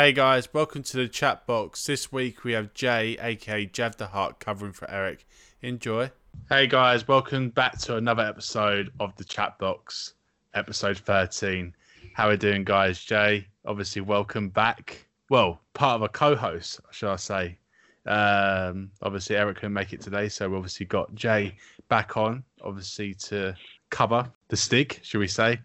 Hey 0.00 0.12
guys, 0.12 0.48
welcome 0.54 0.82
to 0.84 0.96
the 0.96 1.08
chat 1.08 1.46
box. 1.46 1.84
This 1.84 2.10
week 2.10 2.42
we 2.42 2.52
have 2.52 2.72
Jay, 2.72 3.18
aka 3.20 3.66
Jav 3.66 3.98
the 3.98 4.06
Hutt, 4.06 4.40
covering 4.40 4.72
for 4.72 4.90
Eric. 4.90 5.26
Enjoy. 5.60 6.10
Hey 6.48 6.66
guys, 6.68 7.06
welcome 7.06 7.50
back 7.50 7.76
to 7.80 7.96
another 7.96 8.22
episode 8.22 8.90
of 8.98 9.14
the 9.16 9.24
chat 9.24 9.58
box, 9.58 10.14
episode 10.54 10.96
13. 10.96 11.74
How 12.14 12.28
are 12.28 12.30
we 12.30 12.38
doing, 12.38 12.64
guys? 12.64 12.98
Jay, 13.04 13.46
obviously, 13.66 14.00
welcome 14.00 14.48
back. 14.48 15.06
Well, 15.28 15.60
part 15.74 15.96
of 15.96 16.02
a 16.02 16.08
co 16.08 16.34
host, 16.34 16.80
shall 16.92 17.10
I 17.10 17.16
say. 17.16 17.58
Um, 18.06 18.92
obviously, 19.02 19.36
Eric 19.36 19.56
couldn't 19.56 19.74
make 19.74 19.92
it 19.92 20.00
today, 20.00 20.30
so 20.30 20.48
we 20.48 20.56
obviously 20.56 20.86
got 20.86 21.14
Jay 21.14 21.58
back 21.90 22.16
on, 22.16 22.42
obviously, 22.62 23.12
to 23.12 23.54
cover 23.90 24.32
the 24.48 24.56
stick, 24.56 25.00
shall 25.02 25.20
we 25.20 25.28
say. 25.28 25.60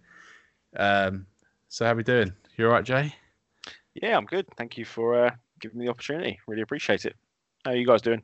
Um, 0.75 1.25
so, 1.69 1.85
how 1.85 1.93
are 1.93 1.95
we 1.95 2.03
doing? 2.03 2.33
You 2.57 2.65
all 2.65 2.73
right, 2.73 2.83
Jay? 2.83 3.15
Yeah, 3.95 4.17
I'm 4.17 4.25
good. 4.25 4.45
Thank 4.57 4.77
you 4.77 4.85
for 4.85 5.25
uh, 5.25 5.31
giving 5.59 5.79
me 5.79 5.85
the 5.85 5.91
opportunity. 5.91 6.39
Really 6.47 6.61
appreciate 6.61 7.05
it. 7.05 7.15
How 7.63 7.71
are 7.71 7.75
you 7.75 7.87
guys 7.87 8.01
doing? 8.01 8.21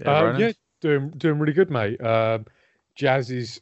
Yeah, 0.00 0.10
uh, 0.10 0.38
yeah 0.38 0.52
doing 0.80 1.10
doing 1.16 1.38
really 1.38 1.52
good, 1.52 1.70
mate. 1.70 2.00
Um, 2.04 2.44
Jazz 2.96 3.30
is 3.30 3.60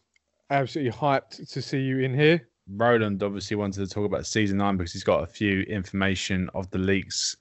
absolutely 0.49 0.93
hyped 0.93 1.53
to 1.53 1.63
see 1.63 1.81
you 1.81 2.01
in 2.01 2.15
here. 2.15 2.49
Roland 2.69 3.23
obviously 3.23 3.57
wanted 3.57 3.87
to 3.87 3.93
talk 3.93 4.05
about 4.05 4.27
season 4.27 4.59
nine 4.59 4.77
because 4.77 4.93
he's 4.93 5.05
got 5.05 5.23
a 5.23 5.27
few 5.27 5.63
information 5.63 6.49
of 6.55 6.71
the 6.71 6.79
leaks. 6.79 7.37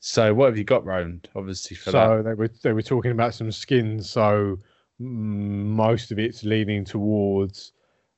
So 0.00 0.34
what 0.34 0.46
have 0.46 0.58
you 0.58 0.64
got, 0.64 0.84
Roland? 0.84 1.28
Obviously 1.34 1.76
for 1.76 1.90
so 1.90 2.16
that. 2.16 2.24
they 2.24 2.34
were 2.34 2.50
they 2.62 2.72
were 2.72 2.82
talking 2.82 3.10
about 3.10 3.34
some 3.34 3.50
skins. 3.52 4.08
So 4.08 4.58
most 4.98 6.12
of 6.12 6.18
it's 6.18 6.44
leaning 6.44 6.84
towards 6.84 7.72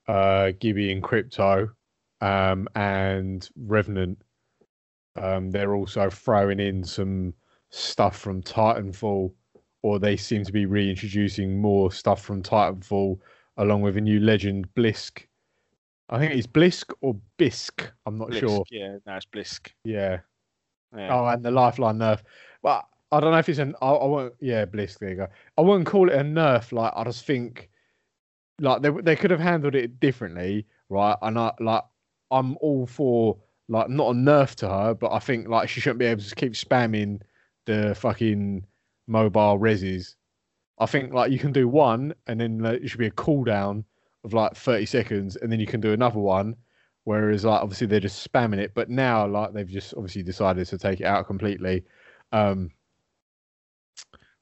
uh, 0.08 0.52
Gibby 0.60 0.92
and 0.92 1.02
Crypto 1.02 1.70
um, 2.20 2.68
and 2.74 3.48
Revenant 3.56 4.18
um, 5.16 5.50
they're 5.50 5.74
also 5.74 6.10
throwing 6.10 6.60
in 6.60 6.84
some 6.84 7.34
stuff 7.70 8.18
from 8.18 8.42
Titanfall, 8.42 9.32
or 9.82 9.98
they 9.98 10.16
seem 10.16 10.44
to 10.44 10.52
be 10.52 10.66
reintroducing 10.66 11.60
more 11.60 11.92
stuff 11.92 12.22
from 12.22 12.42
Titanfall, 12.42 13.18
along 13.56 13.82
with 13.82 13.96
a 13.96 14.00
new 14.00 14.20
legend, 14.20 14.72
Blisk. 14.74 15.26
I 16.08 16.18
think 16.18 16.34
it's 16.34 16.46
Blisk 16.46 16.92
or 17.00 17.16
Bisk. 17.38 17.90
I'm 18.06 18.18
not 18.18 18.30
Blisk, 18.30 18.40
sure. 18.40 18.64
Yeah, 18.70 18.96
no, 19.06 19.16
it's 19.16 19.26
Blisk. 19.26 19.70
Yeah. 19.84 20.20
yeah. 20.96 21.14
Oh, 21.14 21.26
and 21.26 21.44
the 21.44 21.50
Lifeline 21.50 21.98
nerf. 21.98 22.20
Well, 22.62 22.86
I 23.10 23.20
don't 23.20 23.30
know 23.30 23.38
if 23.38 23.48
it's 23.48 23.58
an. 23.58 23.74
I, 23.80 23.90
I 23.90 24.06
won't. 24.06 24.34
Yeah, 24.40 24.64
Blisk. 24.64 24.98
There 24.98 25.10
you 25.10 25.16
go. 25.16 25.28
I 25.56 25.62
wouldn't 25.62 25.86
call 25.86 26.08
it 26.08 26.16
a 26.16 26.22
nerf. 26.22 26.72
Like 26.72 26.92
I 26.96 27.04
just 27.04 27.24
think, 27.24 27.70
like 28.60 28.82
they 28.82 28.90
they 28.90 29.16
could 29.16 29.30
have 29.30 29.40
handled 29.40 29.74
it 29.74 30.00
differently, 30.00 30.66
right? 30.88 31.16
And 31.22 31.38
I 31.38 31.52
like 31.60 31.84
I'm 32.30 32.56
all 32.60 32.86
for 32.86 33.38
like 33.68 33.88
not 33.88 34.10
a 34.10 34.14
nerf 34.14 34.54
to 34.56 34.68
her, 34.68 34.94
but 34.94 35.12
I 35.12 35.18
think 35.18 35.48
like 35.48 35.68
she 35.68 35.80
shouldn't 35.80 35.98
be 35.98 36.06
able 36.06 36.22
to 36.22 36.34
keep 36.34 36.52
spamming 36.52 37.20
the 37.66 37.94
fucking 37.94 38.66
mobile 39.06 39.58
reses. 39.58 40.14
I 40.78 40.86
think 40.86 41.12
like 41.12 41.30
you 41.32 41.38
can 41.38 41.52
do 41.52 41.68
one, 41.68 42.14
and 42.26 42.40
then 42.40 42.58
like, 42.58 42.82
it 42.82 42.88
should 42.88 42.98
be 42.98 43.06
a 43.06 43.12
cooldown 43.12 43.84
of 44.24 44.34
like 44.34 44.56
thirty 44.56 44.86
seconds, 44.86 45.36
and 45.36 45.50
then 45.50 45.60
you 45.60 45.66
can 45.66 45.80
do 45.80 45.92
another 45.92 46.18
one. 46.20 46.56
Whereas 47.04 47.44
like 47.44 47.60
obviously 47.60 47.86
they're 47.86 48.00
just 48.00 48.30
spamming 48.30 48.58
it, 48.58 48.72
but 48.74 48.88
now 48.90 49.26
like 49.26 49.52
they've 49.52 49.68
just 49.68 49.94
obviously 49.94 50.22
decided 50.22 50.66
to 50.66 50.78
take 50.78 51.00
it 51.00 51.06
out 51.06 51.26
completely, 51.26 51.84
um, 52.32 52.70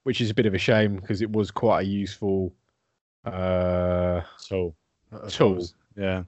which 0.05 0.21
is 0.21 0.31
a 0.31 0.35
bit 0.35 0.47
of 0.47 0.55
a 0.55 0.59
shame 0.59 0.97
because 0.97 1.23
it 1.23 1.31
was 1.33 1.51
quite 1.51 1.81
a 1.81 1.89
useful 1.89 2.55
uh, 3.25 4.21
tool. 4.47 4.77
Tool. 5.29 5.67
Yeah. 5.97 6.25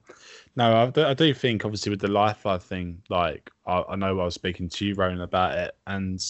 No, 0.55 0.75
I 0.75 0.89
do, 0.89 1.03
I 1.03 1.13
do 1.13 1.33
think 1.33 1.65
obviously 1.65 1.89
with 1.89 1.99
the 1.99 2.07
lifeline 2.07 2.59
thing, 2.59 3.01
like 3.09 3.51
I, 3.65 3.83
I, 3.89 3.95
know 3.95 4.19
I 4.19 4.25
was 4.25 4.33
speaking 4.33 4.69
to 4.69 4.85
you, 4.85 4.95
Ronan, 4.95 5.21
about 5.21 5.57
it, 5.57 5.75
and 5.87 6.21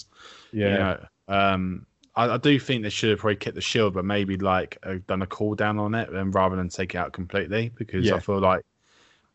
yeah, 0.51 0.67
you 0.67 0.77
know, 0.77 1.05
um, 1.27 1.85
I, 2.15 2.29
I, 2.29 2.37
do 2.37 2.59
think 2.59 2.83
they 2.83 2.89
should 2.89 3.11
have 3.11 3.19
probably 3.19 3.35
kept 3.35 3.55
the 3.55 3.61
shield, 3.61 3.93
but 3.93 4.05
maybe 4.05 4.37
like 4.37 4.77
uh, 4.83 4.95
done 5.07 5.21
a 5.21 5.27
cooldown 5.27 5.79
on 5.79 5.93
it, 5.93 6.09
and 6.09 6.33
rather 6.33 6.55
than 6.55 6.69
take 6.69 6.95
it 6.95 6.97
out 6.97 7.13
completely, 7.13 7.71
because 7.75 8.05
yeah. 8.05 8.15
I 8.15 8.19
feel 8.19 8.39
like 8.39 8.63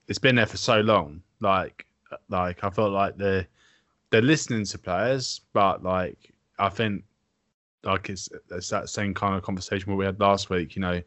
it's 0.08 0.18
been 0.18 0.36
there 0.36 0.46
for 0.46 0.56
so 0.56 0.80
long. 0.80 1.22
Like, 1.40 1.86
like 2.28 2.64
I 2.64 2.70
felt 2.70 2.92
like 2.92 3.16
they're 3.16 3.46
they're 4.10 4.22
listening 4.22 4.64
to 4.64 4.78
players, 4.78 5.42
but 5.52 5.82
like 5.82 6.32
I 6.58 6.68
think 6.68 7.04
like 7.84 8.10
it's 8.10 8.28
it's 8.50 8.68
that 8.70 8.88
same 8.88 9.14
kind 9.14 9.34
of 9.34 9.42
conversation 9.42 9.94
we 9.94 10.04
had 10.04 10.18
last 10.18 10.50
week. 10.50 10.74
You 10.74 10.82
know, 10.82 11.02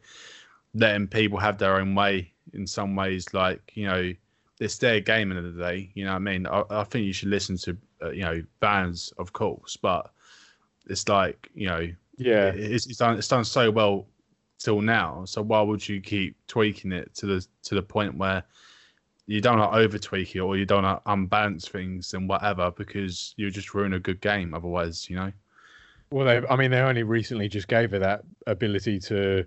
letting 0.74 1.08
people 1.08 1.38
have 1.38 1.58
their 1.58 1.76
own 1.76 1.94
way 1.94 2.32
in 2.54 2.66
some 2.66 2.96
ways. 2.96 3.32
Like 3.34 3.72
you 3.74 3.86
know, 3.86 4.12
it's 4.60 4.78
their 4.78 5.00
game 5.00 5.32
in 5.32 5.42
the 5.42 5.62
day. 5.62 5.90
You 5.94 6.04
know 6.04 6.12
what 6.12 6.16
I 6.16 6.20
mean? 6.20 6.46
I, 6.46 6.62
I 6.70 6.84
think 6.84 7.06
you 7.06 7.12
should 7.12 7.28
listen 7.28 7.56
to 7.58 7.76
uh, 8.02 8.10
you 8.10 8.22
know 8.22 8.42
bands, 8.60 9.12
of 9.18 9.32
course, 9.32 9.76
but 9.76 10.10
it's 10.86 11.08
like 11.08 11.50
you 11.54 11.66
know, 11.66 11.88
yeah, 12.16 12.46
it's, 12.48 12.86
it's 12.86 12.98
done 12.98 13.18
it's 13.18 13.28
done 13.28 13.44
so 13.44 13.70
well 13.70 14.06
till 14.58 14.80
now. 14.80 15.24
So 15.26 15.42
why 15.42 15.60
would 15.60 15.86
you 15.86 16.00
keep 16.00 16.36
tweaking 16.46 16.92
it 16.92 17.14
to 17.16 17.26
the 17.26 17.46
to 17.64 17.74
the 17.74 17.82
point 17.82 18.16
where 18.16 18.44
you 19.26 19.40
don't 19.40 19.58
to 19.58 19.70
over 19.70 19.98
tweak 19.98 20.36
it 20.36 20.40
or 20.40 20.56
you 20.56 20.66
don't 20.66 20.82
to 20.82 21.00
unbalance 21.06 21.66
things 21.66 22.12
and 22.12 22.28
whatever 22.28 22.70
because 22.70 23.34
you 23.36 23.50
just 23.50 23.72
ruin 23.74 23.94
a 23.94 23.98
good 23.98 24.20
game 24.20 24.52
otherwise, 24.52 25.08
you 25.08 25.16
know. 25.16 25.32
Well, 26.10 26.26
they, 26.26 26.46
I 26.46 26.56
mean, 26.56 26.70
they 26.70 26.80
only 26.80 27.02
recently 27.02 27.48
just 27.48 27.66
gave 27.66 27.90
her 27.92 27.98
that 28.00 28.22
ability 28.46 29.00
to 29.00 29.44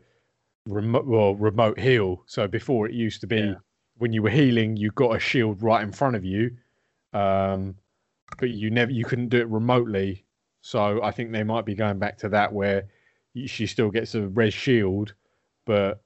remote 0.68 1.06
well 1.06 1.36
remote 1.36 1.80
heal. 1.80 2.24
So 2.26 2.48
before 2.48 2.88
it 2.88 2.94
used 2.94 3.22
to 3.22 3.28
be 3.28 3.38
yeah. 3.38 3.56
when 3.98 4.14
you 4.14 4.22
were 4.22 4.30
healing, 4.30 4.78
you 4.78 4.92
got 4.92 5.16
a 5.16 5.20
shield 5.20 5.62
right 5.62 5.82
in 5.84 5.92
front 5.92 6.16
of 6.16 6.26
you, 6.26 6.52
um, 7.14 7.76
but 8.40 8.50
you 8.50 8.70
never 8.70 8.92
you 8.92 9.06
couldn't 9.06 9.30
do 9.30 9.40
it 9.40 9.48
remotely. 9.48 10.26
So 10.62 11.02
I 11.02 11.12
think 11.12 11.32
they 11.32 11.44
might 11.44 11.66
be 11.66 11.76
going 11.76 12.00
back 12.00 12.18
to 12.20 12.30
that 12.30 12.52
where 12.52 12.88
she 13.46 13.68
still 13.68 13.90
gets 13.90 14.16
a 14.16 14.28
red 14.28 14.54
shield, 14.54 15.14
but 15.66 16.02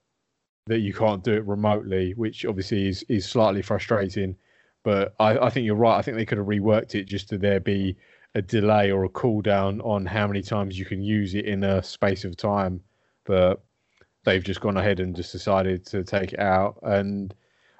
that 0.68 0.80
you 0.80 0.94
can't 0.94 1.24
do 1.24 1.34
it 1.34 1.46
remotely, 1.46 2.14
which 2.14 2.46
obviously 2.46 2.88
is 2.88 3.04
is 3.10 3.26
slightly 3.28 3.62
frustrating. 3.62 4.36
But 4.84 5.16
I, 5.20 5.38
I 5.38 5.50
think 5.50 5.66
you're 5.66 5.76
right. 5.76 5.98
I 5.98 6.02
think 6.02 6.18
they 6.18 6.26
could 6.26 6.38
have 6.38 6.48
reworked 6.48 6.96
it 6.96 7.06
just 7.06 7.30
to 7.30 7.38
there 7.38 7.60
be 7.60 7.96
a 8.34 8.42
delay 8.42 8.92
or 8.92 9.04
a 9.04 9.10
cooldown 9.10 9.84
on 9.86 10.06
how 10.06 10.26
many 10.28 10.42
times 10.42 10.80
you 10.80 10.86
can 10.86 11.02
use 11.02 11.36
it 11.36 11.46
in 11.46 11.64
a 11.64 11.84
space 11.84 12.24
of 12.24 12.38
time. 12.38 12.82
But 13.26 13.62
they've 14.24 14.44
just 14.44 14.62
gone 14.62 14.78
ahead 14.78 15.00
and 15.00 15.16
just 15.16 15.32
decided 15.32 15.86
to 15.88 16.04
take 16.04 16.34
it 16.34 16.40
out. 16.40 16.80
And 16.84 17.34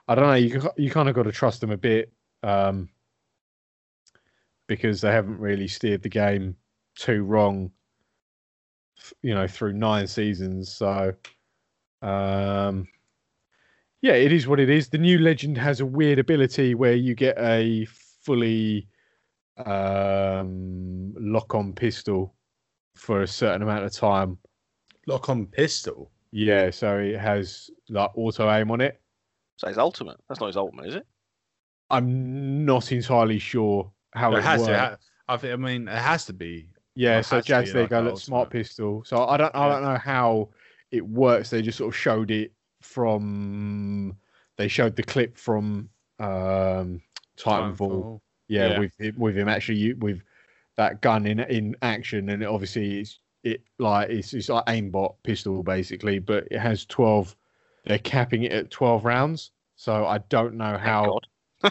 I 0.08 0.16
don't 0.16 0.28
know, 0.28 0.34
you 0.34 0.62
you 0.78 0.90
kind 0.92 1.10
of 1.10 1.16
got 1.16 1.24
to 1.24 1.32
trust 1.32 1.62
them 1.62 1.72
a 1.72 1.78
bit 1.78 2.12
um, 2.44 2.90
because 4.68 5.02
they 5.02 5.12
haven't 5.12 5.40
really 5.40 5.68
steered 5.68 6.02
the 6.02 6.10
game 6.10 6.56
too 6.96 7.24
wrong, 7.24 7.72
you 9.22 9.34
know, 9.34 9.48
through 9.48 9.74
nine 9.74 10.08
seasons. 10.08 10.74
So, 10.74 11.14
um, 12.02 12.88
yeah, 14.02 14.14
it 14.14 14.32
is 14.32 14.48
what 14.48 14.60
it 14.60 14.70
is. 14.70 14.90
The 14.90 14.98
new 14.98 15.20
legend 15.20 15.58
has 15.58 15.80
a 15.80 15.86
weird 15.86 16.20
ability 16.20 16.76
where 16.76 16.96
you 16.96 17.14
get 17.14 17.38
a 17.38 17.86
fully 18.24 18.88
um, 19.66 21.14
lock 21.20 21.54
on 21.54 21.74
pistol 21.74 22.34
for 22.96 23.22
a 23.22 23.28
certain 23.28 23.62
amount 23.62 23.86
of 23.86 23.94
time. 23.94 24.38
Lock 25.08 25.30
on 25.30 25.46
pistol? 25.46 26.12
Yeah, 26.32 26.70
so 26.72 26.98
it 26.98 27.20
has 27.20 27.70
like 27.90 28.12
auto 28.16 28.50
aim 28.52 28.72
on 28.72 28.82
it. 28.82 29.02
So 29.58 29.68
it's 29.68 29.78
ultimate. 29.78 30.18
That's 30.28 30.40
not 30.40 30.48
his 30.48 30.58
ultimate, 30.58 30.88
is 30.88 30.96
it? 30.96 31.06
I'm 31.90 32.66
not 32.66 32.92
entirely 32.92 33.38
sure 33.38 33.92
how 34.14 34.34
it, 34.34 34.40
it 34.40 34.44
has 34.44 34.62
works. 34.62 34.70
to. 34.70 35.00
I 35.28 35.38
think. 35.38 35.54
I 35.54 35.56
mean, 35.58 35.88
it 35.88 35.98
has 35.98 36.26
to 36.26 36.34
be. 36.34 36.70
Yeah. 36.96 37.22
So 37.22 37.42
Jazz, 37.42 37.74
there 37.74 37.84
like 37.84 37.90
go. 37.90 38.02
Look, 38.02 38.20
smart 38.20 38.50
pistol. 38.50 39.04
So 39.06 39.26
I 39.28 39.38
don't. 39.38 39.54
I 39.54 39.70
don't 39.70 39.84
know 39.84 39.98
how 39.98 40.50
it 40.92 41.06
works. 41.06 41.50
They 41.50 41.62
just 41.62 41.78
sort 41.78 41.94
of 41.94 41.98
showed 41.98 42.32
it 42.32 42.54
from. 42.82 44.16
They 44.58 44.68
showed 44.68 44.96
the 44.96 45.04
clip 45.04 45.38
from 45.38 45.90
um, 46.20 47.02
Titanfall. 47.38 47.78
Titanfall. 47.78 48.22
Yeah, 48.48 48.68
yeah, 48.68 48.80
with 48.80 49.18
with 49.18 49.38
him 49.38 49.48
actually 49.48 49.94
with 49.94 50.22
that 50.78 51.02
gun 51.02 51.26
in 51.26 51.40
in 51.40 51.76
action, 51.82 52.30
and 52.30 52.44
obviously 52.44 53.00
it's 53.00 53.20
it 53.44 53.62
like 53.80 54.10
it's, 54.10 54.34
it's 54.34 54.50
like 54.50 54.66
aimbot 54.66 55.16
pistol 55.24 55.64
basically, 55.64 56.20
but 56.20 56.48
it 56.52 56.60
has 56.60 56.86
twelve. 56.86 57.36
They're 57.86 58.00
capping 58.00 58.44
it 58.44 58.52
at 58.52 58.72
twelve 58.72 59.06
rounds, 59.06 59.52
so 59.76 60.06
I 60.06 60.20
don't 60.30 60.56
know 60.56 60.78
how. 60.78 61.20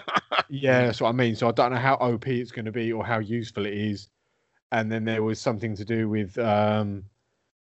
yeah, 0.48 0.86
that's 0.86 1.00
what 1.00 1.08
I 1.08 1.12
mean. 1.12 1.34
So 1.34 1.48
I 1.48 1.52
don't 1.52 1.72
know 1.72 1.78
how 1.78 1.94
OP 1.94 2.26
it's 2.28 2.52
going 2.52 2.64
to 2.64 2.72
be 2.72 2.92
or 2.92 3.04
how 3.04 3.18
useful 3.18 3.66
it 3.66 3.74
is. 3.74 4.08
And 4.72 4.90
then 4.90 5.04
there 5.04 5.24
was 5.24 5.40
something 5.40 5.74
to 5.74 5.84
do 5.84 6.08
with 6.08 6.38
um, 6.38 7.02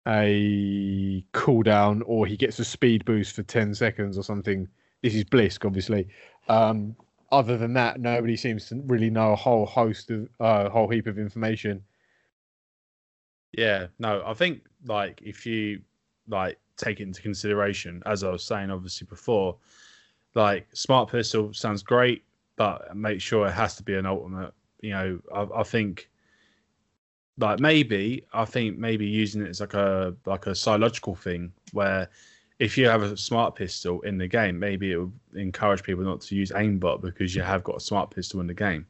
a 0.06 1.24
cooldown, 1.32 2.02
or 2.06 2.26
he 2.26 2.36
gets 2.36 2.58
a 2.58 2.64
speed 2.64 3.04
boost 3.04 3.36
for 3.36 3.42
ten 3.44 3.74
seconds 3.74 4.18
or 4.18 4.22
something. 4.22 4.66
This 5.02 5.14
is 5.14 5.24
Blisk, 5.24 5.64
obviously. 5.64 6.08
Um, 6.48 6.96
other 7.30 7.56
than 7.56 7.74
that, 7.74 8.00
nobody 8.00 8.36
seems 8.36 8.68
to 8.68 8.82
really 8.86 9.10
know 9.10 9.32
a 9.32 9.36
whole 9.36 9.66
host 9.66 10.10
of 10.10 10.28
a 10.40 10.42
uh, 10.42 10.70
whole 10.70 10.88
heap 10.88 11.06
of 11.06 11.18
information. 11.18 11.82
Yeah, 13.52 13.86
no, 13.98 14.22
I 14.24 14.34
think 14.34 14.62
like 14.86 15.20
if 15.24 15.46
you 15.46 15.80
like 16.28 16.58
take 16.76 17.00
it 17.00 17.04
into 17.04 17.22
consideration, 17.22 18.02
as 18.06 18.22
I 18.24 18.30
was 18.30 18.44
saying 18.44 18.70
obviously 18.70 19.06
before, 19.06 19.56
like 20.34 20.68
smart 20.74 21.10
pistol 21.10 21.52
sounds 21.52 21.82
great, 21.82 22.24
but 22.56 22.96
make 22.96 23.20
sure 23.20 23.46
it 23.46 23.52
has 23.52 23.76
to 23.76 23.82
be 23.82 23.94
an 23.94 24.06
ultimate 24.06 24.52
you 24.80 24.90
know, 24.90 25.20
I, 25.34 25.60
I 25.60 25.62
think 25.62 26.08
like 27.38 27.60
maybe 27.60 28.24
I 28.32 28.44
think 28.44 28.78
maybe 28.78 29.06
using 29.06 29.42
it 29.42 29.48
as 29.48 29.60
like 29.60 29.74
a 29.74 30.14
like 30.26 30.46
a 30.46 30.54
psychological 30.54 31.14
thing 31.14 31.52
where 31.72 32.08
if 32.58 32.76
you 32.76 32.86
have 32.88 33.02
a 33.02 33.16
smart 33.16 33.54
pistol 33.54 34.00
in 34.00 34.18
the 34.18 34.26
game, 34.26 34.58
maybe 34.58 34.92
it 34.92 34.96
will 34.96 35.12
encourage 35.34 35.82
people 35.82 36.04
not 36.04 36.20
to 36.22 36.34
use 36.34 36.50
aimbot 36.50 37.00
because 37.00 37.34
you 37.34 37.42
have 37.42 37.62
got 37.62 37.76
a 37.76 37.80
smart 37.80 38.10
pistol 38.10 38.40
in 38.40 38.48
the 38.48 38.54
game. 38.54 38.84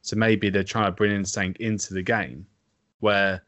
So 0.00 0.16
maybe 0.16 0.48
they're 0.48 0.64
trying 0.64 0.86
to 0.86 0.92
bring 0.92 1.12
in 1.12 1.24
something 1.24 1.56
into 1.60 1.92
the 1.92 2.02
game 2.02 2.46
where 3.00 3.42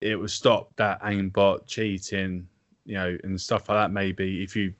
it 0.00 0.16
would 0.16 0.30
stop 0.30 0.74
that 0.76 1.00
aimbot 1.02 1.66
cheating, 1.66 2.48
you 2.84 2.94
know, 2.94 3.16
and 3.22 3.40
stuff 3.40 3.68
like 3.68 3.76
that. 3.76 3.92
Maybe 3.92 4.42
if 4.42 4.56
you 4.56 4.72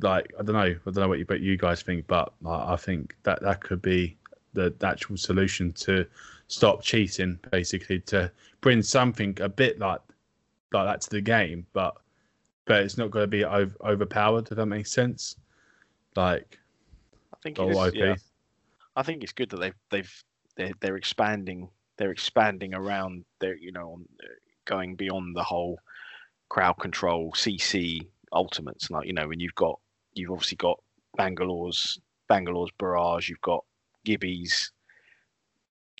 like, 0.00 0.32
I 0.38 0.42
don't 0.42 0.54
know, 0.54 0.60
I 0.62 0.78
don't 0.84 0.96
know 0.96 1.08
what 1.08 1.18
you 1.18 1.24
but 1.24 1.40
you 1.40 1.56
guys 1.56 1.82
think, 1.82 2.06
but 2.06 2.32
I 2.46 2.76
think 2.76 3.16
that 3.22 3.42
that 3.42 3.60
could 3.60 3.82
be 3.82 4.16
the, 4.52 4.74
the 4.78 4.86
actual 4.86 5.16
solution 5.16 5.72
to 5.72 6.06
stop 6.48 6.82
cheating, 6.82 7.38
basically 7.50 8.00
to 8.00 8.30
bring 8.60 8.82
something 8.82 9.36
a 9.40 9.48
bit 9.48 9.78
like 9.78 10.00
like 10.72 10.86
that 10.86 11.00
to 11.02 11.10
the 11.10 11.20
game, 11.20 11.66
but 11.72 11.96
but 12.64 12.82
it's 12.82 12.96
not 12.96 13.10
going 13.10 13.24
to 13.24 13.28
be 13.28 13.44
over, 13.44 13.74
overpowered. 13.84 14.48
If 14.50 14.56
that 14.56 14.66
makes 14.66 14.92
sense, 14.92 15.36
like 16.16 16.58
I 17.32 17.36
think 17.42 17.58
it 17.58 17.68
is, 17.68 17.94
yeah. 17.94 18.16
I 18.96 19.02
think 19.02 19.22
it's 19.22 19.32
good 19.32 19.50
that 19.50 19.58
they've 19.58 19.74
they've 19.90 20.24
they're, 20.56 20.72
they're 20.80 20.96
expanding 20.96 21.68
they're 22.00 22.10
expanding 22.10 22.74
around 22.74 23.24
their 23.40 23.56
you 23.56 23.70
know 23.70 24.00
going 24.64 24.96
beyond 24.96 25.36
the 25.36 25.44
whole 25.44 25.78
crowd 26.48 26.78
control 26.80 27.30
CC 27.32 28.00
ultimates 28.32 28.90
like 28.90 29.06
you 29.06 29.12
know 29.12 29.28
when 29.28 29.38
you've 29.38 29.54
got 29.54 29.78
you've 30.14 30.32
obviously 30.32 30.56
got 30.56 30.80
Bangalore's 31.16 32.00
Bangalore's 32.28 32.70
barrage 32.78 33.28
you've 33.28 33.40
got 33.42 33.64
Gibby's 34.04 34.72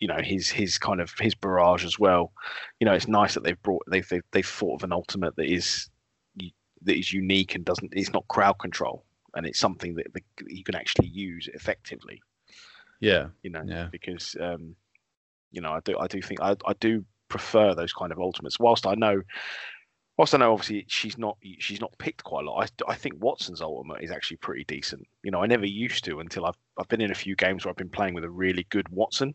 you 0.00 0.08
know 0.08 0.18
his 0.22 0.48
his 0.48 0.78
kind 0.78 1.00
of 1.00 1.12
his 1.20 1.34
barrage 1.34 1.84
as 1.84 1.98
well. 1.98 2.32
You 2.80 2.86
know, 2.86 2.94
it's 2.94 3.06
nice 3.06 3.34
that 3.34 3.44
they've 3.44 3.62
brought 3.62 3.82
they've 3.90 4.08
they've, 4.08 4.22
they've 4.32 4.46
thought 4.46 4.80
of 4.80 4.84
an 4.84 4.92
ultimate 4.92 5.36
that 5.36 5.52
is 5.52 5.90
that 6.82 6.98
is 6.98 7.12
unique 7.12 7.54
and 7.54 7.64
doesn't 7.66 7.92
it's 7.94 8.14
not 8.14 8.26
crowd 8.28 8.54
control 8.54 9.04
and 9.34 9.46
it's 9.46 9.60
something 9.60 9.94
that, 9.96 10.06
that 10.14 10.22
you 10.48 10.64
can 10.64 10.74
actually 10.74 11.08
use 11.08 11.48
effectively. 11.52 12.20
Yeah, 13.00 13.26
you 13.42 13.50
know, 13.50 13.62
yeah. 13.66 13.88
because 13.92 14.34
um, 14.40 14.74
you 15.50 15.60
know 15.60 15.72
I 15.72 15.80
do 15.84 15.98
I 15.98 16.06
do 16.06 16.20
think 16.22 16.40
I 16.40 16.56
I 16.66 16.74
do 16.80 17.04
prefer 17.28 17.74
those 17.74 17.92
kind 17.92 18.12
of 18.12 18.18
ultimates. 18.18 18.58
Whilst 18.58 18.86
I 18.86 18.94
know 18.94 19.22
whilst 20.20 20.34
I 20.34 20.38
know 20.38 20.52
obviously 20.52 20.84
she's 20.86 21.16
not 21.16 21.38
she's 21.58 21.80
not 21.80 21.96
picked 21.96 22.24
quite 22.24 22.44
a 22.44 22.50
lot, 22.50 22.70
I, 22.86 22.92
I 22.92 22.94
think 22.94 23.18
Wattson's 23.20 23.62
ultimate 23.62 24.02
is 24.02 24.10
actually 24.10 24.36
pretty 24.36 24.64
decent. 24.64 25.06
You 25.22 25.30
know, 25.30 25.42
I 25.42 25.46
never 25.46 25.64
used 25.64 26.04
to 26.04 26.20
until 26.20 26.44
I've 26.44 26.58
I've 26.78 26.88
been 26.88 27.00
in 27.00 27.10
a 27.10 27.14
few 27.14 27.34
games 27.36 27.64
where 27.64 27.70
I've 27.70 27.76
been 27.76 27.88
playing 27.88 28.12
with 28.12 28.24
a 28.24 28.30
really 28.30 28.66
good 28.68 28.86
Wattson, 28.90 29.32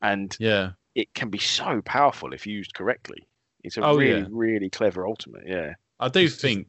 and 0.00 0.34
yeah, 0.40 0.70
it 0.94 1.12
can 1.12 1.28
be 1.28 1.38
so 1.38 1.82
powerful 1.82 2.32
if 2.32 2.46
used 2.46 2.72
correctly. 2.72 3.28
It's 3.64 3.76
a 3.76 3.84
oh, 3.84 3.96
really 3.96 4.20
yeah. 4.20 4.26
really 4.30 4.70
clever 4.70 5.06
ultimate. 5.06 5.42
Yeah, 5.46 5.74
I 6.00 6.08
do 6.08 6.20
it's 6.20 6.36
think. 6.36 6.68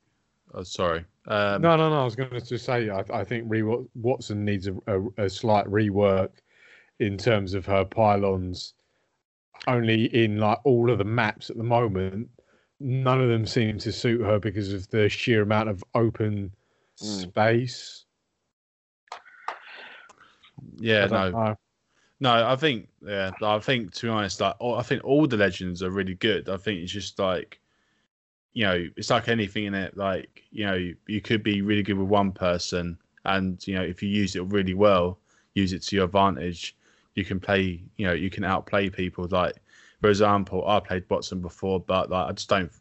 Oh, 0.53 0.63
sorry. 0.63 1.05
Um... 1.27 1.61
No, 1.61 1.75
no, 1.75 1.89
no. 1.89 2.01
I 2.01 2.03
was 2.03 2.15
going 2.15 2.29
to 2.29 2.57
say 2.57 2.89
I, 2.89 3.03
I 3.11 3.23
think 3.23 3.45
re- 3.47 3.61
Wattson 3.61 4.37
needs 4.37 4.67
a, 4.67 4.75
a, 4.87 5.25
a 5.25 5.29
slight 5.29 5.65
rework 5.65 6.29
in 6.99 7.17
terms 7.17 7.53
of 7.53 7.65
her 7.65 7.85
pylons. 7.85 8.73
Only 9.67 10.05
in 10.13 10.37
like 10.37 10.59
all 10.63 10.91
of 10.91 10.97
the 10.97 11.05
maps 11.05 11.49
at 11.49 11.57
the 11.57 11.63
moment, 11.63 12.29
none 12.79 13.21
of 13.21 13.29
them 13.29 13.47
seem 13.47 13.77
to 13.79 13.91
suit 13.91 14.21
her 14.21 14.37
because 14.37 14.73
of 14.73 14.87
the 14.89 15.09
sheer 15.09 15.41
amount 15.41 15.69
of 15.69 15.83
open 15.95 16.51
mm. 17.01 17.21
space. 17.21 18.05
Yeah, 20.77 21.05
no. 21.07 21.31
Know. 21.31 21.55
No, 22.19 22.47
I 22.47 22.55
think 22.55 22.87
yeah, 23.01 23.31
I 23.41 23.59
think 23.59 23.93
to 23.95 24.05
be 24.07 24.09
honest, 24.09 24.39
like 24.39 24.55
I 24.61 24.81
think 24.83 25.03
all 25.03 25.27
the 25.27 25.37
legends 25.37 25.83
are 25.83 25.89
really 25.89 26.15
good. 26.15 26.49
I 26.49 26.57
think 26.57 26.81
it's 26.81 26.91
just 26.91 27.19
like 27.19 27.59
you 28.53 28.63
know, 28.63 28.87
it's 28.95 29.09
like 29.09 29.27
anything 29.27 29.65
in 29.65 29.73
it. 29.73 29.97
Like 29.97 30.43
you 30.51 30.65
know, 30.65 30.75
you, 30.75 30.95
you 31.07 31.21
could 31.21 31.43
be 31.43 31.61
really 31.61 31.83
good 31.83 31.97
with 31.97 32.07
one 32.07 32.31
person, 32.31 32.97
and 33.25 33.65
you 33.67 33.75
know, 33.75 33.83
if 33.83 34.01
you 34.01 34.09
use 34.09 34.35
it 34.35 34.43
really 34.45 34.73
well, 34.73 35.19
use 35.55 35.73
it 35.73 35.81
to 35.83 35.95
your 35.97 36.05
advantage, 36.05 36.75
you 37.15 37.25
can 37.25 37.39
play. 37.39 37.81
You 37.97 38.07
know, 38.07 38.13
you 38.13 38.29
can 38.29 38.43
outplay 38.43 38.89
people. 38.89 39.27
Like 39.29 39.55
for 40.01 40.09
example, 40.09 40.67
I 40.67 40.79
played 40.79 41.07
Wattson 41.07 41.41
before, 41.41 41.79
but 41.79 42.09
like 42.09 42.29
I 42.29 42.31
just 42.33 42.49
don't 42.49 42.71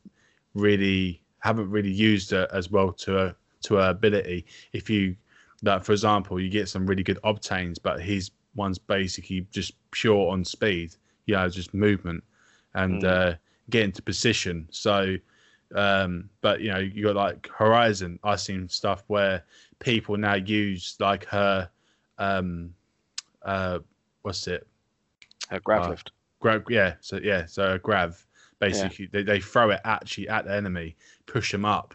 really 0.54 1.22
haven't 1.38 1.70
really 1.70 1.90
used 1.90 2.32
it 2.32 2.50
as 2.52 2.70
well 2.70 2.92
to 2.92 3.18
a 3.18 3.36
to 3.62 3.76
her 3.76 3.90
ability. 3.90 4.46
If 4.72 4.90
you 4.90 5.16
like, 5.62 5.84
for 5.84 5.92
example, 5.92 6.40
you 6.40 6.50
get 6.50 6.68
some 6.68 6.86
really 6.86 7.02
good 7.02 7.18
Octanes, 7.24 7.78
but 7.82 8.00
his 8.00 8.30
one's 8.54 8.78
basically 8.78 9.46
just 9.50 9.72
pure 9.90 10.30
on 10.30 10.44
speed. 10.44 10.94
Yeah, 11.26 11.48
just 11.48 11.72
movement 11.72 12.22
and 12.74 13.02
mm. 13.02 13.08
uh, 13.08 13.34
get 13.70 13.84
into 13.84 14.02
position. 14.02 14.68
So, 14.70 15.16
um, 15.74 16.28
but 16.42 16.60
you 16.60 16.70
know, 16.70 16.78
you 16.78 17.04
got 17.04 17.16
like 17.16 17.48
Horizon. 17.48 18.18
I've 18.22 18.40
seen 18.40 18.68
stuff 18.68 19.04
where 19.06 19.44
people 19.78 20.16
now 20.16 20.34
use 20.34 20.96
like 21.00 21.24
her, 21.26 21.70
um, 22.18 22.74
uh, 23.42 23.78
what's 24.24 24.46
it? 24.48 24.66
A 25.50 25.60
grav 25.60 25.84
uh, 25.84 25.90
lift. 25.90 26.10
Grab, 26.40 26.64
yeah. 26.68 26.94
So 27.00 27.20
yeah, 27.22 27.46
so 27.46 27.74
a 27.74 27.78
grav. 27.78 28.26
Basically, 28.58 29.06
yeah. 29.06 29.10
they, 29.12 29.22
they 29.22 29.40
throw 29.40 29.70
it 29.70 29.80
actually 29.84 30.28
at 30.28 30.46
the 30.46 30.54
enemy, 30.54 30.96
push 31.26 31.52
them 31.52 31.64
up, 31.64 31.94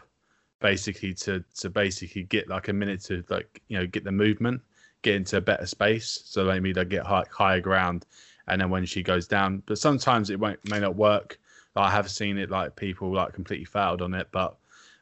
basically 0.60 1.14
to 1.14 1.44
to 1.56 1.70
basically 1.70 2.24
get 2.24 2.48
like 2.48 2.68
a 2.68 2.72
minute 2.72 3.02
to 3.04 3.24
like 3.28 3.62
you 3.68 3.78
know 3.78 3.86
get 3.86 4.04
the 4.04 4.12
movement 4.12 4.60
get 5.02 5.14
into 5.14 5.36
a 5.36 5.40
better 5.40 5.66
space. 5.66 6.22
So 6.24 6.44
maybe 6.44 6.72
they 6.72 6.84
get 6.84 7.06
high, 7.06 7.24
higher 7.30 7.60
ground, 7.60 8.06
and 8.48 8.60
then 8.60 8.70
when 8.70 8.84
she 8.84 9.02
goes 9.02 9.26
down, 9.26 9.62
but 9.66 9.78
sometimes 9.78 10.30
it 10.30 10.38
won't 10.38 10.58
may 10.68 10.80
not 10.80 10.96
work. 10.96 11.38
I 11.76 11.90
have 11.90 12.10
seen 12.10 12.36
it 12.36 12.50
like 12.50 12.76
people 12.76 13.12
like 13.12 13.32
completely 13.32 13.64
failed 13.64 14.02
on 14.02 14.14
it, 14.14 14.28
but 14.32 14.56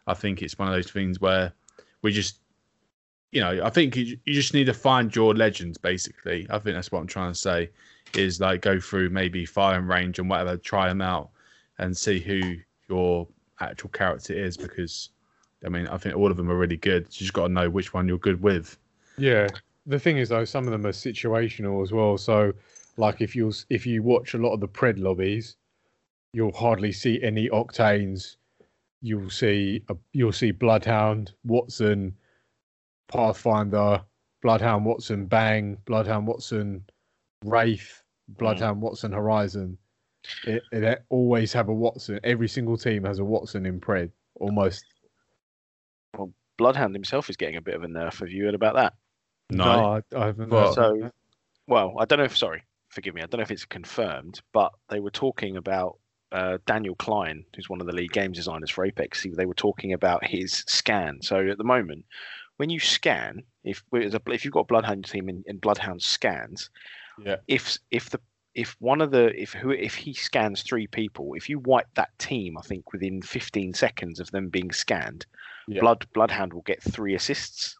I 0.06 0.14
think 0.14 0.42
it's 0.42 0.58
one 0.58 0.68
of 0.68 0.74
those 0.74 0.90
things 0.90 1.20
where 1.20 1.52
we 2.02 2.12
just, 2.12 2.40
you 3.30 3.40
know, 3.40 3.60
I 3.62 3.70
think 3.70 3.96
you, 3.96 4.18
just 4.26 4.54
need 4.54 4.64
to 4.64 4.74
find 4.74 5.14
your 5.14 5.34
legends. 5.34 5.78
Basically, 5.78 6.46
I 6.50 6.58
think 6.58 6.76
that's 6.76 6.90
what 6.90 7.00
I'm 7.00 7.06
trying 7.06 7.32
to 7.32 7.38
say. 7.38 7.70
Is 8.14 8.40
like 8.40 8.62
go 8.62 8.80
through 8.80 9.10
maybe 9.10 9.44
firing 9.44 9.86
range 9.86 10.18
and 10.18 10.30
whatever, 10.30 10.56
try 10.56 10.88
them 10.88 11.02
out, 11.02 11.30
and 11.78 11.94
see 11.96 12.18
who 12.18 12.56
your 12.88 13.28
actual 13.60 13.90
character 13.90 14.32
is 14.32 14.56
because 14.56 15.10
I 15.64 15.68
mean, 15.68 15.86
I 15.88 15.98
think 15.98 16.16
all 16.16 16.30
of 16.30 16.36
them 16.36 16.50
are 16.50 16.56
really 16.56 16.76
good. 16.76 17.04
You 17.04 17.18
just 17.18 17.32
got 17.32 17.48
to 17.48 17.52
know 17.52 17.68
which 17.68 17.92
one 17.92 18.08
you're 18.08 18.18
good 18.18 18.40
with. 18.42 18.78
Yeah, 19.16 19.48
the 19.86 19.98
thing 19.98 20.18
is 20.18 20.28
though, 20.28 20.44
some 20.44 20.66
of 20.66 20.72
them 20.72 20.86
are 20.86 20.92
situational 20.92 21.82
as 21.82 21.92
well. 21.92 22.16
So, 22.16 22.52
like 22.96 23.20
if 23.20 23.34
you 23.34 23.52
if 23.68 23.86
you 23.86 24.02
watch 24.02 24.34
a 24.34 24.38
lot 24.38 24.52
of 24.52 24.60
the 24.60 24.68
pred 24.68 24.98
lobbies, 24.98 25.56
you'll 26.32 26.52
hardly 26.52 26.92
see 26.92 27.22
any 27.22 27.48
octanes. 27.48 28.36
You'll 29.02 29.30
see 29.30 29.82
a, 29.88 29.96
you'll 30.12 30.32
see 30.32 30.50
Bloodhound, 30.50 31.32
Wattson, 31.46 32.12
Pathfinder, 33.08 34.02
Bloodhound, 34.42 34.86
Wattson, 34.86 35.28
Bang, 35.28 35.78
Bloodhound, 35.84 36.28
Wattson, 36.28 36.82
Wraith, 37.44 38.02
Bloodhound, 38.28 38.82
mm. 38.82 38.84
Wattson, 38.84 39.12
Horizon. 39.12 39.78
It, 40.44 40.62
it, 40.72 41.04
always 41.08 41.52
have 41.52 41.68
a 41.68 41.74
Wattson. 41.74 42.20
Every 42.24 42.48
single 42.48 42.76
team 42.76 43.04
has 43.04 43.18
a 43.18 43.22
Wattson 43.22 43.66
in 43.66 43.80
pred, 43.80 44.10
almost. 44.36 44.84
Well, 46.16 46.32
Bloodhound 46.56 46.94
himself 46.94 47.30
is 47.30 47.36
getting 47.36 47.56
a 47.56 47.62
bit 47.62 47.74
of 47.74 47.82
a 47.82 47.86
nerf. 47.86 48.20
Have 48.20 48.30
you 48.30 48.44
heard 48.44 48.54
about 48.54 48.74
that? 48.74 48.94
No, 49.50 49.64
no 49.64 50.02
I, 50.16 50.22
I, 50.22 50.26
haven't. 50.26 50.50
Well, 50.50 50.74
so, 50.74 51.10
well, 51.66 51.94
I 51.98 52.04
don't 52.04 52.18
know 52.18 52.24
if. 52.24 52.36
Sorry, 52.36 52.62
forgive 52.90 53.14
me. 53.14 53.22
I 53.22 53.26
don't 53.26 53.38
know 53.38 53.42
if 53.42 53.50
it's 53.50 53.64
confirmed, 53.64 54.40
but 54.52 54.72
they 54.90 55.00
were 55.00 55.10
talking 55.10 55.56
about 55.56 55.98
uh, 56.32 56.58
Daniel 56.66 56.94
Klein, 56.96 57.44
who's 57.54 57.70
one 57.70 57.80
of 57.80 57.86
the 57.86 57.94
lead 57.94 58.12
games 58.12 58.36
designers 58.36 58.70
for 58.70 58.84
Apex. 58.84 59.26
They 59.34 59.46
were 59.46 59.54
talking 59.54 59.92
about 59.92 60.26
his 60.26 60.64
scan. 60.66 61.20
So 61.22 61.48
at 61.48 61.58
the 61.58 61.64
moment, 61.64 62.04
when 62.58 62.70
you 62.70 62.78
scan, 62.78 63.42
if 63.64 63.82
if 63.92 64.44
you've 64.44 64.54
got 64.54 64.60
a 64.60 64.64
Bloodhound 64.64 65.06
team 65.06 65.28
and, 65.28 65.44
and 65.46 65.60
Bloodhound 65.60 66.02
scans, 66.02 66.70
yeah. 67.24 67.36
if 67.46 67.78
if 67.90 68.10
the 68.10 68.20
if 68.54 68.76
one 68.80 69.00
of 69.00 69.12
the 69.12 69.26
if 69.40 69.52
who 69.52 69.70
if 69.70 69.94
he 69.94 70.12
scans 70.12 70.62
three 70.62 70.88
people, 70.88 71.34
if 71.34 71.48
you 71.48 71.60
wipe 71.60 71.88
that 71.94 72.16
team, 72.18 72.58
I 72.58 72.62
think 72.62 72.92
within 72.92 73.22
15 73.22 73.74
seconds 73.74 74.20
of 74.20 74.30
them 74.32 74.48
being 74.48 74.72
scanned, 74.72 75.24
yeah. 75.68 75.80
Blood 75.80 76.06
Bloodhound 76.12 76.52
will 76.52 76.62
get 76.62 76.82
three 76.82 77.14
assists. 77.14 77.76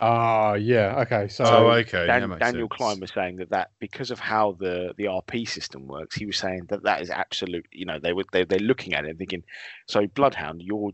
Ah, 0.00 0.50
uh, 0.50 0.54
yeah. 0.54 1.00
Okay. 1.02 1.28
So, 1.28 1.44
oh, 1.44 1.70
okay. 1.70 2.06
Dan, 2.06 2.28
Daniel 2.38 2.68
sense. 2.68 2.76
Klein 2.76 3.00
was 3.00 3.12
saying 3.14 3.36
that 3.36 3.50
that 3.50 3.70
because 3.78 4.10
of 4.10 4.18
how 4.18 4.56
the 4.58 4.94
the 4.96 5.04
RP 5.04 5.46
system 5.46 5.86
works, 5.86 6.16
he 6.16 6.24
was 6.24 6.38
saying 6.38 6.66
that 6.70 6.82
that 6.84 7.02
is 7.02 7.10
absolute. 7.10 7.66
You 7.70 7.84
know, 7.84 7.98
they 7.98 8.14
were 8.14 8.24
they 8.32 8.44
they're 8.44 8.58
looking 8.58 8.94
at 8.94 9.04
it 9.04 9.18
thinking, 9.18 9.44
so 9.86 10.06
Bloodhound, 10.06 10.62
you're 10.62 10.92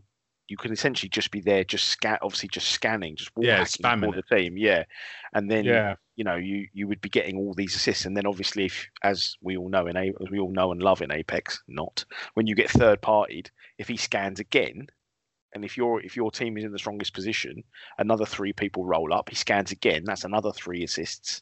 you 0.51 0.57
can 0.57 0.73
essentially 0.73 1.07
just 1.07 1.31
be 1.31 1.39
there, 1.39 1.63
just 1.63 1.87
scan, 1.87 2.17
obviously 2.21 2.49
just 2.49 2.67
scanning, 2.67 3.15
just 3.15 3.31
yeah, 3.37 3.61
spamming 3.61 4.13
the 4.13 4.35
team, 4.35 4.57
yeah, 4.57 4.83
and 5.33 5.49
then 5.49 5.63
yeah. 5.63 5.95
you 6.17 6.25
know 6.25 6.35
you 6.35 6.67
you 6.73 6.89
would 6.89 6.99
be 6.99 7.07
getting 7.07 7.37
all 7.37 7.53
these 7.53 7.73
assists, 7.73 8.05
and 8.05 8.17
then 8.17 8.27
obviously, 8.27 8.65
if 8.65 8.85
as 9.01 9.37
we 9.41 9.55
all 9.55 9.69
know 9.69 9.87
in 9.87 9.95
a 9.95 10.11
as 10.21 10.29
we 10.29 10.39
all 10.39 10.51
know 10.51 10.73
and 10.73 10.83
love 10.83 11.01
in 11.01 11.09
Apex, 11.09 11.63
not 11.69 12.03
when 12.33 12.47
you 12.47 12.53
get 12.53 12.69
third 12.69 13.01
partied, 13.01 13.47
if 13.77 13.87
he 13.87 13.95
scans 13.95 14.41
again, 14.41 14.87
and 15.53 15.63
if 15.63 15.77
your 15.77 16.01
if 16.01 16.17
your 16.17 16.31
team 16.31 16.57
is 16.57 16.65
in 16.65 16.73
the 16.73 16.79
strongest 16.79 17.13
position, 17.13 17.63
another 17.97 18.25
three 18.25 18.51
people 18.51 18.85
roll 18.85 19.13
up. 19.13 19.29
He 19.29 19.35
scans 19.35 19.71
again. 19.71 20.03
That's 20.03 20.25
another 20.25 20.51
three 20.51 20.83
assists. 20.83 21.41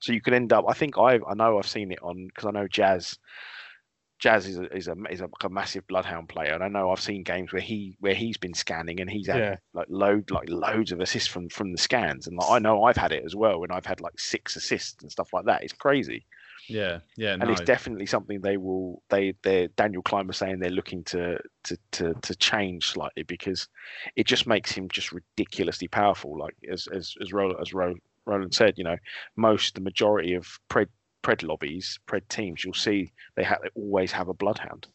So 0.00 0.12
you 0.12 0.20
can 0.20 0.34
end 0.34 0.52
up. 0.52 0.64
I 0.68 0.72
think 0.72 0.98
I 0.98 1.20
I 1.28 1.34
know 1.36 1.56
I've 1.56 1.68
seen 1.68 1.92
it 1.92 2.02
on 2.02 2.26
because 2.26 2.46
I 2.46 2.50
know 2.50 2.66
Jazz. 2.66 3.16
Jazz 4.20 4.46
is 4.46 4.58
a, 4.58 4.76
is 4.76 4.86
a 4.86 4.94
is 5.10 5.22
a, 5.22 5.28
a, 5.42 5.48
massive 5.48 5.86
bloodhound 5.86 6.28
player, 6.28 6.52
and 6.52 6.62
I 6.62 6.68
know 6.68 6.90
I've 6.90 7.00
seen 7.00 7.22
games 7.22 7.52
where 7.52 7.62
he 7.62 7.96
where 8.00 8.14
he's 8.14 8.36
been 8.36 8.52
scanning 8.52 9.00
and 9.00 9.10
he's 9.10 9.26
had 9.26 9.38
yeah. 9.38 9.56
like 9.72 9.86
load 9.88 10.30
like 10.30 10.48
loads 10.48 10.92
of 10.92 11.00
assists 11.00 11.28
from 11.28 11.48
from 11.48 11.72
the 11.72 11.78
scans, 11.78 12.26
and 12.26 12.36
like, 12.36 12.50
I 12.50 12.58
know 12.58 12.84
I've 12.84 12.98
had 12.98 13.12
it 13.12 13.24
as 13.24 13.34
well 13.34 13.60
when 13.60 13.70
I've 13.70 13.86
had 13.86 14.02
like 14.02 14.20
six 14.20 14.56
assists 14.56 15.02
and 15.02 15.10
stuff 15.10 15.32
like 15.32 15.46
that. 15.46 15.64
It's 15.64 15.72
crazy. 15.72 16.26
Yeah, 16.68 16.98
yeah, 17.16 17.32
and 17.32 17.44
no. 17.44 17.50
it's 17.50 17.62
definitely 17.62 18.06
something 18.06 18.42
they 18.42 18.58
will. 18.58 19.02
They, 19.08 19.34
they 19.42 19.68
Daniel 19.76 20.02
Klein 20.02 20.26
was 20.26 20.36
saying 20.36 20.58
they're 20.58 20.70
looking 20.70 21.02
to 21.04 21.38
to 21.64 21.78
to 21.92 22.14
to 22.14 22.34
change 22.36 22.90
slightly 22.90 23.22
because 23.22 23.68
it 24.16 24.26
just 24.26 24.46
makes 24.46 24.70
him 24.70 24.88
just 24.90 25.12
ridiculously 25.12 25.88
powerful. 25.88 26.38
Like 26.38 26.54
as 26.70 26.86
as 26.92 27.14
as 27.22 27.32
Roland, 27.32 27.58
as 27.60 27.72
Roland 27.72 28.54
said, 28.54 28.74
you 28.76 28.84
know, 28.84 28.96
most 29.36 29.74
the 29.74 29.80
majority 29.80 30.34
of 30.34 30.46
pred 30.68 30.88
pred 31.22 31.46
lobbies, 31.46 31.98
pred 32.06 32.26
teams, 32.28 32.64
you'll 32.64 32.74
see 32.74 33.12
they 33.34 33.44
have 33.44 33.60
they 33.62 33.68
always 33.74 34.12
have 34.12 34.28
a 34.28 34.34
bloodhound. 34.34 34.86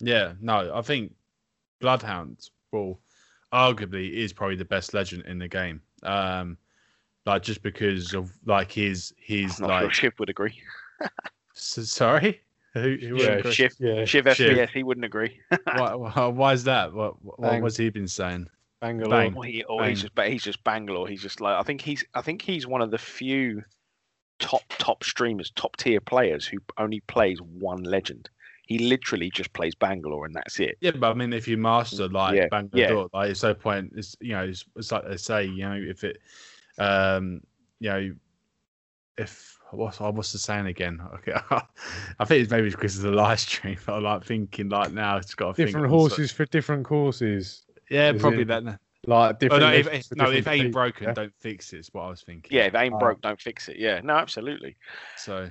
Yeah, 0.00 0.32
no, 0.40 0.72
I 0.74 0.82
think 0.82 1.14
bloodhound 1.80 2.48
well 2.70 2.98
arguably 3.52 4.12
is 4.12 4.32
probably 4.32 4.56
the 4.56 4.64
best 4.64 4.94
legend 4.94 5.24
in 5.26 5.38
the 5.38 5.48
game. 5.48 5.80
Um, 6.02 6.56
like 7.26 7.42
just 7.42 7.62
because 7.62 8.14
of 8.14 8.32
like 8.46 8.72
his 8.72 9.12
his 9.16 9.60
like 9.60 9.82
sure 9.82 9.90
Chip 9.90 10.18
would 10.18 10.30
agree. 10.30 10.60
so, 11.54 11.82
sorry? 11.82 12.40
Who, 12.74 12.96
who 13.00 13.16
yeah, 13.18 13.50
Shiv, 13.50 13.74
yeah. 13.78 14.04
Shiv 14.06 14.24
FPS, 14.24 14.70
he 14.70 14.82
wouldn't 14.82 15.04
agree. 15.04 15.38
why, 15.64 15.94
why, 15.94 16.26
why, 16.28 16.52
is 16.54 16.64
that? 16.64 16.94
What, 16.94 17.22
what 17.38 17.60
was 17.60 17.76
he 17.76 17.90
been 17.90 18.08
saying? 18.08 18.48
Bangalore. 18.80 19.10
Bang. 19.10 19.34
Well, 19.34 19.42
he, 19.42 19.62
oh, 19.64 19.82
he's 19.84 20.00
just, 20.00 20.14
but 20.14 20.30
he's 20.30 20.42
just 20.42 20.64
Bangalore. 20.64 21.06
He's 21.06 21.20
just 21.20 21.40
like 21.40 21.58
I 21.58 21.62
think 21.62 21.82
he's 21.82 22.02
I 22.14 22.22
think 22.22 22.40
he's 22.40 22.66
one 22.66 22.80
of 22.80 22.90
the 22.90 22.98
few 22.98 23.62
top 24.42 24.62
top 24.78 25.04
streamers, 25.04 25.50
top 25.52 25.76
tier 25.76 26.00
players 26.00 26.44
who 26.44 26.58
only 26.76 27.00
plays 27.00 27.40
one 27.40 27.84
legend. 27.84 28.28
He 28.66 28.78
literally 28.78 29.30
just 29.30 29.52
plays 29.52 29.74
Bangalore 29.74 30.26
and 30.26 30.34
that's 30.34 30.60
it. 30.60 30.76
Yeah, 30.80 30.90
but 30.92 31.10
I 31.10 31.14
mean, 31.14 31.32
if 31.32 31.48
you 31.48 31.56
master 31.56 32.08
like 32.08 32.34
yeah, 32.34 32.48
Bangalore, 32.50 33.08
yeah. 33.12 33.18
like 33.18 33.30
it's 33.30 33.42
no 33.42 33.54
point. 33.54 33.92
It's 33.96 34.16
you 34.20 34.32
know, 34.32 34.44
it's, 34.44 34.64
it's 34.76 34.92
like 34.92 35.08
they 35.08 35.16
say, 35.16 35.44
you 35.44 35.62
know, 35.62 35.74
if 35.74 36.04
it, 36.04 36.18
um, 36.78 37.40
you 37.80 37.90
know, 37.90 38.14
if 39.16 39.58
what's 39.70 40.00
what's 40.00 40.32
the 40.32 40.38
saying 40.38 40.66
again? 40.66 41.00
Okay, 41.14 41.34
I 42.18 42.24
think 42.24 42.42
it's 42.42 42.50
maybe 42.50 42.70
because 42.70 42.96
of 42.96 43.04
the 43.04 43.12
live 43.12 43.40
stream. 43.40 43.78
But 43.86 43.94
I'm 43.94 44.02
like 44.02 44.24
thinking 44.24 44.68
like 44.68 44.92
now 44.92 45.16
it's 45.18 45.34
got 45.34 45.56
different 45.56 45.88
horses 45.88 46.32
for 46.32 46.44
different 46.46 46.84
courses. 46.84 47.62
Yeah, 47.90 48.12
probably 48.12 48.42
it? 48.42 48.48
that. 48.48 48.80
Like 49.06 49.40
different. 49.40 49.64
Oh, 49.64 49.68
no, 49.70 49.74
if, 49.74 49.86
if 49.88 50.16
no, 50.16 50.30
if 50.30 50.46
ain't 50.46 50.72
broken, 50.72 51.08
yeah. 51.08 51.14
don't 51.14 51.34
fix 51.40 51.72
it. 51.72 51.80
Is 51.80 51.88
what 51.92 52.02
I 52.02 52.10
was 52.10 52.22
thinking. 52.22 52.56
Yeah, 52.56 52.66
if 52.66 52.74
ain't 52.74 52.94
oh. 52.94 52.98
broke, 52.98 53.20
don't 53.20 53.40
fix 53.40 53.68
it. 53.68 53.76
Yeah, 53.76 54.00
no, 54.02 54.14
absolutely. 54.14 54.76
So, 55.16 55.50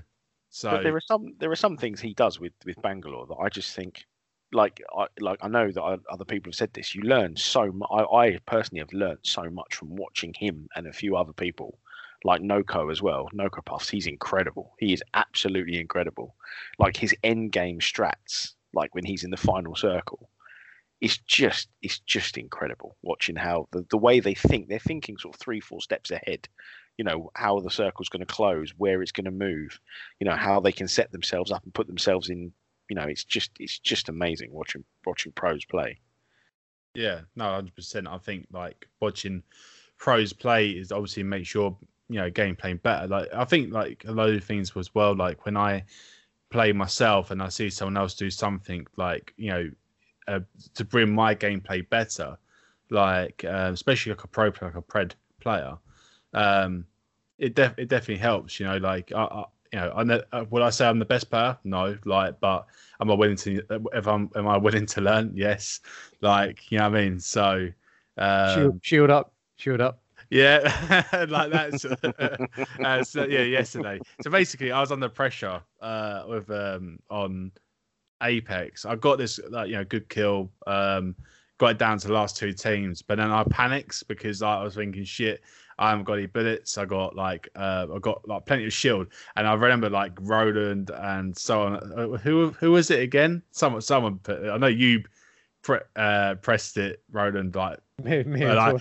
so 0.49 0.71
but 0.71 0.83
there 0.83 0.95
are 0.95 1.01
some 1.01 1.33
there 1.37 1.51
are 1.51 1.55
some 1.55 1.75
things 1.75 1.99
he 1.99 2.13
does 2.13 2.39
with 2.39 2.53
with 2.65 2.81
Bangalore 2.81 3.27
that 3.27 3.35
I 3.35 3.49
just 3.49 3.75
think, 3.75 4.05
like 4.53 4.81
I 4.97 5.07
like 5.19 5.39
I 5.41 5.49
know 5.49 5.69
that 5.69 5.81
other 6.09 6.25
people 6.25 6.49
have 6.49 6.55
said 6.55 6.71
this. 6.73 6.95
You 6.95 7.01
learn 7.01 7.35
so 7.35 7.71
much. 7.73 7.89
I, 7.91 8.03
I 8.03 8.39
personally 8.45 8.79
have 8.79 8.93
learned 8.93 9.19
so 9.23 9.49
much 9.49 9.75
from 9.75 9.97
watching 9.97 10.33
him 10.33 10.69
and 10.77 10.87
a 10.87 10.93
few 10.93 11.17
other 11.17 11.33
people 11.33 11.77
like 12.23 12.41
Noko 12.41 12.89
as 12.89 13.01
well. 13.01 13.27
Noko 13.33 13.61
Puffs, 13.61 13.89
he's 13.89 14.07
incredible. 14.07 14.73
He 14.77 14.93
is 14.93 15.03
absolutely 15.13 15.79
incredible. 15.79 16.35
Like 16.79 16.95
his 16.95 17.15
end 17.23 17.51
game 17.51 17.79
strats, 17.79 18.53
like 18.73 18.93
when 18.95 19.03
he's 19.03 19.23
in 19.23 19.31
the 19.31 19.37
final 19.37 19.75
circle, 19.75 20.29
it's 21.01 21.17
just 21.17 21.67
it's 21.81 21.99
just 21.99 22.37
incredible 22.37 22.95
watching 23.01 23.35
how 23.35 23.67
the, 23.71 23.85
the 23.89 23.97
way 23.97 24.19
they 24.19 24.35
think. 24.35 24.67
They're 24.67 24.79
thinking 24.79 25.17
sort 25.17 25.35
of 25.35 25.39
three, 25.41 25.59
four 25.59 25.81
steps 25.81 26.11
ahead. 26.11 26.47
You 26.97 27.05
know, 27.05 27.31
how 27.35 27.59
the 27.59 27.71
circle's 27.71 28.09
going 28.09 28.19
to 28.19 28.31
close, 28.31 28.73
where 28.77 29.01
it's 29.01 29.11
going 29.11 29.25
to 29.25 29.31
move, 29.31 29.79
you 30.19 30.25
know, 30.25 30.35
how 30.35 30.59
they 30.59 30.71
can 30.71 30.87
set 30.87 31.11
themselves 31.11 31.51
up 31.51 31.63
and 31.63 31.73
put 31.73 31.87
themselves 31.87 32.29
in 32.29 32.51
you 32.91 32.95
know, 32.95 33.03
it's 33.03 33.23
just 33.23 33.51
it's 33.57 33.79
just 33.79 34.09
amazing 34.09 34.51
watching 34.51 34.83
watching 35.05 35.31
pros 35.31 35.63
play. 35.63 35.97
Yeah, 36.93 37.21
no, 37.37 37.45
hundred 37.45 37.73
percent. 37.73 38.05
I 38.05 38.17
think 38.17 38.47
like 38.51 38.85
watching 38.99 39.43
pros 39.97 40.33
play 40.33 40.71
is 40.71 40.91
obviously 40.91 41.23
make 41.23 41.45
sure 41.45 41.77
you 42.09 42.19
know 42.19 42.29
game 42.29 42.57
playing 42.57 42.81
better. 42.83 43.07
Like 43.07 43.29
I 43.33 43.45
think 43.45 43.71
like 43.71 44.03
a 44.05 44.11
lot 44.11 44.29
of 44.29 44.43
things 44.43 44.73
as 44.75 44.93
well. 44.93 45.15
Like 45.15 45.45
when 45.45 45.55
I 45.55 45.85
play 46.49 46.73
myself 46.73 47.31
and 47.31 47.41
I 47.41 47.47
see 47.47 47.69
someone 47.69 47.95
else 47.95 48.13
do 48.13 48.29
something 48.29 48.85
like 48.97 49.33
you 49.37 49.51
know 49.51 49.71
uh, 50.27 50.39
to 50.75 50.85
bring 50.85 51.13
my 51.13 51.35
gameplay 51.35 51.87
better, 51.89 52.37
like 52.89 53.43
uh, 53.45 53.69
especially 53.73 54.13
like 54.13 54.23
a 54.23 54.27
pro 54.27 54.45
like 54.45 54.75
a 54.75 54.81
pred 54.81 55.13
player, 55.39 55.77
um, 56.33 56.85
it 57.37 57.55
def- 57.55 57.77
it 57.77 57.89
definitely 57.89 58.17
helps. 58.17 58.59
You 58.59 58.67
know, 58.67 58.77
like 58.77 59.11
I, 59.13 59.23
I 59.23 59.45
you 59.73 59.79
know, 59.79 59.93
I 59.95 60.03
know, 60.03 60.21
uh, 60.33 60.45
would 60.49 60.61
I 60.61 60.69
say 60.69 60.85
I'm 60.87 60.99
the 60.99 61.05
best 61.05 61.29
player? 61.29 61.57
No, 61.63 61.97
like, 62.05 62.39
but 62.39 62.65
am 62.99 63.09
I 63.09 63.13
willing 63.13 63.37
to? 63.37 63.61
If 63.93 64.07
I'm, 64.07 64.29
am 64.35 64.47
I 64.47 64.57
willing 64.57 64.85
to 64.87 65.01
learn? 65.01 65.31
Yes, 65.35 65.79
like, 66.21 66.71
you 66.71 66.77
know 66.77 66.89
what 66.89 66.97
I 66.97 67.01
mean. 67.03 67.19
So, 67.19 67.67
um, 68.17 68.55
shield, 68.55 68.79
shield 68.83 69.09
up, 69.09 69.33
shield 69.55 69.81
up. 69.81 70.01
Yeah, 70.29 71.05
like 71.29 71.51
that's 71.51 71.85
uh, 72.83 73.03
so, 73.03 73.23
yeah. 73.23 73.41
Yesterday, 73.41 74.01
so 74.21 74.29
basically, 74.29 74.71
I 74.71 74.79
was 74.81 74.91
under 74.91 75.09
pressure 75.09 75.61
uh, 75.81 76.23
with 76.27 76.49
um, 76.51 76.99
on 77.09 77.51
Apex. 78.21 78.85
I 78.85 78.95
got 78.95 79.17
this, 79.17 79.39
like, 79.49 79.69
you 79.69 79.75
know, 79.75 79.83
good 79.83 80.09
kill. 80.09 80.51
Um, 80.67 81.15
got 81.57 81.71
it 81.71 81.77
down 81.77 81.97
to 81.99 82.07
the 82.07 82.13
last 82.13 82.37
two 82.37 82.53
teams, 82.53 83.01
but 83.01 83.17
then 83.17 83.31
I 83.31 83.43
panicked 83.43 84.07
because 84.07 84.41
I 84.41 84.63
was 84.63 84.75
thinking, 84.75 85.03
shit, 85.03 85.41
I 85.77 85.89
haven't 85.89 86.05
got 86.05 86.13
any 86.13 86.27
bullets. 86.27 86.77
I 86.77 86.85
got 86.85 87.15
like 87.15 87.49
uh, 87.55 87.87
I 87.93 87.99
got 87.99 88.27
like 88.27 88.45
plenty 88.45 88.65
of 88.65 88.73
shield, 88.73 89.07
and 89.35 89.47
I 89.47 89.53
remember 89.53 89.89
like 89.89 90.13
Roland 90.21 90.91
and 90.91 91.37
so 91.37 91.63
on. 91.63 91.75
Uh, 91.75 92.17
who 92.17 92.49
who 92.51 92.71
was 92.71 92.91
it 92.91 92.99
again? 92.99 93.41
Someone 93.51 93.81
someone 93.81 94.19
put. 94.19 94.47
I 94.47 94.57
know 94.57 94.67
you 94.67 95.03
pre- 95.63 95.79
uh, 95.95 96.35
pressed 96.35 96.77
it, 96.77 97.01
Roland. 97.11 97.55
Like 97.55 97.79
me, 98.03 98.23
me 98.23 98.45
like, 98.45 98.73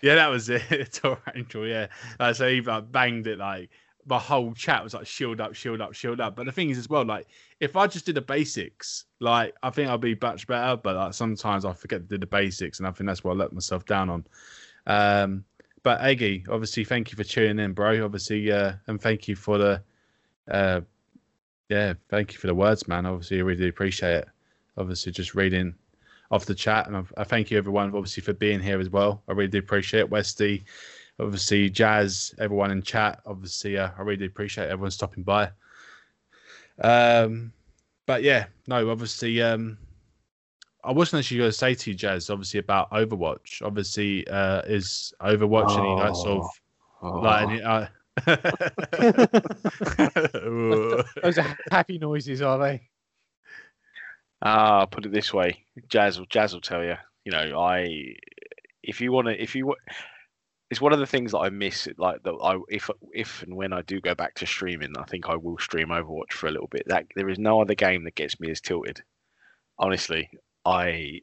yeah, 0.00 0.14
that 0.14 0.28
was 0.28 0.48
it. 0.50 0.92
Tor 0.92 1.18
Angel, 1.34 1.66
yeah. 1.66 1.88
So 2.32 2.48
he 2.48 2.60
like 2.62 2.90
banged 2.90 3.26
it 3.26 3.38
like 3.38 3.70
my 4.06 4.18
whole 4.18 4.54
chat 4.54 4.82
was 4.84 4.94
like 4.94 5.06
shield 5.06 5.40
up, 5.40 5.54
shield 5.54 5.80
up, 5.80 5.94
shield 5.94 6.20
up. 6.20 6.36
But 6.36 6.46
the 6.46 6.52
thing 6.52 6.70
is 6.70 6.78
as 6.78 6.88
well, 6.88 7.04
like 7.04 7.26
if 7.60 7.76
I 7.76 7.86
just 7.86 8.06
did 8.06 8.14
the 8.14 8.20
basics, 8.20 9.06
like 9.20 9.54
I 9.62 9.70
think 9.70 9.88
I'll 9.88 9.98
be 9.98 10.16
much 10.20 10.46
better. 10.46 10.76
But 10.76 10.96
like 10.96 11.14
sometimes 11.14 11.64
I 11.64 11.72
forget 11.72 12.00
to 12.00 12.06
do 12.06 12.18
the 12.18 12.26
basics, 12.26 12.78
and 12.78 12.86
I 12.86 12.90
think 12.90 13.08
that's 13.08 13.24
what 13.24 13.32
I 13.32 13.36
let 13.36 13.52
myself 13.52 13.84
down 13.84 14.10
on. 14.10 14.26
Um, 14.86 15.44
but 15.82 16.00
Eggy, 16.00 16.44
obviously, 16.50 16.84
thank 16.84 17.12
you 17.12 17.16
for 17.16 17.24
tuning 17.24 17.64
in, 17.64 17.72
bro. 17.72 18.04
Obviously, 18.04 18.50
uh, 18.50 18.72
and 18.88 19.00
thank 19.00 19.28
you 19.28 19.36
for 19.36 19.56
the, 19.56 19.82
uh, 20.50 20.80
yeah, 21.68 21.94
thank 22.08 22.32
you 22.32 22.38
for 22.38 22.48
the 22.48 22.54
words, 22.54 22.88
man. 22.88 23.06
Obviously, 23.06 23.38
I 23.38 23.42
really 23.42 23.68
appreciate 23.68 24.14
it. 24.14 24.28
Obviously, 24.76 25.12
just 25.12 25.34
reading 25.34 25.74
off 26.30 26.44
the 26.44 26.54
chat. 26.54 26.88
And 26.88 27.06
I 27.16 27.24
thank 27.24 27.50
you 27.50 27.58
everyone 27.58 27.94
obviously 27.94 28.22
for 28.22 28.32
being 28.32 28.60
here 28.60 28.80
as 28.80 28.90
well. 28.90 29.22
I 29.28 29.32
really 29.32 29.48
do 29.48 29.58
appreciate 29.58 30.00
it. 30.00 30.10
Westy, 30.10 30.64
obviously 31.20 31.70
Jazz, 31.70 32.34
everyone 32.38 32.70
in 32.70 32.82
chat. 32.82 33.20
Obviously, 33.26 33.78
uh, 33.78 33.90
I 33.96 34.02
really 34.02 34.18
do 34.18 34.26
appreciate 34.26 34.68
everyone 34.68 34.90
stopping 34.90 35.22
by. 35.22 35.50
Um, 36.82 37.52
but 38.06 38.22
yeah, 38.22 38.46
no, 38.66 38.90
obviously, 38.90 39.42
um, 39.42 39.78
I 40.84 40.92
wasn't 40.92 41.20
actually 41.20 41.38
going 41.38 41.50
to 41.50 41.56
say 41.56 41.74
to 41.74 41.90
you, 41.90 41.96
Jazz, 41.96 42.30
obviously 42.30 42.60
about 42.60 42.90
Overwatch. 42.90 43.62
Obviously, 43.62 44.26
uh, 44.28 44.62
is 44.62 45.12
Overwatch 45.20 45.70
oh, 45.70 45.80
any 45.80 46.02
that 46.02 46.16
sort 46.16 46.44
of 46.44 46.50
oh. 47.02 47.20
like 47.20 47.48
any, 47.48 47.62
uh, 47.62 47.86
Those 51.22 51.38
are 51.38 51.58
happy 51.70 51.98
noises, 51.98 52.40
are 52.40 52.58
they? 52.58 52.88
Ah, 54.42 54.82
uh, 54.82 54.86
put 54.86 55.04
it 55.06 55.12
this 55.12 55.34
way, 55.34 55.64
Jazz 55.88 56.18
will 56.18 56.26
Jazz 56.26 56.54
will 56.54 56.60
tell 56.60 56.84
you. 56.84 56.94
You 57.24 57.32
know, 57.32 57.58
I 57.60 58.14
if 58.82 59.00
you 59.00 59.12
want 59.12 59.26
to, 59.28 59.42
if 59.42 59.54
you 59.54 59.74
it's 60.70 60.80
one 60.80 60.92
of 60.92 60.98
the 60.98 61.06
things 61.06 61.32
that 61.32 61.38
I 61.38 61.50
miss. 61.50 61.88
Like 61.96 62.22
that, 62.24 62.32
I 62.32 62.58
if 62.68 62.90
if 63.12 63.42
and 63.42 63.54
when 63.56 63.72
I 63.72 63.82
do 63.82 64.00
go 64.00 64.14
back 64.14 64.34
to 64.36 64.46
streaming, 64.46 64.96
I 64.98 65.04
think 65.04 65.28
I 65.28 65.36
will 65.36 65.58
stream 65.58 65.88
Overwatch 65.88 66.32
for 66.32 66.46
a 66.48 66.50
little 66.50 66.68
bit. 66.68 66.84
That 66.86 67.06
there 67.14 67.28
is 67.28 67.38
no 67.38 67.60
other 67.60 67.74
game 67.74 68.04
that 68.04 68.14
gets 68.14 68.38
me 68.40 68.50
as 68.50 68.60
tilted. 68.60 69.02
Honestly, 69.78 70.28
I. 70.64 71.20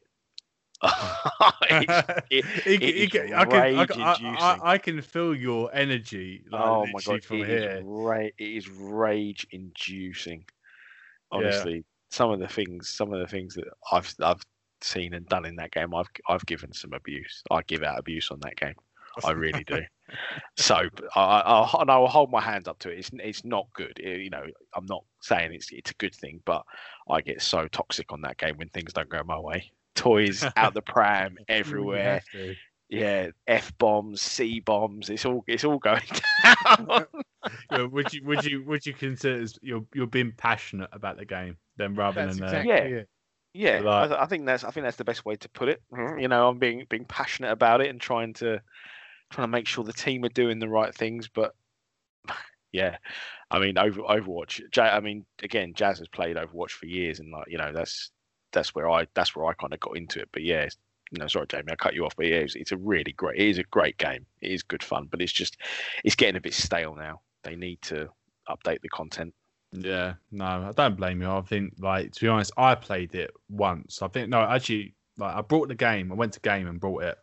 it, 1.70 2.46
it, 2.66 2.84
it, 2.84 3.34
I, 3.34 3.46
can, 3.46 4.02
I, 4.02 4.18
I, 4.22 4.60
I, 4.74 4.78
can 4.78 5.02
feel 5.02 5.34
your 5.34 5.74
energy. 5.74 6.44
Like, 6.52 6.62
oh 6.62 6.86
my 6.92 7.00
god! 7.06 7.24
From 7.24 7.38
it 7.38 7.48
here. 7.48 7.78
Is 7.78 7.84
ra- 7.86 8.18
it 8.18 8.34
is 8.38 8.70
rage 8.70 9.48
inducing. 9.52 10.44
Honestly, 11.32 11.76
yeah 11.76 11.82
some 12.14 12.30
of 12.30 12.40
the 12.40 12.48
things, 12.48 12.90
some 12.90 13.12
of 13.12 13.20
the 13.20 13.28
things 13.28 13.56
that 13.56 13.66
I've 13.92 14.14
I've 14.22 14.46
seen 14.82 15.16
and 15.16 15.28
done 15.28 15.46
in 15.46 15.56
that 15.56 15.72
game, 15.72 15.96
I've 15.96 16.10
I've 16.30 16.46
given 16.46 16.72
some 16.72 16.94
abuse. 16.94 17.44
I 17.50 17.62
give 17.64 17.82
out 17.82 17.98
abuse 17.98 18.30
on 18.30 18.40
that 18.42 18.56
game. 18.56 18.76
I 19.24 19.32
really 19.32 19.63
do. 19.63 19.82
so 20.58 20.75
I, 21.15 21.41
I'll, 21.46 21.82
and 21.82 21.91
I 21.91 21.98
will 21.98 22.08
hold 22.08 22.32
my 22.32 22.41
hands 22.41 22.67
up 22.67 22.79
to 22.79 22.89
it. 22.89 23.00
It's 23.00 23.12
it's 23.13 23.46
not 23.46 23.67
good. 23.74 24.00
It, 24.00 24.22
you 24.22 24.29
know, 24.29 24.46
I'm 24.75 24.86
not 24.86 25.03
saying 25.22 25.53
it's 25.53 25.72
it's 25.72 25.91
a 25.91 25.96
good 25.96 26.15
thing, 26.15 26.41
but 26.46 26.63
I 27.10 27.22
get 27.22 27.41
so 27.41 27.67
toxic 27.67 28.12
on 28.12 28.22
that 28.22 28.38
game 28.38 28.58
when 28.58 28.70
things 28.70 28.93
don't 28.93 29.10
go 29.10 29.22
my 29.24 29.39
way. 29.39 29.72
Toys 29.96 30.43
out 30.58 30.74
the 30.74 30.82
pram 30.82 31.38
everywhere. 31.48 32.22
Yeah, 32.89 33.29
f 33.48 33.75
bombs, 33.77 34.22
c 34.22 34.60
bombs. 34.60 35.10
It's 35.10 35.25
all 35.25 35.43
it's 35.48 35.63
all 35.63 35.79
going 35.79 36.03
down. 36.77 37.05
would 37.91 38.13
you 38.13 38.24
would 38.25 38.46
you 38.46 38.63
would 38.65 38.86
you 38.86 38.93
consider 38.93 39.46
you're 39.62 39.86
you're 39.93 40.08
being 40.08 40.34
passionate 40.38 40.89
about 40.93 41.17
the 41.17 41.25
game 41.25 41.58
then 41.77 41.96
rather 41.96 42.25
that's 42.25 42.38
than 42.38 42.46
exactly 42.46 42.72
uh, 42.72 42.75
yeah. 42.75 42.84
It. 42.84 43.10
Yeah, 43.55 43.79
like, 43.82 44.12
I, 44.12 44.24
I, 44.24 44.25
think 44.25 44.48
that's 44.48 44.63
I 44.63 44.72
think 44.72 44.84
that's 44.84 44.98
the 44.98 45.03
best 45.03 45.25
way 45.25 45.36
to 45.36 45.50
put 45.50 45.70
it. 45.70 45.82
Mm-hmm. 45.91 46.20
You 46.20 46.27
know, 46.27 46.50
I'm 46.50 46.58
being 46.58 46.86
being 46.89 47.05
passionate 47.05 47.51
about 47.51 47.82
it 47.82 47.89
and 47.89 48.01
trying 48.01 48.34
to 48.36 48.60
trying 49.34 49.48
to 49.48 49.52
make 49.52 49.68
sure 49.68 49.84
the 49.84 49.94
team 49.94 50.24
are 50.24 50.30
doing 50.30 50.60
the 50.60 50.70
right 50.70 50.94
things. 50.94 51.28
But 51.28 51.56
yeah, 52.72 52.98
I 53.52 53.60
mean, 53.60 53.78
over 53.78 54.02
Overwatch. 54.02 54.62
I 54.78 55.00
mean, 55.00 55.25
again, 55.42 55.74
Jazz 55.74 56.00
has 56.00 56.08
played 56.08 56.38
Overwatch 56.38 56.72
for 56.72 56.86
years, 56.86 57.20
and 57.20 57.32
like 57.32 57.50
you 57.50 57.58
know, 57.58 57.72
that's 57.74 58.12
that's 58.52 58.74
where 58.74 58.90
I 58.90 59.08
that's 59.13 59.36
where 59.36 59.46
I 59.46 59.54
kind 59.54 59.74
of 59.74 59.80
got 59.80 59.98
into 59.98 60.20
it. 60.22 60.30
But 60.32 60.44
yeah, 60.44 60.68
no, 61.12 61.28
sorry, 61.28 61.48
Jamie, 61.48 61.72
I 61.72 61.75
cut 61.75 61.94
you 61.94 62.06
off, 62.06 62.16
but 62.16 62.28
yeah, 62.28 62.38
it's, 62.38 62.56
it's 62.56 62.72
a 62.72 62.78
really 62.78 63.12
great, 63.13 63.40
it 63.40 63.48
is 63.48 63.58
a 63.58 63.63
great 63.63 63.98
game. 63.98 64.25
It 64.42 64.52
is 64.52 64.63
good 64.63 64.84
fun, 64.84 65.08
but 65.12 65.22
it's 65.22 65.32
just 65.32 65.58
it's 66.04 66.16
getting 66.16 66.38
a 66.38 66.42
bit 66.42 66.54
stale 66.54 66.96
now. 66.96 67.22
They 67.44 67.56
need 67.56 67.82
to 67.84 68.10
update 68.50 68.82
the 68.82 68.90
content. 68.90 69.34
Yeah, 69.72 70.13
no, 70.32 70.46
I 70.46 70.72
don't 70.75 70.96
blame 70.96 71.22
you. 71.22 71.30
I 71.30 71.42
think, 71.42 71.74
like, 71.80 72.12
to 72.12 72.22
be 72.22 72.28
honest, 72.28 72.52
I 72.58 72.75
played 72.75 73.16
it 73.16 73.32
once. 73.50 74.02
I 74.02 74.08
think, 74.08 74.30
no, 74.30 74.42
actually, 74.42 74.94
like, 75.18 75.36
I 75.36 75.42
brought 75.42 75.68
the 75.68 75.75
game. 75.75 76.12
I 76.12 76.16
went 76.16 76.34
to 76.34 76.40
game 76.42 76.68
and 76.68 76.80
brought 76.80 77.04
it, 77.04 77.18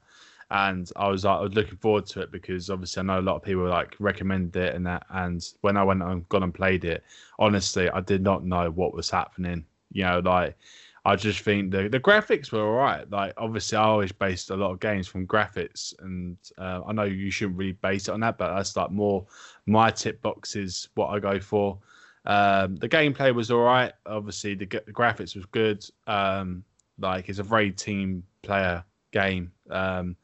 and 0.50 0.90
I 0.96 1.08
was 1.08 1.24
like, 1.24 1.38
I 1.38 1.42
was 1.42 1.54
looking 1.54 1.76
forward 1.76 2.06
to 2.06 2.20
it 2.20 2.32
because 2.32 2.70
obviously 2.70 3.00
I 3.00 3.04
know 3.04 3.20
a 3.20 3.22
lot 3.22 3.36
of 3.36 3.42
people 3.42 3.68
like 3.68 3.94
recommended 4.00 4.56
it 4.56 4.74
and 4.74 4.84
that. 4.86 5.06
And 5.10 5.46
when 5.60 5.76
I 5.76 5.84
went 5.84 6.02
and 6.02 6.28
gone 6.28 6.42
and 6.42 6.52
played 6.52 6.84
it, 6.84 7.04
honestly, 7.38 7.88
I 7.88 8.00
did 8.00 8.22
not 8.22 8.44
know 8.44 8.70
what 8.70 8.92
was 8.92 9.08
happening. 9.10 9.64
You 9.92 10.04
know, 10.04 10.18
like 10.20 10.56
I 11.04 11.14
just 11.16 11.40
think 11.40 11.70
the 11.70 11.88
the 11.88 12.00
graphics 12.00 12.50
were 12.50 12.66
all 12.66 12.74
right. 12.74 13.08
Like 13.10 13.32
obviously, 13.36 13.78
I 13.78 13.84
always 13.84 14.12
based 14.12 14.50
a 14.50 14.56
lot 14.56 14.72
of 14.72 14.80
games 14.80 15.06
from 15.06 15.26
graphics, 15.26 15.94
and 16.00 16.36
uh, 16.58 16.80
I 16.86 16.92
know 16.92 17.04
you 17.04 17.30
shouldn't 17.30 17.56
really 17.56 17.72
base 17.72 18.08
it 18.08 18.12
on 18.12 18.20
that, 18.20 18.36
but 18.36 18.54
that's 18.54 18.76
like 18.76 18.90
more 18.90 19.26
my 19.66 19.90
tip 19.90 20.20
boxes 20.20 20.88
what 20.94 21.08
I 21.08 21.20
go 21.20 21.38
for. 21.38 21.78
Um, 22.26 22.76
the 22.76 22.88
gameplay 22.88 23.32
was 23.34 23.50
all 23.50 23.62
right. 23.62 23.92
Obviously, 24.04 24.54
the, 24.54 24.66
the 24.66 24.92
graphics 24.92 25.36
was 25.36 25.46
good. 25.46 25.84
Um, 26.06 26.64
like 26.98 27.28
it's 27.28 27.38
a 27.38 27.44
very 27.44 27.70
team 27.70 28.24
player 28.42 28.84
game. 29.12 29.52
Um, 29.70 30.16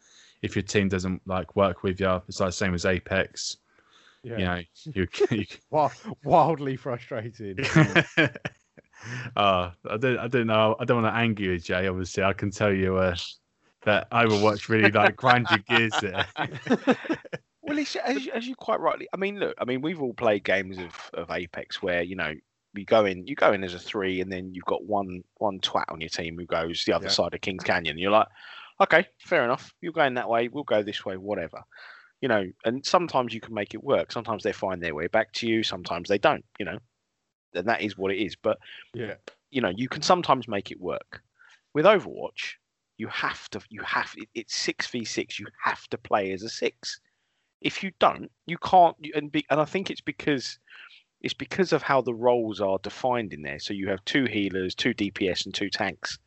if 0.46 0.56
your 0.56 0.62
team 0.62 0.88
doesn't 0.88 1.20
like 1.26 1.56
work 1.56 1.82
with 1.82 2.00
you, 2.00 2.22
it's 2.28 2.40
like 2.40 2.48
the 2.48 2.52
same 2.52 2.72
as 2.72 2.86
Apex. 2.86 3.58
Yeah. 4.22 4.38
You 4.38 4.44
know, 4.44 4.60
you, 4.94 5.08
you... 5.30 5.46
wildly 6.24 6.76
frustrated. 6.76 7.60
uh, 8.16 8.28
I 9.36 9.96
don't, 9.98 10.18
I 10.18 10.28
don't 10.28 10.46
know. 10.46 10.76
I 10.80 10.84
don't 10.84 11.02
want 11.02 11.14
to 11.14 11.18
anger 11.18 11.42
you, 11.42 11.58
Jay. 11.58 11.86
Obviously, 11.86 12.22
I 12.22 12.32
can 12.32 12.50
tell 12.50 12.72
you 12.72 12.96
uh, 12.96 13.14
that 13.84 14.10
Overwatch 14.10 14.68
really 14.68 14.90
like 14.90 15.16
grind 15.16 15.46
your 15.50 15.60
gears 15.60 15.92
there. 16.00 16.26
well, 17.62 17.78
it's, 17.78 17.94
as, 17.96 18.26
as 18.28 18.46
you 18.46 18.54
quite 18.56 18.80
rightly. 18.80 19.08
I 19.12 19.16
mean, 19.16 19.38
look. 19.38 19.54
I 19.58 19.64
mean, 19.64 19.80
we've 19.80 20.00
all 20.00 20.14
played 20.14 20.44
games 20.44 20.78
of, 20.78 20.94
of 21.14 21.30
Apex 21.30 21.82
where 21.82 22.02
you 22.02 22.16
know 22.16 22.32
you 22.74 22.84
go 22.84 23.04
in, 23.04 23.26
you 23.26 23.34
go 23.34 23.52
in 23.52 23.64
as 23.64 23.74
a 23.74 23.78
three, 23.78 24.20
and 24.20 24.30
then 24.30 24.52
you've 24.54 24.64
got 24.64 24.84
one 24.84 25.22
one 25.36 25.60
twat 25.60 25.84
on 25.88 26.00
your 26.00 26.10
team 26.10 26.36
who 26.36 26.46
goes 26.46 26.84
the 26.84 26.92
other 26.92 27.06
yeah. 27.06 27.12
side 27.12 27.34
of 27.34 27.40
Kings 27.40 27.62
Canyon. 27.62 27.98
You're 27.98 28.10
like, 28.10 28.28
okay, 28.80 29.06
fair 29.18 29.44
enough. 29.44 29.72
You're 29.80 29.92
going 29.92 30.14
that 30.14 30.28
way. 30.28 30.48
We'll 30.48 30.64
go 30.64 30.82
this 30.82 31.04
way. 31.04 31.16
Whatever. 31.16 31.62
You 32.20 32.28
know, 32.28 32.44
and 32.64 32.84
sometimes 32.84 33.34
you 33.34 33.40
can 33.40 33.54
make 33.54 33.74
it 33.74 33.84
work. 33.84 34.10
Sometimes 34.10 34.42
they 34.42 34.52
find 34.52 34.82
their 34.82 34.94
way 34.94 35.06
back 35.06 35.32
to 35.34 35.46
you. 35.46 35.62
Sometimes 35.62 36.08
they 36.08 36.18
don't. 36.18 36.44
You 36.58 36.66
know, 36.66 36.78
and 37.54 37.68
that 37.68 37.82
is 37.82 37.96
what 37.96 38.12
it 38.12 38.22
is. 38.22 38.36
But 38.36 38.58
yeah, 38.94 39.14
you 39.50 39.60
know, 39.60 39.72
you 39.74 39.88
can 39.88 40.02
sometimes 40.02 40.48
make 40.48 40.70
it 40.70 40.80
work. 40.80 41.22
With 41.74 41.84
Overwatch, 41.84 42.54
you 42.96 43.08
have 43.08 43.48
to. 43.50 43.60
You 43.68 43.82
have. 43.82 44.14
It's 44.34 44.56
six 44.56 44.86
v 44.86 45.04
six. 45.04 45.38
You 45.38 45.46
have 45.62 45.86
to 45.88 45.98
play 45.98 46.32
as 46.32 46.42
a 46.42 46.48
six. 46.48 47.00
If 47.60 47.82
you 47.82 47.90
don't, 47.98 48.30
you 48.46 48.58
can't. 48.58 48.96
And 49.14 49.30
be, 49.30 49.44
and 49.50 49.60
I 49.60 49.64
think 49.64 49.90
it's 49.90 50.00
because 50.00 50.58
it's 51.20 51.34
because 51.34 51.72
of 51.72 51.82
how 51.82 52.00
the 52.00 52.14
roles 52.14 52.60
are 52.60 52.78
defined 52.82 53.32
in 53.32 53.42
there. 53.42 53.58
So 53.58 53.74
you 53.74 53.88
have 53.88 54.04
two 54.04 54.24
healers, 54.24 54.74
two 54.74 54.94
DPS, 54.94 55.44
and 55.44 55.54
two 55.54 55.70
tanks. 55.70 56.18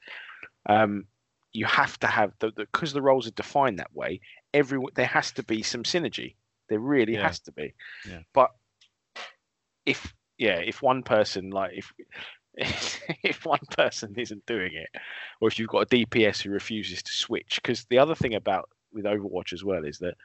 Um, 0.67 1.05
you 1.51 1.65
have 1.65 1.99
to 1.99 2.07
have 2.07 2.33
the 2.39 2.51
because 2.51 2.93
the, 2.93 2.99
the, 2.99 3.01
roles 3.01 3.27
are 3.27 3.31
defined 3.31 3.79
that 3.79 3.93
way. 3.95 4.21
Every 4.53 4.79
there 4.95 5.05
has 5.05 5.31
to 5.33 5.43
be 5.43 5.63
some 5.63 5.83
synergy. 5.83 6.35
There 6.69 6.79
really 6.79 7.13
yeah. 7.13 7.23
has 7.23 7.39
to 7.41 7.51
be. 7.51 7.73
Yeah. 8.07 8.19
But 8.33 8.51
if 9.85 10.13
yeah, 10.37 10.57
if 10.57 10.81
one 10.81 11.03
person 11.03 11.49
like 11.49 11.73
if 11.75 11.93
if 13.23 13.45
one 13.45 13.65
person 13.71 14.13
isn't 14.17 14.45
doing 14.45 14.73
it, 14.73 14.89
or 15.41 15.47
if 15.47 15.57
you've 15.57 15.69
got 15.69 15.83
a 15.83 15.85
DPS 15.85 16.41
who 16.41 16.51
refuses 16.51 17.01
to 17.03 17.11
switch, 17.11 17.59
because 17.61 17.85
the 17.85 17.97
other 17.97 18.15
thing 18.15 18.35
about 18.35 18.69
with 18.93 19.05
Overwatch 19.05 19.53
as 19.53 19.63
well 19.63 19.85
is 19.85 19.99
that 19.99 20.15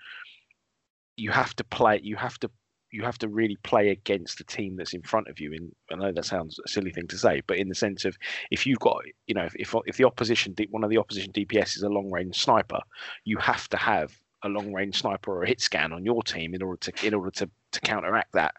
you 1.17 1.31
have 1.31 1.55
to 1.57 1.65
play, 1.65 2.01
you 2.03 2.17
have 2.17 2.39
to 2.41 2.51
you 2.95 3.03
have 3.03 3.19
to 3.19 3.29
really 3.29 3.57
play 3.65 3.89
against 3.89 4.39
the 4.39 4.45
team 4.45 4.77
that's 4.77 4.95
in 4.95 5.03
front 5.03 5.27
of 5.27 5.41
you. 5.41 5.53
And 5.53 5.75
I 5.91 5.97
know 5.97 6.13
that 6.13 6.25
sounds 6.25 6.61
a 6.65 6.69
silly 6.69 6.93
thing 6.93 7.09
to 7.09 7.19
say, 7.19 7.43
but 7.49 7.57
in 7.57 7.69
the 7.69 7.75
sense 7.75 8.05
of 8.05 8.17
if 8.53 8.65
you've 8.67 8.79
got, 8.79 9.03
you 9.27 9.35
know, 9.35 9.49
if 9.57 9.75
if 9.85 9.97
the 9.97 10.05
opposition, 10.05 10.55
one 10.71 10.85
of 10.85 10.91
the 10.91 10.99
opposition 10.99 11.33
DPS 11.33 11.77
is 11.77 11.83
a 11.83 11.89
long 11.89 12.09
range 12.13 12.41
sniper, 12.41 12.79
you 13.25 13.37
have 13.39 13.69
to 13.71 13.77
have 13.77 14.17
a 14.45 14.49
long 14.49 14.73
range 14.73 15.01
sniper 15.01 15.33
or 15.33 15.43
a 15.43 15.49
hit 15.49 15.61
scan 15.61 15.93
on 15.93 16.05
your 16.05 16.23
team 16.23 16.55
in 16.55 16.63
order 16.63 16.79
to 16.79 17.07
in 17.07 17.15
order 17.15 17.33
to 17.33 17.51
to 17.73 17.81
counteract 17.81 18.33
that. 18.35 18.55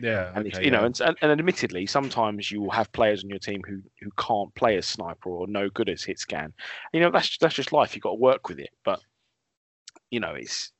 Yeah, 0.00 0.32
and 0.34 0.48
okay, 0.48 0.64
you 0.64 0.72
know, 0.72 0.84
and, 0.84 0.98
and 1.00 1.30
admittedly, 1.30 1.86
sometimes 1.86 2.50
you 2.50 2.60
will 2.62 2.70
have 2.70 2.90
players 2.90 3.22
on 3.22 3.30
your 3.30 3.38
team 3.38 3.62
who 3.68 3.82
who 4.00 4.10
can't 4.18 4.52
play 4.56 4.78
as 4.78 4.86
sniper 4.86 5.30
or 5.30 5.46
no 5.46 5.70
good 5.70 5.88
as 5.88 6.02
hit 6.02 6.18
scan. 6.18 6.52
You 6.92 7.00
know, 7.00 7.10
that's 7.12 7.38
that's 7.38 7.54
just 7.54 7.72
life. 7.72 7.94
You've 7.94 8.02
got 8.02 8.10
to 8.10 8.16
work 8.16 8.48
with 8.48 8.58
it. 8.58 8.70
But 8.84 9.00
you 10.10 10.18
know, 10.18 10.34
it's 10.34 10.72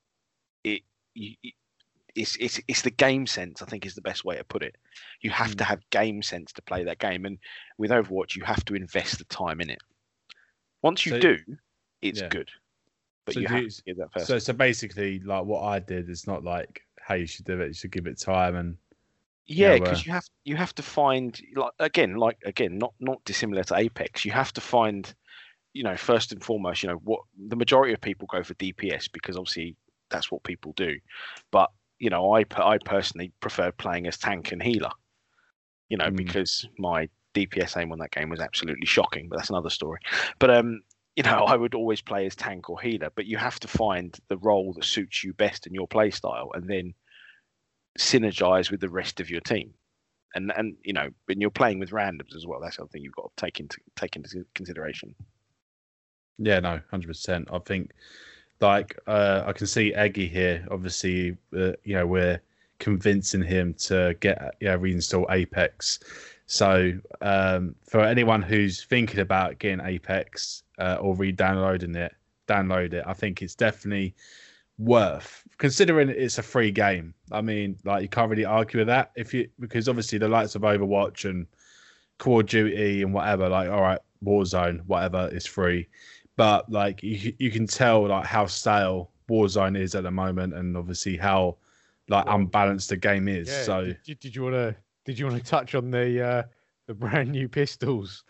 it. 0.65 0.83
You, 1.15 1.37
it's 2.15 2.37
it's 2.37 2.61
it's 2.69 2.83
the 2.83 2.91
game 2.91 3.27
sense. 3.27 3.63
I 3.63 3.67
think 3.67 3.87
is 3.87 3.95
the 3.95 4.01
best 4.01 4.25
way 4.25 4.37
to 4.37 4.45
put 4.45 4.63
it. 4.63 4.77
You 5.21 5.31
have 5.31 5.53
mm. 5.53 5.59
to 5.59 5.65
have 5.65 5.91
game 5.91 6.23
sense 6.23 6.53
to 6.53 6.63
play 6.63 6.85
that 6.85 6.99
game, 6.99 7.25
and 7.25 7.39
with 7.79 7.91
Overwatch, 7.91 8.37
you 8.37 8.45
have 8.45 8.65
to 8.67 8.75
invest 8.75 9.19
the 9.19 9.25
time 9.25 9.61
in 9.61 9.71
it. 9.71 9.81
Once 10.83 11.05
you 11.05 11.13
so, 11.13 11.21
do, 11.21 11.39
it's 12.03 12.21
yeah. 12.21 12.29
good. 12.29 12.51
But 13.25 13.35
so 13.35 13.41
you 13.41 13.49
have 13.49 13.63
you, 13.63 13.71
to 13.71 13.83
give 13.85 13.97
that 13.99 14.13
first. 14.13 14.27
So 14.27 14.39
so 14.39 14.53
basically, 14.53 15.21
like 15.21 15.45
what 15.45 15.63
I 15.63 15.79
did 15.79 16.09
is 16.09 16.27
not 16.27 16.45
like 16.45 16.83
how 17.01 17.15
you 17.15 17.27
should 17.27 17.45
do 17.45 17.61
it. 17.61 17.69
You 17.69 17.75
should 17.75 17.93
give 17.93 18.07
it 18.07 18.19
time 18.19 18.57
and. 18.57 18.77
Yeah, 19.47 19.79
because 19.79 20.07
you, 20.07 20.13
know, 20.13 20.13
uh, 20.13 20.13
you 20.13 20.13
have 20.13 20.25
you 20.45 20.57
have 20.57 20.75
to 20.77 20.83
find 20.83 21.41
like 21.57 21.73
again 21.81 22.15
like 22.15 22.39
again 22.45 22.79
not 22.79 22.95
not 23.01 23.25
dissimilar 23.25 23.65
to 23.65 23.77
Apex. 23.77 24.25
You 24.25 24.31
have 24.31 24.53
to 24.53 24.61
find 24.61 25.13
you 25.73 25.83
know 25.83 25.97
first 25.97 26.31
and 26.31 26.43
foremost 26.43 26.85
you 26.85 26.89
know 26.89 27.01
what 27.03 27.23
the 27.49 27.57
majority 27.57 27.93
of 27.93 28.01
people 28.01 28.29
go 28.31 28.45
for 28.45 28.55
DPS 28.55 29.11
because 29.11 29.37
obviously 29.37 29.77
that's 30.09 30.31
what 30.31 30.45
people 30.45 30.73
do, 30.77 30.99
but 31.51 31.71
you 32.01 32.11
know, 32.11 32.35
I 32.35 32.45
I 32.57 32.79
personally 32.85 33.33
preferred 33.41 33.77
playing 33.77 34.09
as 34.09 34.19
tank 34.19 34.51
and 34.51 34.63
healer. 34.63 34.91
You 35.89 35.99
know, 35.99 36.07
mm. 36.07 36.17
because 36.17 36.67
my 36.79 37.09
DPS 37.35 37.81
aim 37.81 37.93
on 37.93 37.99
that 37.99 38.11
game 38.11 38.31
was 38.31 38.41
absolutely 38.41 38.87
shocking, 38.87 39.29
but 39.29 39.37
that's 39.37 39.51
another 39.51 39.71
story. 39.71 40.01
But 40.39 40.51
um, 40.51 40.81
you 41.15 41.23
know, 41.23 41.45
I 41.47 41.55
would 41.57 41.75
always 41.75 42.01
play 42.01 42.27
as 42.27 42.35
tank 42.35 42.69
or 42.69 42.81
healer, 42.81 43.11
but 43.15 43.27
you 43.27 43.37
have 43.37 43.61
to 43.61 43.69
find 43.69 44.17
the 44.29 44.39
role 44.39 44.73
that 44.75 44.85
suits 44.85 45.23
you 45.23 45.35
best 45.35 45.67
in 45.67 45.75
your 45.75 45.87
play 45.87 46.11
style, 46.11 46.51
and 46.55 46.69
then 46.69 46.95
synergize 47.99 48.71
with 48.71 48.81
the 48.81 48.89
rest 48.89 49.21
of 49.21 49.31
your 49.31 49.41
team. 49.43 49.75
And 50.35 50.53
and 50.57 50.77
you 50.83 50.93
know, 50.93 51.11
when 51.27 51.41
you're 51.41 51.51
playing 51.51 51.79
with 51.79 51.91
randoms 51.91 52.35
as 52.35 52.47
well, 52.47 52.61
that's 52.61 52.77
something 52.77 53.03
you've 53.03 53.15
got 53.15 53.31
to 53.37 53.45
take 53.45 53.61
into 53.61 53.79
take 53.97 54.17
into 54.17 54.45
consideration. 54.55 55.15
Yeah, 56.39 56.61
no, 56.61 56.81
hundred 56.91 57.09
percent. 57.09 57.49
I 57.53 57.59
think 57.59 57.91
like 58.61 58.99
uh, 59.07 59.45
I 59.47 59.53
can 59.53 59.67
see 59.67 59.95
Eggy 59.95 60.29
here. 60.29 60.67
Obviously, 60.71 61.37
uh, 61.57 61.73
you 61.85 61.95
know 61.95 62.07
we're 62.07 62.41
convincing 62.79 63.43
him 63.43 63.75
to 63.75 64.17
get 64.21 64.55
yeah 64.61 64.77
reinstall 64.77 65.27
Apex. 65.31 66.01
So 66.47 66.93
um, 67.21 67.75
for 67.89 68.01
anyone 68.01 68.43
who's 68.43 68.85
thinking 68.85 69.21
about 69.21 69.59
getting 69.59 69.85
Apex 69.85 70.65
uh, 70.79 70.99
or 71.01 71.15
re-downloading 71.15 71.95
it, 71.95 72.13
download 72.49 72.93
it. 72.93 73.05
I 73.07 73.13
think 73.13 73.41
it's 73.41 73.55
definitely 73.55 74.15
worth 74.79 75.45
considering 75.59 76.09
it's 76.09 76.39
a 76.39 76.43
free 76.43 76.73
game. 76.73 77.15
I 77.31 77.41
mean, 77.41 77.77
like 77.85 78.03
you 78.03 78.09
can't 78.09 78.31
really 78.31 78.45
argue 78.45 78.81
with 78.81 78.89
that 78.89 79.13
if 79.15 79.33
you 79.33 79.49
because 79.61 79.89
obviously 79.89 80.19
the 80.19 80.29
likes 80.29 80.55
of 80.55 80.63
Overwatch 80.63 81.29
and 81.29 81.47
Call 82.19 82.41
of 82.41 82.47
Duty 82.47 83.03
and 83.03 83.15
whatever, 83.15 83.49
like 83.49 83.71
all 83.71 83.83
right, 83.83 84.01
Warzone, 84.25 84.85
whatever 84.87 85.29
is 85.33 85.47
free 85.47 85.89
but 86.41 86.73
like 86.73 87.03
you, 87.03 87.35
you 87.37 87.51
can 87.51 87.67
tell 87.67 88.09
like 88.09 88.25
how 88.25 88.47
stale 88.47 89.11
Warzone 89.29 89.79
is 89.79 89.95
at 89.95 90.05
the 90.05 90.11
moment, 90.11 90.55
and 90.55 90.75
obviously 90.75 91.19
how 91.19 91.59
like 92.09 92.25
unbalanced 92.29 92.89
the 92.89 92.97
game 92.97 93.29
is. 93.29 93.47
Yeah, 93.47 93.63
so 93.63 93.95
did, 94.07 94.21
did 94.21 94.35
you 94.35 94.45
want 94.45 94.55
to 94.55 94.75
did 95.05 95.19
you 95.19 95.27
want 95.27 95.37
to 95.37 95.45
touch 95.45 95.75
on 95.75 95.91
the 95.91 96.27
uh, 96.27 96.43
the 96.87 96.95
brand 96.95 97.31
new 97.31 97.47
pistols? 97.47 98.25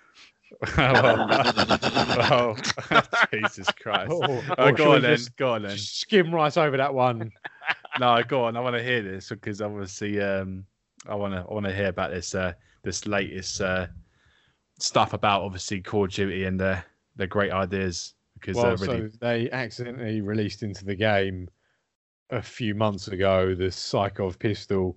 oh, 0.77 2.57
Jesus 3.33 3.69
Christ! 3.81 4.11
Oh, 4.13 4.43
oh, 4.59 4.73
go 4.73 4.97
on 4.97 5.03
then. 5.03 5.19
Go 5.37 5.53
on 5.53 5.63
then. 5.63 5.79
Skim 5.79 6.35
right 6.35 6.59
over 6.59 6.77
that 6.79 6.93
one. 6.93 7.31
no, 8.01 8.21
go 8.25 8.43
on. 8.43 8.57
I 8.57 8.61
want 8.61 8.75
to 8.75 8.83
hear 8.83 9.03
this 9.03 9.29
because 9.29 9.63
obviously, 9.63 10.21
um, 10.21 10.65
I 11.07 11.15
want 11.15 11.35
to 11.35 11.43
I 11.49 11.55
want 11.55 11.67
to 11.67 11.73
hear 11.73 11.87
about 11.87 12.11
this 12.11 12.35
uh, 12.35 12.55
this 12.83 13.07
latest 13.07 13.61
uh, 13.61 13.87
stuff 14.81 15.13
about 15.13 15.43
obviously 15.43 15.81
Call 15.81 16.07
of 16.07 16.11
Duty 16.11 16.43
and 16.43 16.59
the 16.59 16.83
they're 17.21 17.29
great 17.29 17.53
ideas 17.53 18.15
because 18.35 18.57
well, 18.57 18.77
so 18.77 19.11
they 19.21 19.51
accidentally 19.51 20.23
released 20.23 20.63
into 20.63 20.85
the 20.85 20.95
game 20.95 21.49
a 22.31 22.41
few 22.41 22.75
months 22.75 23.09
ago 23.09 23.55
the 23.55 23.65
Sykov 23.65 24.39
pistol 24.39 24.97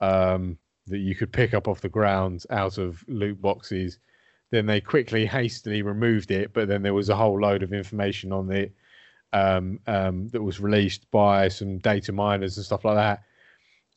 um, 0.00 0.56
that 0.86 0.98
you 0.98 1.16
could 1.16 1.32
pick 1.32 1.52
up 1.52 1.66
off 1.66 1.80
the 1.80 1.88
ground 1.88 2.44
out 2.50 2.78
of 2.78 3.04
loot 3.08 3.40
boxes. 3.42 3.98
Then 4.50 4.66
they 4.66 4.80
quickly, 4.80 5.26
hastily 5.26 5.82
removed 5.82 6.30
it, 6.30 6.52
but 6.52 6.68
then 6.68 6.82
there 6.82 6.94
was 6.94 7.08
a 7.08 7.16
whole 7.16 7.40
load 7.40 7.64
of 7.64 7.72
information 7.72 8.32
on 8.32 8.52
it 8.52 8.72
um, 9.32 9.80
um, 9.88 10.28
that 10.28 10.42
was 10.42 10.60
released 10.60 11.10
by 11.10 11.48
some 11.48 11.78
data 11.78 12.12
miners 12.12 12.56
and 12.56 12.64
stuff 12.64 12.84
like 12.84 12.94
that, 12.94 13.22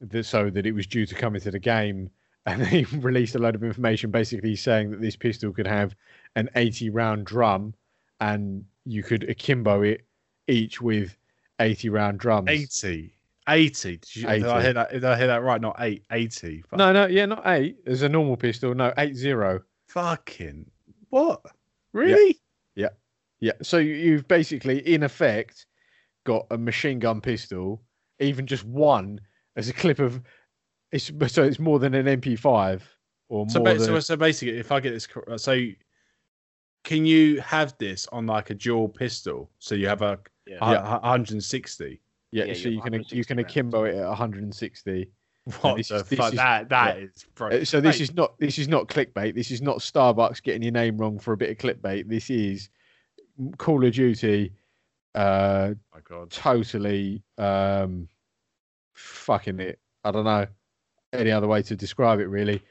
that, 0.01 0.23
so 0.23 0.49
that 0.49 0.65
it 0.65 0.71
was 0.71 0.87
due 0.87 1.05
to 1.05 1.13
come 1.13 1.35
into 1.35 1.51
the 1.51 1.59
game. 1.59 2.09
And 2.47 2.61
they 2.61 2.83
released 2.99 3.35
a 3.35 3.39
load 3.39 3.55
of 3.55 3.63
information 3.65 4.09
basically 4.09 4.55
saying 4.55 4.91
that 4.91 5.01
this 5.01 5.17
pistol 5.17 5.51
could 5.51 5.67
have 5.67 5.93
an 6.37 6.49
80 6.55 6.91
round 6.91 7.25
drum 7.25 7.73
and 8.21 8.63
you 8.85 9.01
could 9.03 9.27
akimbo 9.27 9.81
it 9.81 10.05
each 10.47 10.79
with 10.79 11.17
80 11.59 11.89
round 11.89 12.19
drums. 12.19 12.47
80. 12.49 13.11
80. 13.49 13.97
Did, 13.97 14.15
you, 14.15 14.29
80. 14.29 14.39
did 14.41 14.49
I 14.49 14.61
hear 14.61 14.73
that? 14.73 14.91
Did 14.91 15.03
I 15.03 15.17
hear 15.17 15.27
that 15.27 15.41
right? 15.41 15.59
Not 15.59 15.75
eight. 15.79 16.03
80. 16.11 16.61
Fuck. 16.69 16.77
No, 16.77 16.93
no, 16.93 17.07
yeah, 17.07 17.25
not 17.25 17.41
eight. 17.47 17.83
There's 17.83 18.03
a 18.03 18.09
normal 18.09 18.37
pistol. 18.37 18.75
No, 18.75 18.93
eight 18.97 19.15
zero. 19.15 19.61
Fucking 19.87 20.69
what? 21.09 21.41
Really? 21.93 22.39
Yeah. 22.75 22.89
yeah. 23.39 23.53
Yeah. 23.53 23.53
So 23.63 23.77
you've 23.77 24.27
basically, 24.27 24.79
in 24.87 25.03
effect, 25.03 25.65
got 26.23 26.45
a 26.51 26.57
machine 26.57 26.99
gun 26.99 27.19
pistol, 27.19 27.81
even 28.19 28.45
just 28.45 28.63
one, 28.63 29.19
as 29.55 29.69
a 29.69 29.73
clip 29.73 29.99
of. 29.99 30.21
It's 30.91 31.11
so 31.27 31.43
it's 31.43 31.59
more 31.59 31.79
than 31.79 31.93
an 31.95 32.05
MP5 32.21 32.81
or 33.29 33.45
more. 33.45 33.49
So, 33.49 33.59
than... 33.61 33.79
so, 33.79 33.99
so 33.99 34.15
basically, 34.15 34.57
if 34.57 34.71
I 34.71 34.79
get 34.79 34.91
this, 34.91 35.07
so 35.41 35.67
can 36.87 37.05
you 37.05 37.41
have 37.41 37.77
this 37.79 38.07
on 38.13 38.25
like 38.25 38.49
a 38.49 38.53
dual 38.53 38.87
pistol? 38.87 39.49
So 39.59 39.75
you 39.75 39.89
have 39.89 40.01
a, 40.01 40.17
yeah. 40.47 40.57
a, 40.61 40.95
a 40.95 40.99
160. 41.01 41.99
Yeah, 42.31 42.45
yeah 42.45 42.53
so 42.53 42.69
you 42.69 42.81
can 42.81 43.03
you 43.09 43.25
can 43.25 43.39
akimbo 43.39 43.83
it 43.83 43.95
at 43.95 44.07
160. 44.07 45.11
What 45.61 45.75
the 45.75 45.79
is, 45.79 45.87
fuck? 45.89 46.31
Is, 46.31 46.37
that 46.37 46.69
that 46.69 46.97
yeah. 46.97 47.05
is 47.05 47.25
uh, 47.39 47.65
so 47.65 47.81
this 47.81 47.99
is 47.99 48.13
not 48.13 48.39
this 48.39 48.57
is 48.57 48.69
not 48.69 48.87
clickbait. 48.87 49.35
This 49.35 49.51
is 49.51 49.61
not 49.61 49.79
Starbucks 49.79 50.41
getting 50.41 50.61
your 50.61 50.71
name 50.71 50.97
wrong 50.97 51.19
for 51.19 51.33
a 51.33 51.37
bit 51.37 51.49
of 51.49 51.57
clickbait. 51.57 52.07
This 52.07 52.29
is 52.29 52.69
Call 53.57 53.85
of 53.85 53.93
Duty. 53.93 54.53
Uh, 55.13 55.73
My 55.93 55.99
God, 56.07 56.31
totally 56.31 57.21
um, 57.37 58.07
fucking 58.93 59.59
it. 59.59 59.79
I 60.05 60.11
don't 60.11 60.25
know 60.25 60.47
any 61.11 61.31
other 61.31 61.47
way 61.47 61.61
to 61.63 61.75
describe 61.75 62.21
it. 62.21 62.27
Really, 62.27 62.61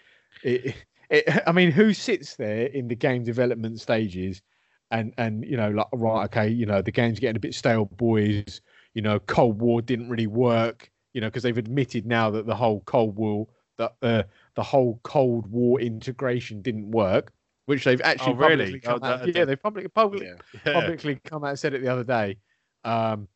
it, 0.42 0.74
it, 1.10 1.42
I 1.46 1.52
mean, 1.52 1.70
who 1.70 1.92
sits 1.92 2.36
there 2.36 2.66
in 2.66 2.88
the 2.88 2.96
game 2.96 3.24
development 3.24 3.80
stages 3.80 4.42
and 4.90 5.12
and 5.18 5.44
you 5.44 5.56
know 5.56 5.70
like 5.70 5.88
right, 5.92 6.24
okay, 6.26 6.48
you 6.48 6.66
know 6.66 6.82
the 6.82 6.92
game's 6.92 7.18
getting 7.18 7.36
a 7.36 7.40
bit 7.40 7.54
stale, 7.54 7.86
boys. 7.86 8.60
You 8.94 9.02
know, 9.02 9.18
Cold 9.18 9.60
War 9.60 9.82
didn't 9.82 10.08
really 10.08 10.26
work 10.26 10.90
you 11.16 11.22
know, 11.22 11.28
because 11.28 11.42
they've 11.42 11.56
admitted 11.56 12.04
now 12.04 12.28
that 12.28 12.44
the 12.44 12.54
whole 12.54 12.82
Cold 12.84 13.16
War, 13.16 13.48
that 13.78 13.94
uh, 14.02 14.24
the 14.54 14.62
whole 14.62 15.00
Cold 15.02 15.50
War 15.50 15.80
integration 15.80 16.60
didn't 16.60 16.90
work, 16.90 17.32
which 17.64 17.84
they've 17.84 18.02
actually 18.02 18.34
oh, 18.34 18.48
really? 18.48 18.78
come 18.78 18.98
oh, 19.00 19.06
out, 19.06 19.34
yeah, 19.34 19.46
they 19.46 19.56
publicly 19.56 19.88
publicly, 19.88 20.26
yeah. 20.26 20.72
publicly 20.74 21.18
come 21.24 21.42
out 21.42 21.48
and 21.48 21.58
said 21.58 21.72
it 21.72 21.80
the 21.80 21.88
other 21.88 22.04
day. 22.04 22.36
Um, 22.84 23.28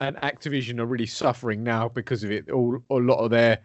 and 0.00 0.14
Activision 0.18 0.78
are 0.78 0.86
really 0.86 1.06
suffering 1.06 1.64
now 1.64 1.88
because 1.88 2.22
of 2.22 2.30
it. 2.30 2.48
All 2.50 2.80
a 2.88 2.94
lot 2.94 3.18
of 3.18 3.32
their 3.32 3.58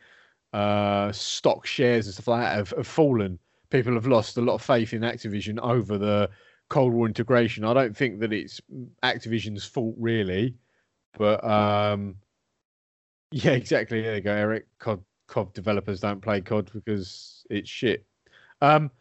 uh, 0.54 1.12
stock 1.12 1.66
shares 1.66 2.08
and 2.08 2.14
stuff 2.14 2.28
like 2.28 2.42
that 2.42 2.56
have, 2.56 2.70
have 2.72 2.88
fallen. 2.88 3.40
People 3.70 3.94
have 3.94 4.08
lost 4.08 4.38
a 4.38 4.42
lot 4.42 4.56
of 4.56 4.62
faith 4.62 4.94
in 4.94 5.02
Activision 5.02 5.60
over 5.60 5.98
the 5.98 6.30
Cold 6.70 6.94
War 6.94 7.08
integration. 7.08 7.64
I 7.64 7.74
don't 7.74 7.96
think 7.96 8.20
that 8.20 8.34
it's 8.34 8.62
Activision's 9.04 9.66
fault 9.66 9.96
really, 9.98 10.56
but 11.18 11.44
um, 11.44 12.16
yeah, 13.32 13.52
exactly. 13.52 14.02
There 14.02 14.16
you 14.16 14.22
go, 14.22 14.32
Eric. 14.32 14.68
COD, 14.80 15.04
COD 15.28 15.54
developers 15.54 16.00
don't 16.00 16.22
play 16.22 16.42
COD 16.42 16.72
because 16.74 17.46
it's 17.50 17.70
shit. 17.70 18.06
Um, 18.62 18.92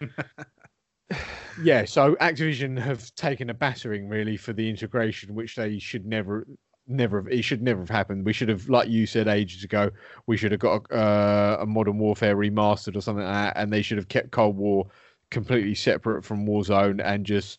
yeah, 1.62 1.84
so 1.84 2.14
Activision 2.16 2.78
have 2.78 3.14
taken 3.14 3.50
a 3.50 3.54
battering 3.54 4.08
really 4.08 4.36
for 4.36 4.52
the 4.52 4.68
integration, 4.68 5.34
which 5.34 5.56
they 5.56 5.78
should 5.78 6.06
never, 6.06 6.46
never. 6.88 7.28
It 7.28 7.42
should 7.42 7.62
never 7.62 7.80
have 7.80 7.90
happened. 7.90 8.24
We 8.24 8.32
should 8.32 8.48
have, 8.48 8.68
like 8.68 8.88
you 8.88 9.06
said 9.06 9.28
ages 9.28 9.64
ago, 9.64 9.90
we 10.26 10.36
should 10.36 10.52
have 10.52 10.60
got 10.60 10.86
a, 10.90 10.94
uh, 10.94 11.56
a 11.60 11.66
Modern 11.66 11.98
Warfare 11.98 12.36
remastered 12.36 12.96
or 12.96 13.00
something 13.00 13.24
like 13.24 13.54
that, 13.54 13.60
and 13.60 13.72
they 13.72 13.82
should 13.82 13.98
have 13.98 14.08
kept 14.08 14.30
Cold 14.30 14.56
War 14.56 14.86
completely 15.30 15.74
separate 15.74 16.24
from 16.24 16.46
Warzone 16.46 17.00
and 17.04 17.26
just 17.26 17.58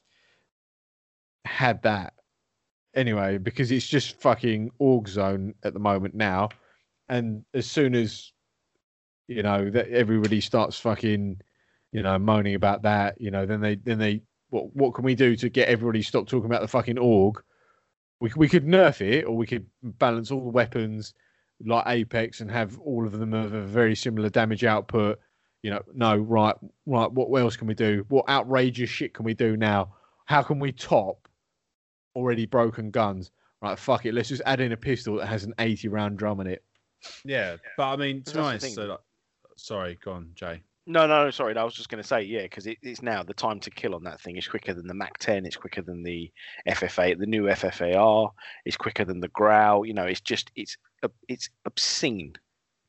had 1.45 1.81
that 1.83 2.13
anyway 2.93 3.37
because 3.37 3.71
it's 3.71 3.87
just 3.87 4.19
fucking 4.19 4.71
AUG 4.81 5.07
zone 5.07 5.53
at 5.63 5.73
the 5.73 5.79
moment 5.79 6.15
now, 6.15 6.49
and 7.09 7.43
as 7.53 7.69
soon 7.69 7.95
as 7.95 8.31
you 9.27 9.43
know 9.43 9.69
that 9.69 9.89
everybody 9.89 10.41
starts 10.41 10.79
fucking 10.79 11.39
you 11.91 12.01
know 12.01 12.17
moaning 12.17 12.55
about 12.55 12.83
that, 12.83 13.19
you 13.19 13.31
know, 13.31 13.45
then 13.45 13.61
they 13.61 13.75
then 13.75 13.99
they 13.99 14.21
what 14.49 14.75
what 14.75 14.93
can 14.93 15.03
we 15.03 15.15
do 15.15 15.35
to 15.35 15.49
get 15.49 15.67
everybody 15.67 16.01
to 16.01 16.07
stop 16.07 16.27
talking 16.27 16.45
about 16.45 16.61
the 16.61 16.67
fucking 16.67 16.97
AUG? 16.97 17.37
We 18.19 18.31
we 18.35 18.49
could 18.49 18.65
nerf 18.65 19.01
it, 19.01 19.25
or 19.25 19.35
we 19.35 19.45
could 19.45 19.65
balance 19.83 20.31
all 20.31 20.43
the 20.43 20.49
weapons 20.49 21.13
like 21.65 21.83
Apex 21.87 22.41
and 22.41 22.51
have 22.51 22.79
all 22.79 23.05
of 23.05 23.13
them 23.13 23.33
of 23.33 23.53
a 23.53 23.61
very 23.61 23.95
similar 23.95 24.29
damage 24.29 24.63
output. 24.63 25.19
You 25.63 25.71
know, 25.71 25.81
no, 25.93 26.15
right, 26.15 26.55
right. 26.85 27.11
What 27.11 27.41
else 27.41 27.57
can 27.57 27.67
we 27.67 27.73
do? 27.73 28.05
What 28.09 28.29
outrageous 28.29 28.89
shit 28.89 29.13
can 29.13 29.25
we 29.25 29.33
do 29.33 29.57
now? 29.57 29.93
How 30.25 30.43
can 30.43 30.59
we 30.59 30.71
top 30.71 31.27
already 32.17 32.47
broken 32.47 32.89
guns. 32.91 33.31
Right, 33.61 33.77
fuck 33.79 34.05
it. 34.05 34.13
Let's 34.13 34.29
just 34.29 34.41
add 34.45 34.59
in 34.59 34.71
a 34.71 34.77
pistol 34.77 35.17
that 35.17 35.27
has 35.27 35.43
an 35.43 35.53
80 35.59 35.87
round 35.87 36.17
drum 36.17 36.41
in 36.41 36.47
it. 36.47 36.63
Yeah, 37.23 37.57
but 37.77 37.93
I 37.93 37.95
mean, 37.95 38.23
to 38.23 38.33
be 38.33 38.39
honest, 38.39 38.73
so 38.73 38.85
like, 38.85 38.99
sorry, 39.55 39.97
go 40.03 40.13
on, 40.13 40.31
Jay. 40.35 40.61
No, 40.89 41.05
no, 41.05 41.25
no, 41.25 41.31
sorry. 41.31 41.55
I 41.57 41.65
was 41.65 41.73
just 41.73 41.89
going 41.89 42.01
to 42.01 42.07
say, 42.07 42.21
yeah, 42.21 42.43
because 42.43 42.65
it, 42.65 42.77
it's 42.81 43.01
now 43.01 43.21
the 43.21 43.33
time 43.33 43.59
to 43.59 43.69
kill 43.69 43.93
on 43.93 44.05
that 44.05 44.21
thing 44.21 44.37
is 44.37 44.47
quicker 44.47 44.73
than 44.73 44.87
the 44.87 44.93
Mac 44.93 45.17
10. 45.17 45.45
It's 45.45 45.57
quicker 45.57 45.81
than 45.81 46.01
the 46.01 46.31
FFA, 46.65 47.19
the 47.19 47.25
new 47.25 47.43
FFAR. 47.43 48.31
It's 48.63 48.77
quicker 48.77 49.03
than 49.03 49.19
the 49.19 49.27
Growl. 49.27 49.85
You 49.85 49.93
know, 49.93 50.05
it's 50.05 50.21
just 50.21 50.49
it's 50.55 50.77
it's 51.27 51.49
obscene. 51.65 52.33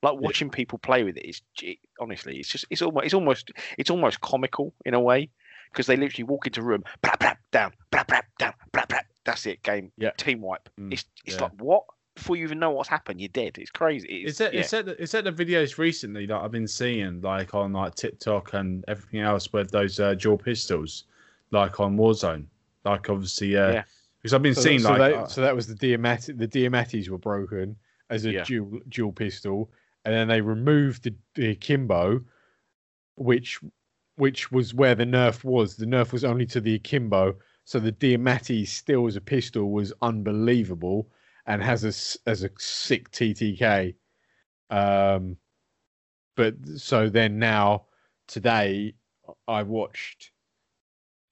Like 0.00 0.14
watching 0.14 0.48
people 0.48 0.78
play 0.78 1.02
with 1.02 1.16
it 1.16 1.28
is 1.28 1.42
it, 1.60 1.78
honestly, 2.00 2.36
it's 2.36 2.48
just 2.48 2.66
it's 2.70 2.82
almost 2.82 3.04
it's 3.04 3.14
almost 3.14 3.50
it's 3.76 3.90
almost 3.90 4.20
comical 4.20 4.72
in 4.84 4.94
a 4.94 5.00
way 5.00 5.28
because 5.72 5.88
they 5.88 5.96
literally 5.96 6.22
walk 6.22 6.46
into 6.46 6.60
a 6.60 6.64
room, 6.64 6.84
blah, 7.02 7.16
blah, 7.18 7.34
down, 7.50 7.72
blah, 7.90 8.04
blah, 8.04 8.20
down, 8.38 8.54
blah, 8.72 8.86
blah, 8.88 9.00
that's 9.24 9.44
it. 9.46 9.60
Game. 9.64 9.90
Yeah. 9.98 10.10
Team 10.16 10.40
wipe. 10.40 10.68
Mm, 10.80 10.92
it's 10.92 11.04
it's 11.24 11.34
yeah. 11.34 11.42
like 11.42 11.52
what? 11.58 11.82
Before 12.18 12.36
you 12.36 12.44
even 12.44 12.58
know 12.58 12.70
what's 12.70 12.88
happened, 12.88 13.20
you're 13.20 13.28
dead. 13.28 13.58
It's 13.58 13.70
crazy. 13.70 14.08
It's, 14.08 14.32
is 14.32 14.38
that 14.38 14.52
yeah. 14.52 14.60
is 14.60 14.70
that 14.70 14.86
the, 14.86 15.00
is 15.00 15.12
that 15.12 15.22
the 15.24 15.32
videos 15.32 15.78
recently 15.78 16.26
that 16.26 16.36
I've 16.36 16.50
been 16.50 16.66
seeing, 16.66 17.20
like 17.20 17.54
on 17.54 17.72
like 17.72 17.94
TikTok 17.94 18.54
and 18.54 18.84
everything 18.88 19.20
else, 19.20 19.52
with 19.52 19.70
those 19.70 20.00
uh, 20.00 20.14
dual 20.14 20.36
pistols, 20.36 21.04
like 21.52 21.78
on 21.78 21.96
Warzone, 21.96 22.46
like 22.84 23.08
obviously, 23.08 23.56
uh, 23.56 23.72
yeah. 23.72 23.84
Because 24.20 24.34
I've 24.34 24.42
been 24.42 24.56
so, 24.56 24.62
seeing 24.62 24.80
so 24.80 24.90
like 24.90 24.98
that, 24.98 25.14
uh, 25.14 25.26
so 25.28 25.40
that 25.42 25.54
was 25.54 25.68
the 25.68 25.74
Diamatti, 25.74 26.36
the 26.36 26.48
Diamattis 26.48 27.08
were 27.08 27.18
broken 27.18 27.76
as 28.10 28.24
a 28.24 28.32
yeah. 28.32 28.44
dual 28.44 28.80
dual 28.88 29.12
pistol, 29.12 29.70
and 30.04 30.12
then 30.12 30.26
they 30.26 30.40
removed 30.40 31.04
the, 31.04 31.14
the 31.36 31.50
akimbo, 31.50 32.20
which 33.14 33.60
which 34.16 34.50
was 34.50 34.74
where 34.74 34.96
the 34.96 35.04
nerf 35.04 35.44
was. 35.44 35.76
The 35.76 35.86
nerf 35.86 36.12
was 36.12 36.24
only 36.24 36.46
to 36.46 36.60
the 36.60 36.74
akimbo, 36.74 37.36
so 37.64 37.78
the 37.78 37.92
Diamatti 37.92 38.66
still 38.66 39.06
as 39.06 39.14
a 39.14 39.20
pistol 39.20 39.70
was 39.70 39.92
unbelievable 40.02 41.08
and 41.48 41.62
has 41.62 41.82
a 41.82 42.28
as 42.28 42.44
a 42.44 42.50
sick 42.58 43.10
TTK. 43.10 43.94
Um, 44.70 45.36
but 46.36 46.54
so 46.76 47.08
then 47.08 47.38
now 47.38 47.86
today 48.28 48.94
I 49.48 49.62
watched 49.64 50.30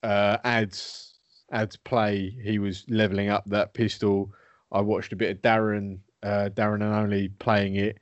uh, 0.03 0.37
ads 0.43 1.19
ads 1.51 1.77
play. 1.77 2.35
He 2.43 2.59
was 2.59 2.83
leveling 2.89 3.29
up 3.29 3.45
that 3.45 3.73
pistol. 3.73 4.33
I 4.71 4.81
watched 4.81 5.13
a 5.13 5.15
bit 5.15 5.29
of 5.29 5.41
Darren 5.41 5.99
uh, 6.23 6.49
Darren 6.53 6.81
and 6.81 6.95
only 6.95 7.29
playing 7.29 7.75
it. 7.75 7.99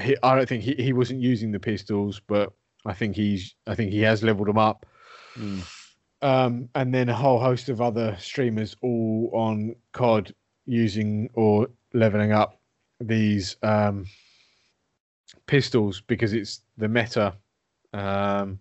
He, 0.00 0.16
I 0.22 0.36
don't 0.36 0.48
think 0.48 0.62
he, 0.62 0.74
he 0.76 0.94
wasn't 0.94 1.20
using 1.20 1.50
the 1.50 1.60
pistols, 1.60 2.22
but 2.26 2.52
I 2.86 2.94
think 2.94 3.16
he's 3.16 3.54
I 3.66 3.74
think 3.74 3.90
he 3.90 4.00
has 4.02 4.22
leveled 4.22 4.48
them 4.48 4.58
up. 4.58 4.86
Mm 5.36 5.62
um, 6.22 6.68
and 6.74 6.94
then 6.94 7.08
a 7.08 7.14
whole 7.14 7.38
host 7.38 7.68
of 7.68 7.80
other 7.80 8.16
streamers 8.18 8.76
all 8.82 9.30
on 9.32 9.74
COD 9.92 10.34
using 10.70 11.28
or 11.34 11.68
leveling 11.92 12.32
up 12.32 12.60
these 13.00 13.56
um, 13.62 14.06
pistols 15.46 16.00
because 16.00 16.32
it's 16.32 16.62
the 16.76 16.88
meta, 16.88 17.34
um, 17.92 18.58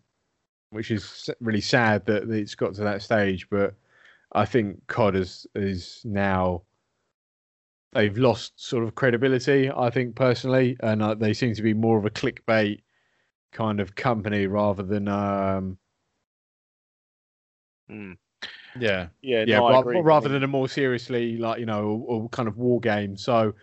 which 0.72 0.92
is 0.92 1.30
really 1.40 1.62
sad 1.62 2.06
that 2.06 2.30
it's 2.30 2.56
got 2.56 2.74
to 2.76 2.82
that 2.82 3.02
stage. 3.02 3.50
But 3.50 3.76
I 4.34 4.46
think 4.46 4.86
COD 4.88 5.16
is 5.16 5.48
is 5.56 6.02
now 6.04 6.64
they've 7.94 8.18
lost 8.18 8.54
sort 8.56 8.84
of 8.84 8.96
credibility. 8.96 9.70
I 9.70 9.90
think 9.90 10.16
personally, 10.16 10.78
and 10.82 11.02
uh, 11.02 11.16
they 11.16 11.34
seem 11.34 11.54
to 11.54 11.62
be 11.62 11.74
more 11.74 11.98
of 11.98 12.06
a 12.06 12.10
clickbait 12.10 12.82
kind 13.52 13.80
of 13.80 13.96
company 13.96 14.48
rather 14.48 14.84
than 14.84 15.08
um, 15.08 15.78
Mm. 17.90 18.18
Yeah, 18.80 19.08
yeah, 19.22 19.44
yeah. 19.48 19.60
No, 19.60 19.70
rather, 19.70 20.02
rather 20.02 20.30
than 20.30 20.44
a 20.44 20.48
more 20.48 20.70
seriously, 20.70 21.38
like 21.38 21.60
you 21.60 21.66
know, 21.66 21.84
or, 22.08 22.22
or 22.24 22.30
kind 22.30 22.48
of 22.48 22.58
war 22.58 22.80
game. 22.80 23.18
So 23.18 23.54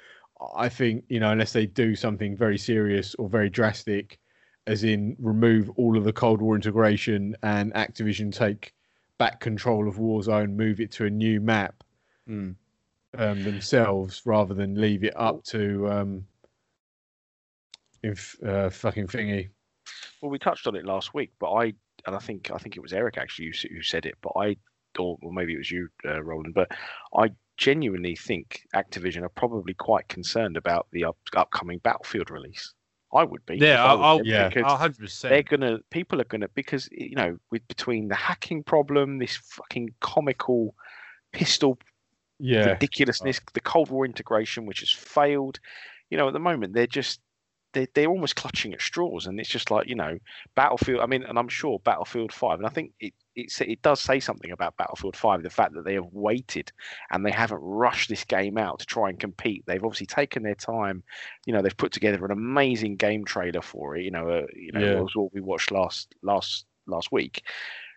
I 0.57 0.69
think 0.69 1.05
you 1.09 1.21
know, 1.21 1.31
unless 1.31 1.53
they 1.53 1.67
do 1.67 1.95
something 1.95 2.37
very 2.37 2.59
serious 2.59 3.15
or 3.15 3.29
very 3.29 3.49
drastic, 3.49 4.19
as 4.67 4.85
in 4.85 5.17
remove 5.19 5.71
all 5.77 5.97
of 5.97 6.05
the 6.05 6.12
Cold 6.12 6.43
War 6.43 6.55
integration 6.55 7.37
and 7.43 7.73
Activision 7.75 8.35
take 8.35 8.75
back 9.19 9.41
control 9.41 9.89
of 9.89 9.97
Warzone, 9.97 10.55
move 10.55 10.81
it 10.81 10.93
to 10.93 11.07
a 11.07 11.11
new 11.11 11.41
map 11.41 11.83
mm. 12.29 12.55
um, 13.17 13.45
themselves, 13.45 14.23
rather 14.25 14.55
than 14.55 14.81
leave 14.81 15.05
it 15.05 15.15
up 15.17 15.43
to 15.45 15.89
um, 15.91 16.27
if 18.03 18.37
uh, 18.45 18.71
fucking 18.71 19.07
thingy. 19.07 19.49
Well, 20.21 20.31
we 20.31 20.39
touched 20.39 20.67
on 20.67 20.75
it 20.75 20.85
last 20.85 21.15
week, 21.15 21.33
but 21.39 21.53
I 21.53 21.75
and 22.07 22.14
I 22.14 22.19
think 22.19 22.51
I 22.51 22.59
think 22.59 22.77
it 22.77 22.81
was 22.81 22.92
Eric 22.92 23.19
actually 23.19 23.53
who, 23.71 23.83
said 23.83 24.07
it, 24.07 24.14
but 24.23 24.33
I 24.37 24.57
or, 24.99 25.19
or 25.23 25.33
maybe 25.33 25.55
it 25.55 25.59
was 25.59 25.71
you, 25.71 25.88
uh, 26.05 26.23
Roland, 26.23 26.55
but 26.55 26.71
I 27.14 27.31
genuinely 27.57 28.16
think 28.16 28.62
Activision 28.75 29.23
are 29.23 29.29
probably 29.29 29.75
quite 29.75 30.09
concerned 30.09 30.57
about 30.57 30.87
the 30.92 31.05
up, 31.05 31.16
upcoming 31.35 31.79
Battlefield 31.79 32.31
release. 32.31 32.73
I 33.12 33.25
would 33.25 33.45
be. 33.47 33.57
Yeah, 33.59 33.85
I'll, 33.85 34.25
yeah, 34.25 34.51
hundred 34.51 34.99
percent. 34.99 35.31
They're 35.31 35.42
gonna, 35.42 35.79
people 35.90 36.21
are 36.21 36.25
gonna, 36.25 36.49
because 36.55 36.88
you 36.90 37.14
know, 37.14 37.38
with 37.51 37.66
between 37.69 38.09
the 38.09 38.14
hacking 38.14 38.62
problem, 38.62 39.19
this 39.19 39.37
fucking 39.37 39.95
comical 40.01 40.75
pistol 41.33 41.79
yeah. 42.38 42.71
ridiculousness, 42.71 43.40
the 43.55 43.61
Cold 43.61 43.90
War 43.90 44.05
integration, 44.05 44.66
which 44.66 44.81
has 44.81 44.90
failed. 44.90 45.61
You 46.11 46.19
know, 46.19 46.27
at 46.29 46.33
the 46.33 46.40
moment 46.40 46.75
they're 46.75 46.87
just 46.87 47.21
they're, 47.77 47.89
they're 47.93 48.09
almost 48.09 48.37
clutching 48.37 48.73
at 48.73 48.81
straws, 48.81 49.27
and 49.27 49.39
it's 49.39 49.49
just 49.49 49.71
like 49.71 49.87
you 49.87 49.95
know, 49.95 50.19
Battlefield. 50.55 51.01
I 51.01 51.07
mean, 51.07 51.23
and 51.23 51.39
I'm 51.39 51.49
sure 51.49 51.79
Battlefield 51.81 52.33
Five, 52.33 52.59
and 52.59 52.67
I 52.67 52.71
think 52.71 52.93
it 53.01 53.12
it, 53.35 53.53
it 53.61 53.83
does 53.83 54.01
say 54.01 54.19
something 54.19 54.51
about 54.51 54.79
Battlefield 54.79 55.15
5, 55.15 55.43
the 55.43 55.51
fact 55.51 55.75
that 55.75 55.85
they 55.85 55.93
have 55.93 56.09
waited 56.11 56.73
and 57.11 57.25
they 57.25 57.31
haven't 57.31 57.61
rushed 57.61 58.09
this 58.09 58.25
game 58.25 58.57
out 58.57 58.79
to 58.79 58.87
try 58.87 59.11
and 59.11 59.21
compete. 59.21 59.62
They've 59.67 59.85
obviously 59.85 60.07
taken 60.07 60.43
their 60.43 60.55
time. 60.55 61.03
You 61.45 61.53
know, 61.53 61.61
they've 61.61 61.77
put 61.77 61.93
together 61.93 62.25
an 62.25 62.31
amazing 62.31 62.97
game 62.97 63.27
trailer 63.27 63.61
for 63.61 63.95
it. 63.95 64.05
You 64.05 64.11
know, 64.11 64.27
uh, 64.27 64.47
you 64.55 64.73
know, 64.73 64.81
yeah. 64.81 65.01
was 65.01 65.15
what 65.15 65.35
we 65.35 65.43
watched 65.43 65.71
last 65.71 66.15
last 66.23 66.65
last 66.87 67.12
week, 67.12 67.43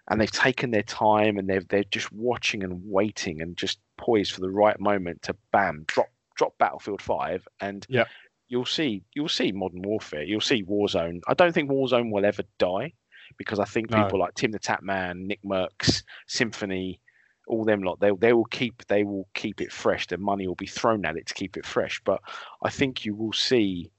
and 0.10 0.20
they've 0.20 0.30
taken 0.30 0.72
their 0.72 0.84
time 0.84 1.38
and 1.38 1.50
they've 1.50 1.68
they're 1.70 1.86
just 1.86 2.12
watching 2.12 2.62
and 2.63 2.82
waiting 2.84 3.42
and 3.42 3.56
just 3.56 3.80
poised 3.98 4.34
for 4.34 4.42
the 4.42 4.50
right 4.50 4.80
moment 4.80 5.22
to 5.22 5.36
bam 5.54 5.86
drop 5.88 6.10
drop 6.36 6.58
Battlefield 6.58 7.02
5 7.02 7.46
and 7.60 7.86
yeah 7.89 8.06
you'll 8.50 8.66
see 8.66 9.04
you'll 9.14 9.30
see 9.30 9.52
modern 9.52 9.82
warfare 9.84 10.24
you'll 10.24 10.42
see 10.42 10.64
warzone. 10.64 11.22
I 11.28 11.34
don't 11.34 11.54
think 11.54 11.70
warzone 11.70 12.12
will 12.12 12.26
ever 12.26 12.44
die 12.58 12.94
because 13.38 13.60
i 13.60 13.66
think 13.66 13.92
no. 13.92 14.04
people 14.04 14.20
like 14.20 14.34
TimTheTatman 14.34 15.32
NICKMERCS 15.32 16.04
Symfuhny 16.28 17.00
all 17.48 17.64
them 17.64 17.82
lot 17.82 18.00
they, 18.00 18.12
they 18.20 18.34
will 18.34 18.46
keep 18.46 18.86
they 18.88 19.04
will 19.04 19.28
keep 19.34 19.62
it 19.62 19.72
fresh. 19.72 20.08
The 20.08 20.18
money 20.18 20.48
will 20.48 20.56
be 20.56 20.68
thrown 20.68 21.06
at 21.06 21.16
it 21.16 21.28
to 21.28 21.34
keep 21.34 21.58
it 21.58 21.66
fresh. 21.66 22.02
But 22.04 22.22
i 22.64 22.70
think 22.70 23.06
you 23.06 23.16
will 23.16 23.34
see 23.34 23.90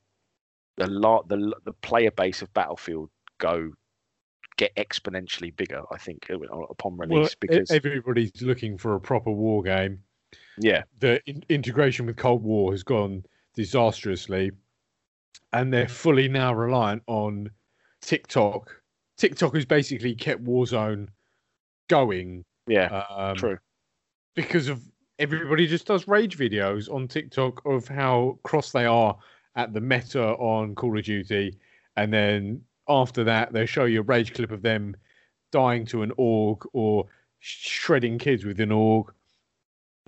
the 0.77 0.87
lot 0.87 1.29
the, 1.29 1.55
the 1.65 1.73
player 1.73 2.11
base 2.11 2.43
of 2.43 2.53
battlefield 2.55 3.11
go 3.39 3.73
get 4.57 4.75
exponentially 4.77 5.55
bigger 5.57 5.83
i 5.91 5.97
think 5.97 6.27
uh, 6.31 6.39
upon 6.69 6.97
release 6.99 7.17
well, 7.17 7.29
because 7.41 7.71
everybody's 7.71 8.43
looking 8.43 8.77
for 8.77 8.95
a 8.95 9.01
proper 9.01 9.31
war 9.31 9.63
game. 9.63 10.03
Yeah. 10.59 10.83
The 10.99 11.21
in- 11.27 11.45
integration 11.49 12.07
with 12.07 12.17
cold 12.17 12.43
war 12.43 12.73
has 12.73 12.83
gone 12.83 13.25
disastrously, 13.61 14.51
and 15.53 15.73
they're 15.73 15.89
fully 15.89 16.29
now 16.29 16.55
reliant 16.55 17.03
on 17.07 17.51
TikTok. 18.01 18.75
TikTok 19.19 19.55
has 19.55 19.67
basically 19.67 20.15
kept 20.15 20.43
Warzone 20.43 21.09
going. 21.89 22.45
Yeah, 22.67 23.05
um, 23.11 23.37
true. 23.37 23.59
Because 24.35 24.69
of 24.69 24.81
everybody 25.19 25.67
just 25.67 25.87
does 25.87 26.09
rage 26.09 26.39
videos 26.39 26.91
on 26.91 27.07
TikTok 27.07 27.61
of 27.67 27.87
how 27.87 28.39
cross 28.45 28.73
they 28.73 28.87
are 28.87 29.15
at 29.57 29.75
the 29.75 29.81
meta 29.81 30.29
on 30.37 30.75
Call 30.75 30.97
of 30.97 31.05
Duty, 31.05 31.59
and 31.97 32.13
then 32.13 32.63
after 32.89 33.25
that 33.25 33.53
they 33.53 33.67
show 33.67 33.85
you 33.85 34.01
a 34.01 34.05
rage 34.05 34.33
clip 34.33 34.51
of 34.51 34.63
them 34.63 34.97
dying 35.53 35.85
to 35.85 36.03
an 36.03 36.13
AUG 36.13 36.65
or 36.73 37.07
shredding 37.41 38.19
kids 38.19 38.47
with 38.47 38.59
an 38.61 38.71
AUG, 38.71 39.09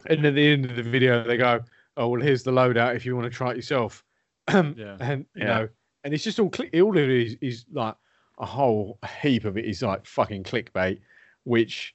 And 0.07 0.25
at 0.25 0.35
the 0.35 0.53
end 0.53 0.65
of 0.65 0.77
the 0.77 0.83
video, 0.83 1.23
they 1.23 1.37
go, 1.37 1.61
oh 1.97 2.09
well, 2.09 2.21
here's 2.21 2.43
the 2.43 2.51
loadout 2.51 2.97
if 2.97 3.05
you 3.07 3.17
want 3.17 3.31
to 3.31 3.37
try 3.37 3.51
it 3.51 3.57
yourself. 3.57 4.05
yeah. 4.49 4.97
And 5.01 5.27
you 5.35 5.43
yeah. 5.43 5.47
know, 5.47 5.69
and 6.05 6.15
it's 6.15 6.25
just 6.25 6.39
all 6.39 6.51
click. 6.51 6.71
All 6.75 6.91
of 6.91 6.97
it 6.97 7.11
is 7.11 7.37
is 7.41 7.65
like 7.73 7.95
a 8.39 8.47
whole 8.47 8.99
heap 9.23 9.45
of 9.45 9.57
it 9.57 9.65
is 9.65 9.83
like 9.83 10.07
fucking 10.07 10.45
clickbait, 10.45 11.01
which 11.45 11.95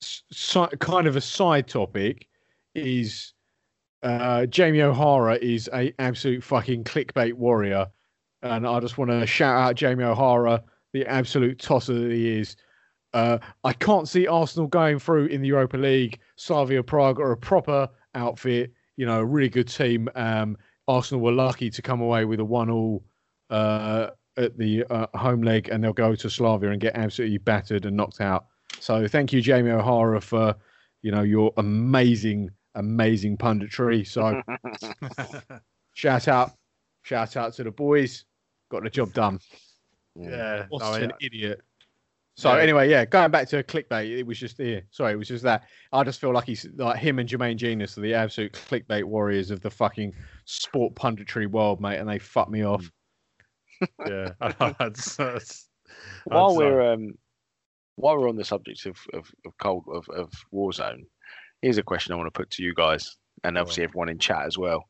so, 0.00 0.66
kind 0.78 1.06
of 1.06 1.16
a 1.16 1.20
side 1.20 1.66
topic 1.66 2.28
is 2.74 3.32
uh, 4.02 4.46
Jamie 4.46 4.82
O'Hara 4.82 5.36
is 5.36 5.68
a 5.72 5.92
absolute 5.98 6.42
fucking 6.42 6.84
clickbait 6.84 7.32
warrior, 7.32 7.86
and 8.42 8.66
I 8.66 8.80
just 8.80 8.98
want 8.98 9.10
to 9.10 9.26
shout 9.26 9.56
out 9.56 9.74
Jamie 9.76 10.04
O'Hara, 10.04 10.62
the 10.92 11.06
absolute 11.06 11.58
tosser 11.58 11.94
that 11.94 12.12
he 12.12 12.38
is. 12.38 12.56
Uh, 13.14 13.38
I 13.62 13.72
can't 13.72 14.08
see 14.08 14.26
Arsenal 14.26 14.66
going 14.66 14.98
through 14.98 15.26
in 15.26 15.40
the 15.40 15.48
Europa 15.48 15.76
League. 15.76 16.18
Slavia 16.36 16.82
Prague 16.82 17.20
are 17.20 17.32
a 17.32 17.36
proper 17.36 17.88
outfit 18.14 18.72
you 18.96 19.06
know, 19.06 19.20
a 19.20 19.24
really 19.24 19.48
good 19.48 19.68
team. 19.68 20.08
Um, 20.14 20.56
Arsenal 20.86 21.22
were 21.22 21.32
lucky 21.32 21.70
to 21.70 21.82
come 21.82 22.00
away 22.00 22.24
with 22.24 22.40
a 22.40 22.44
one-all 22.44 23.04
uh, 23.50 24.10
at 24.36 24.56
the 24.58 24.84
uh, 24.90 25.06
home 25.14 25.42
leg, 25.42 25.68
and 25.68 25.82
they'll 25.82 25.92
go 25.92 26.14
to 26.14 26.30
Slavia 26.30 26.70
and 26.70 26.80
get 26.80 26.96
absolutely 26.96 27.38
battered 27.38 27.86
and 27.86 27.96
knocked 27.96 28.20
out. 28.20 28.46
So 28.80 29.06
thank 29.06 29.32
you, 29.32 29.40
Jamie 29.40 29.70
O'Hara, 29.70 30.20
for 30.20 30.54
you 31.02 31.10
know 31.10 31.22
your 31.22 31.52
amazing, 31.56 32.50
amazing 32.74 33.36
punditry. 33.36 34.06
So 34.06 34.42
shout 35.94 36.28
out, 36.28 36.52
shout 37.02 37.36
out 37.36 37.54
to 37.54 37.64
the 37.64 37.70
boys. 37.70 38.24
Got 38.70 38.84
the 38.84 38.90
job 38.90 39.12
done. 39.12 39.38
Yeah, 40.16 40.66
what 40.68 41.02
an 41.02 41.12
idiot. 41.20 41.60
So 42.36 42.54
yeah. 42.54 42.62
anyway, 42.62 42.90
yeah, 42.90 43.04
going 43.04 43.30
back 43.30 43.48
to 43.48 43.62
clickbait, 43.62 44.18
it 44.18 44.26
was 44.26 44.38
just 44.38 44.58
yeah, 44.58 44.80
sorry, 44.90 45.12
it 45.12 45.16
was 45.16 45.28
just 45.28 45.44
that. 45.44 45.64
I 45.92 46.02
just 46.02 46.20
feel 46.20 46.32
like 46.32 46.46
he's 46.46 46.66
like 46.76 46.98
him 46.98 47.20
and 47.20 47.28
Jermaine 47.28 47.56
Jenas 47.56 47.96
are 47.96 48.00
the 48.00 48.14
absolute 48.14 48.52
clickbait 48.52 49.04
warriors 49.04 49.52
of 49.52 49.60
the 49.60 49.70
fucking 49.70 50.12
sport 50.44 50.94
punditry 50.96 51.46
world, 51.46 51.80
mate, 51.80 51.98
and 51.98 52.08
they 52.08 52.18
fuck 52.18 52.50
me 52.50 52.64
off. 52.64 52.90
yeah, 54.06 54.30
that's, 54.78 55.16
that's, 55.16 55.68
while 56.24 56.56
we're 56.56 56.92
um, 56.92 57.14
while 57.94 58.18
we're 58.18 58.28
on 58.28 58.36
the 58.36 58.44
subject 58.44 58.84
of 58.86 58.96
of 59.12 59.30
of 59.46 59.56
cold 59.58 59.84
of, 59.92 60.04
of 60.08 60.32
Warzone, 60.52 61.04
here's 61.62 61.78
a 61.78 61.84
question 61.84 62.12
I 62.12 62.16
want 62.16 62.26
to 62.26 62.36
put 62.36 62.50
to 62.50 62.64
you 62.64 62.74
guys, 62.74 63.16
and 63.44 63.56
obviously 63.56 63.84
everyone 63.84 64.08
in 64.08 64.18
chat 64.18 64.44
as 64.44 64.58
well. 64.58 64.84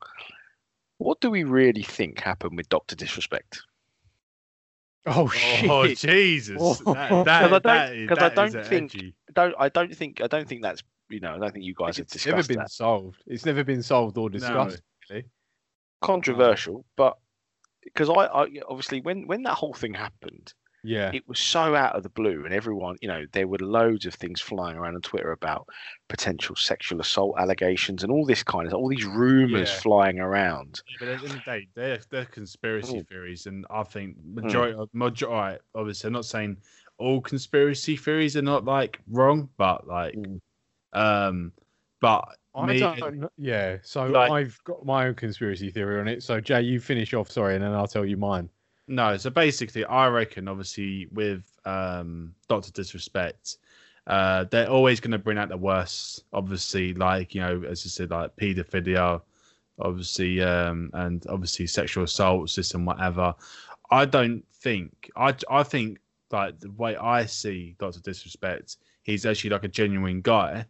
What 0.97 1.21
do 1.21 1.31
we 1.31 1.45
really 1.45 1.83
think 1.83 2.21
happened 2.21 2.57
with 2.57 2.71
Doctor 2.71 2.97
Disrespect? 2.97 3.61
Oh, 5.07 5.25
oh 5.25 5.29
shit! 5.29 5.71
Oh 5.71 5.87
Jesus! 5.87 6.79
Because 6.79 6.87
I 6.87 7.59
don't, 7.59 8.09
cause 8.09 8.19
I 8.19 8.29
don't 8.31 8.67
think, 8.67 8.97
don't 9.35 9.55
I 9.59 9.69
don't 9.69 9.95
think, 9.95 10.21
I 10.23 10.27
don't 10.27 10.49
think 10.49 10.63
that's 10.63 10.83
you 11.11 11.21
know, 11.21 11.35
I 11.35 11.39
don't 11.39 11.53
think 11.53 11.65
you 11.65 11.75
guys 11.75 11.99
it's 11.99 11.99
have 11.99 12.07
discussed. 12.09 12.27
It's 12.27 12.27
Never 12.27 12.49
been 12.49 12.59
that. 12.59 12.71
solved. 12.71 13.23
It's 13.27 13.45
never 13.45 13.65
been 13.65 13.83
solved 13.83 14.17
or 14.17 14.31
discussed. 14.31 14.83
No. 15.11 15.15
Really. 15.15 15.27
Controversial, 16.01 16.85
but 16.97 17.19
because 17.83 18.09
I, 18.09 18.15
I 18.15 18.47
obviously 18.69 19.01
when 19.03 19.27
when 19.27 19.43
that 19.43 19.55
whole 19.55 19.75
thing 19.75 19.95
happened, 19.95 20.55
yeah. 20.85 21.11
It 21.13 21.27
was 21.27 21.39
so 21.39 21.75
out 21.75 21.97
of 21.97 22.03
the 22.03 22.09
blue, 22.11 22.45
and 22.45 22.53
everyone, 22.53 22.97
you 23.01 23.09
know, 23.09 23.25
there 23.33 23.49
were 23.49 23.59
loads 23.59 24.07
of 24.07 24.15
things 24.15 24.41
flying 24.41 24.77
around 24.77 24.95
on 24.95 25.01
Twitter 25.01 25.33
about 25.33 25.67
potential 26.09 26.55
sexual 26.55 27.01
assault 27.01 27.37
allegations 27.39 28.03
and 28.03 28.13
all 28.13 28.27
this 28.27 28.43
kind 28.43 28.67
of 28.67 28.75
all 28.75 28.89
these 28.89 29.05
rumors 29.05 29.71
yeah. 29.71 29.81
flying 29.81 30.21
around. 30.21 30.83
Yeah, 30.89 30.97
but 31.01 31.09
at 31.09 31.21
the 31.21 31.27
end 31.27 31.39
of 31.39 31.45
the 31.45 31.51
day, 31.51 31.69
they're, 31.75 32.01
they're 32.11 32.25
conspiracy 32.27 33.01
mm. 33.01 33.09
theories, 33.09 33.47
and 33.47 33.67
I 33.71 33.83
think 33.83 34.17
majority, 34.25 34.77
mm. 34.77 34.89
majority, 34.93 35.61
obviously, 35.75 36.09
I'm 36.09 36.13
not 36.13 36.27
saying 36.27 36.59
all 36.99 37.21
conspiracy 37.21 37.97
theories 37.97 38.37
are 38.37 38.43
not 38.43 38.65
like 38.65 39.01
wrong, 39.11 39.49
but 39.57 39.87
like, 39.87 40.15
mm. 40.15 40.41
um, 40.93 41.53
but 42.01 42.25
I 42.55 42.67
me, 42.67 42.79
don't. 42.79 43.27
Yeah, 43.37 43.79
so 43.83 44.07
like, 44.07 44.31
I've 44.31 44.59
got 44.65 44.85
my 44.85 45.07
own 45.07 45.15
conspiracy 45.15 45.71
theory 45.71 46.01
on 46.01 46.09
it. 46.09 46.23
So 46.23 46.41
Jay, 46.41 46.63
you 46.63 46.79
finish 46.79 47.15
off, 47.15 47.31
sorry, 47.31 47.55
and 47.55 47.65
then 47.65 47.73
I'll 47.73 47.89
tell 47.89 48.05
you 48.05 48.17
mine. 48.17 48.49
No, 48.87 49.17
so 49.17 49.31
basically, 49.31 49.85
I 49.85 50.09
reckon, 50.09 50.47
obviously, 50.47 51.09
with 51.11 51.45
um, 51.65 52.35
Doctor 52.49 52.71
Disrespect, 52.73 53.57
uh, 54.07 54.45
they're 54.51 54.69
always 54.69 55.01
going 55.01 55.13
to 55.13 55.19
bring 55.19 55.39
out 55.39 55.49
the 55.49 55.57
worst. 55.57 56.25
Obviously, 56.33 56.93
like 56.93 57.35
you 57.35 57.41
know, 57.41 57.63
as 57.63 57.85
I 57.87 57.89
said, 57.89 58.11
like 58.11 58.37
paedophilia, 58.37 59.23
obviously, 59.79 60.43
um, 60.43 60.91
and 60.93 61.25
obviously 61.29 61.67
sexual 61.67 62.05
assaults, 62.05 62.57
this 62.57 62.75
and 62.75 62.87
whatever. 62.87 63.35
I 63.91 64.05
don't 64.05 64.45
think. 64.53 65.11
I 65.17 65.35
I 65.51 65.63
think 65.63 65.99
like 66.31 66.61
the 66.61 66.71
way 66.73 66.97
I 66.97 67.25
see 67.25 67.77
Doctor 67.79 68.01
Disrespect, 68.01 68.77
he's 69.03 69.25
actually 69.25 69.51
like 69.51 69.65
a 69.65 69.69
genuine 69.69 70.21
guy. 70.21 70.67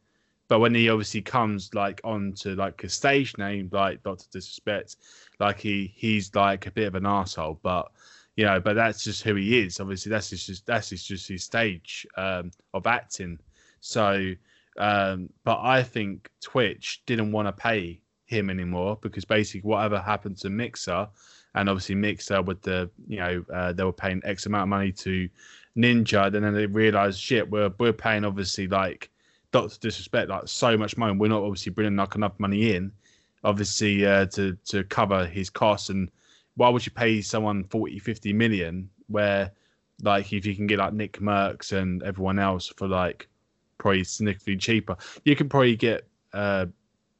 But 0.48 0.60
when 0.60 0.74
he 0.74 0.88
obviously 0.90 1.22
comes 1.22 1.74
like 1.74 2.00
onto 2.04 2.54
like 2.54 2.84
a 2.84 2.88
stage 2.88 3.36
name 3.38 3.68
like 3.72 4.02
Doctor 4.02 4.26
Disrespect, 4.32 4.96
like 5.40 5.58
he 5.60 5.92
he's 5.96 6.34
like 6.34 6.66
a 6.66 6.70
bit 6.70 6.86
of 6.88 6.94
an 6.94 7.06
asshole. 7.06 7.60
But 7.62 7.90
you 8.36 8.44
know, 8.44 8.60
but 8.60 8.74
that's 8.74 9.04
just 9.04 9.22
who 9.22 9.34
he 9.36 9.60
is. 9.60 9.80
Obviously, 9.80 10.10
that's 10.10 10.30
just 10.30 10.66
that's 10.66 10.90
just 10.90 11.28
his 11.28 11.44
stage 11.44 12.06
um, 12.16 12.50
of 12.72 12.86
acting. 12.86 13.38
So 13.80 14.34
Um, 14.76 15.30
but 15.44 15.60
I 15.62 15.82
think 15.84 16.28
Twitch 16.40 17.02
didn't 17.06 17.32
want 17.32 17.46
to 17.48 17.52
pay 17.52 18.00
him 18.26 18.50
anymore 18.50 18.98
because 19.02 19.24
basically 19.24 19.60
whatever 19.68 20.00
happened 20.00 20.36
to 20.38 20.50
Mixer, 20.50 21.08
and 21.54 21.68
obviously 21.68 21.94
Mixer 21.94 22.42
with 22.42 22.60
the 22.62 22.90
you 23.06 23.18
know 23.18 23.44
uh, 23.54 23.72
they 23.72 23.84
were 23.84 23.92
paying 23.92 24.20
X 24.24 24.46
amount 24.46 24.64
of 24.64 24.68
money 24.68 24.92
to 24.92 25.28
Ninja, 25.76 26.26
and 26.26 26.44
then 26.44 26.54
they 26.54 26.66
realized 26.66 27.20
shit 27.20 27.48
we're 27.48 27.72
we're 27.78 27.92
paying 27.92 28.24
obviously 28.24 28.66
like 28.66 29.10
Doctor 29.54 29.78
Disrespect 29.78 30.28
like 30.28 30.48
so 30.48 30.76
much 30.76 30.96
money. 30.96 31.16
We're 31.16 31.28
not 31.28 31.44
obviously 31.44 31.70
bringing 31.70 31.94
like 31.94 32.16
enough 32.16 32.40
money 32.40 32.74
in, 32.74 32.90
obviously 33.44 34.04
uh, 34.04 34.26
to 34.26 34.58
to 34.64 34.82
cover 34.82 35.26
his 35.26 35.48
costs. 35.48 35.90
And 35.90 36.10
why 36.56 36.68
would 36.70 36.84
you 36.84 36.90
pay 36.90 37.22
someone 37.22 37.62
40, 37.62 38.00
50 38.00 38.32
million 38.32 38.90
where 39.06 39.52
like 40.02 40.32
if 40.32 40.44
you 40.44 40.56
can 40.56 40.66
get 40.66 40.80
like 40.80 40.92
Nick 40.92 41.20
Mercs 41.20 41.70
and 41.70 42.02
everyone 42.02 42.40
else 42.40 42.66
for 42.66 42.88
like 42.88 43.28
probably 43.78 44.02
significantly 44.02 44.56
cheaper, 44.56 44.96
you 45.24 45.36
can 45.36 45.48
probably 45.48 45.76
get 45.76 46.08
uh 46.32 46.66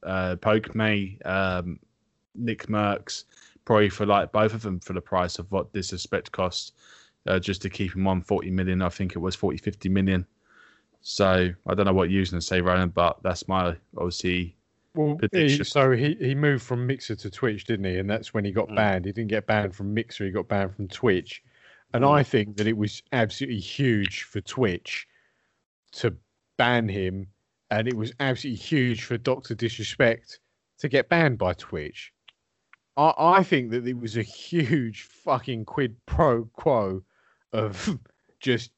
uh 0.02 0.34
Pokimane, 0.34 1.24
um, 1.24 1.78
Nick 2.34 2.66
Mercs, 2.66 3.26
probably 3.64 3.90
for 3.90 4.06
like 4.06 4.32
both 4.32 4.54
of 4.54 4.62
them 4.62 4.80
for 4.80 4.92
the 4.92 5.00
price 5.00 5.38
of 5.38 5.48
what 5.52 5.72
Disrespect 5.72 6.32
costs. 6.32 6.72
Uh, 7.28 7.38
just 7.38 7.62
to 7.62 7.70
keep 7.70 7.94
him 7.94 8.08
on 8.08 8.20
40 8.22 8.50
million, 8.50 8.82
I 8.82 8.88
think 8.88 9.12
it 9.12 9.18
was 9.18 9.36
40, 9.36 9.56
50 9.58 9.88
million. 9.88 10.26
So 11.06 11.50
I 11.66 11.74
don't 11.74 11.84
know 11.84 11.92
what 11.92 12.10
you're 12.10 12.24
going 12.24 12.40
to 12.40 12.40
say, 12.40 12.62
Roland, 12.62 12.94
but 12.94 13.22
that's 13.22 13.46
my 13.46 13.76
obviously 13.94 14.56
well, 14.94 15.18
he, 15.32 15.62
so 15.62 15.90
he, 15.90 16.16
he 16.18 16.34
moved 16.34 16.62
from 16.62 16.86
Mixer 16.86 17.14
to 17.16 17.30
Twitch, 17.30 17.66
didn't 17.66 17.84
he? 17.84 17.98
And 17.98 18.08
that's 18.08 18.32
when 18.32 18.44
he 18.44 18.52
got 18.52 18.68
mm. 18.68 18.76
banned. 18.76 19.04
He 19.04 19.12
didn't 19.12 19.28
get 19.28 19.46
banned 19.46 19.74
from 19.76 19.92
Mixer, 19.92 20.24
he 20.24 20.30
got 20.30 20.48
banned 20.48 20.74
from 20.74 20.88
Twitch. 20.88 21.42
And 21.92 22.04
mm. 22.04 22.10
I 22.10 22.22
think 22.22 22.56
that 22.56 22.66
it 22.66 22.76
was 22.76 23.02
absolutely 23.12 23.60
huge 23.60 24.22
for 24.22 24.40
Twitch 24.40 25.06
to 25.92 26.16
ban 26.56 26.88
him, 26.88 27.26
and 27.70 27.86
it 27.86 27.96
was 27.96 28.12
absolutely 28.20 28.60
huge 28.60 29.04
for 29.04 29.18
Doctor 29.18 29.54
Disrespect 29.54 30.38
to 30.78 30.88
get 30.88 31.10
banned 31.10 31.36
by 31.36 31.52
Twitch. 31.52 32.12
I, 32.96 33.12
I 33.18 33.42
think 33.42 33.72
that 33.72 33.86
it 33.86 33.98
was 33.98 34.16
a 34.16 34.22
huge 34.22 35.02
fucking 35.02 35.66
quid 35.66 35.96
pro 36.06 36.44
quo 36.46 37.02
of 37.52 37.98
just 38.40 38.70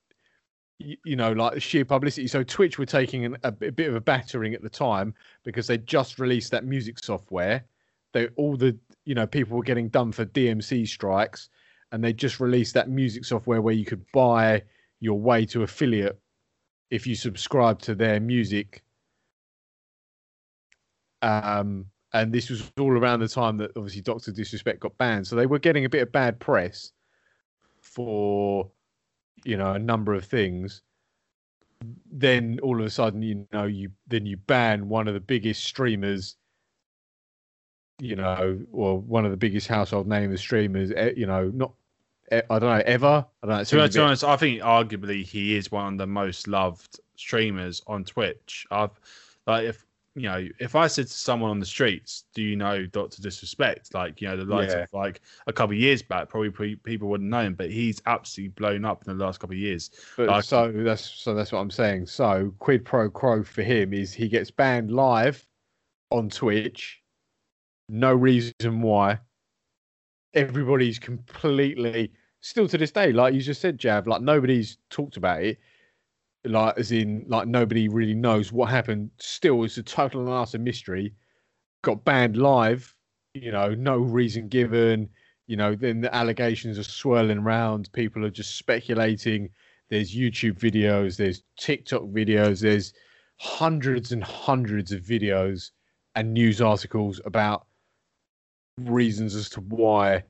you 0.78 1.16
know, 1.16 1.32
like 1.32 1.54
the 1.54 1.60
sheer 1.60 1.84
publicity. 1.84 2.26
So 2.26 2.42
Twitch 2.42 2.78
were 2.78 2.86
taking 2.86 3.24
an, 3.24 3.36
a, 3.44 3.48
a, 3.48 3.72
bit 3.72 3.88
of 3.88 3.94
a 3.94 4.00
battering 4.00 4.54
at 4.54 4.62
the 4.62 4.68
time 4.68 5.14
because 5.42 5.66
they 5.66 5.78
just 5.78 6.18
released 6.18 6.50
that 6.50 6.64
music 6.64 6.98
software. 7.02 7.64
They 8.12 8.28
all 8.36 8.56
the 8.56 8.78
you 9.04 9.14
know 9.14 9.26
people 9.26 9.56
were 9.56 9.62
getting 9.62 9.88
done 9.88 10.12
for 10.12 10.26
DMC 10.26 10.86
strikes, 10.86 11.48
and 11.92 12.04
they 12.04 12.12
just 12.12 12.40
released 12.40 12.74
that 12.74 12.90
music 12.90 13.24
software 13.24 13.62
where 13.62 13.74
you 13.74 13.84
could 13.84 14.04
buy 14.12 14.62
your 15.00 15.18
way 15.18 15.46
to 15.46 15.62
affiliate 15.62 16.18
if 16.90 17.06
you 17.06 17.14
subscribe 17.14 17.80
to 17.82 17.94
their 17.94 18.20
music. 18.20 18.82
Um, 21.22 21.86
and 22.12 22.32
this 22.32 22.50
was 22.50 22.70
all 22.78 22.92
around 22.92 23.20
the 23.20 23.28
time 23.28 23.56
that 23.58 23.72
obviously 23.76 24.02
Doctor 24.02 24.30
Disrespect 24.30 24.80
got 24.80 24.96
banned, 24.98 25.26
so 25.26 25.36
they 25.36 25.46
were 25.46 25.58
getting 25.58 25.86
a 25.86 25.88
bit 25.88 26.02
of 26.02 26.12
bad 26.12 26.38
press 26.38 26.92
for 27.80 28.70
you 29.44 29.56
know 29.56 29.72
a 29.72 29.78
number 29.78 30.14
of 30.14 30.24
things 30.24 30.82
then 32.10 32.58
all 32.62 32.80
of 32.80 32.86
a 32.86 32.90
sudden 32.90 33.22
you 33.22 33.46
know 33.52 33.64
you 33.64 33.90
then 34.06 34.26
you 34.26 34.36
ban 34.36 34.88
one 34.88 35.08
of 35.08 35.14
the 35.14 35.20
biggest 35.20 35.64
streamers 35.64 36.36
you 38.00 38.16
know 38.16 38.58
or 38.72 38.98
one 38.98 39.24
of 39.24 39.30
the 39.30 39.36
biggest 39.36 39.68
household 39.68 40.06
name 40.06 40.32
of 40.32 40.38
streamers 40.38 40.90
eh, 40.96 41.12
you 41.16 41.26
know 41.26 41.50
not 41.54 41.72
eh, 42.30 42.42
I 42.50 42.58
don't 42.58 42.70
know 42.70 42.82
ever. 42.84 43.26
I 43.42 43.46
don't 43.46 43.56
know. 43.58 43.64
To 43.64 43.88
be 43.88 44.00
honest, 44.00 44.24
I 44.24 44.36
think 44.36 44.60
arguably 44.60 45.24
he 45.24 45.56
is 45.56 45.70
one 45.70 45.94
of 45.94 45.98
the 45.98 46.06
most 46.06 46.48
loved 46.48 47.00
streamers 47.16 47.82
on 47.86 48.04
Twitch. 48.04 48.66
I've 48.70 48.98
like 49.46 49.64
if 49.64 49.85
you 50.16 50.22
know, 50.22 50.48
if 50.58 50.74
I 50.74 50.86
said 50.86 51.06
to 51.08 51.12
someone 51.12 51.50
on 51.50 51.60
the 51.60 51.66
streets, 51.66 52.24
"Do 52.34 52.42
you 52.42 52.56
know 52.56 52.86
Doctor 52.86 53.20
Disrespect?" 53.20 53.92
Like, 53.92 54.22
you 54.22 54.28
know, 54.28 54.36
the 54.36 54.46
likes 54.46 54.72
yeah. 54.72 54.80
of 54.80 54.92
like 54.94 55.20
a 55.46 55.52
couple 55.52 55.76
of 55.76 55.80
years 55.80 56.02
back, 56.02 56.30
probably 56.30 56.74
people 56.76 57.08
wouldn't 57.08 57.28
know 57.28 57.40
him, 57.40 57.54
but 57.54 57.70
he's 57.70 58.00
absolutely 58.06 58.54
blown 58.56 58.86
up 58.86 59.06
in 59.06 59.16
the 59.16 59.24
last 59.24 59.40
couple 59.40 59.54
of 59.54 59.60
years. 59.60 59.90
But 60.16 60.28
like, 60.28 60.44
so 60.44 60.72
that's 60.72 61.04
so 61.04 61.34
that's 61.34 61.52
what 61.52 61.58
I'm 61.58 61.70
saying. 61.70 62.06
So 62.06 62.50
quid 62.58 62.84
pro 62.84 63.10
quo 63.10 63.44
for 63.44 63.62
him 63.62 63.92
is 63.92 64.14
he 64.14 64.26
gets 64.26 64.50
banned 64.50 64.90
live 64.90 65.46
on 66.10 66.30
Twitch, 66.30 67.02
no 67.90 68.14
reason 68.14 68.80
why. 68.80 69.20
Everybody's 70.32 70.98
completely 70.98 72.10
still 72.40 72.68
to 72.68 72.78
this 72.78 72.90
day, 72.90 73.12
like 73.12 73.34
you 73.34 73.40
just 73.40 73.60
said, 73.60 73.76
Jav, 73.78 74.06
like 74.06 74.22
nobody's 74.22 74.78
talked 74.88 75.18
about 75.18 75.42
it 75.42 75.58
like 76.48 76.78
as 76.78 76.92
in 76.92 77.24
like 77.28 77.48
nobody 77.48 77.88
really 77.88 78.14
knows 78.14 78.52
what 78.52 78.70
happened. 78.70 79.10
Still, 79.18 79.64
it's 79.64 79.78
a 79.78 79.82
total 79.82 80.20
and 80.22 80.30
utter 80.30 80.58
mystery. 80.58 81.14
Got 81.82 82.04
banned 82.04 82.36
live, 82.36 82.94
you 83.34 83.52
know, 83.52 83.74
no 83.74 83.98
reason 83.98 84.48
given. 84.48 85.08
You 85.46 85.56
know, 85.56 85.74
then 85.74 86.00
the 86.00 86.14
allegations 86.14 86.78
are 86.78 86.84
swirling 86.84 87.38
around. 87.38 87.92
People 87.92 88.24
are 88.24 88.30
just 88.30 88.56
speculating. 88.56 89.50
There's 89.88 90.14
YouTube 90.14 90.58
videos, 90.58 91.16
there's 91.16 91.44
TikTok 91.58 92.02
videos, 92.02 92.60
there's 92.60 92.92
hundreds 93.36 94.10
and 94.10 94.24
hundreds 94.24 94.90
of 94.90 95.02
videos 95.02 95.70
and 96.16 96.34
news 96.34 96.60
articles 96.60 97.20
about 97.24 97.66
reasons 98.78 99.36
as 99.36 99.48
to 99.50 99.60
why 99.60 100.24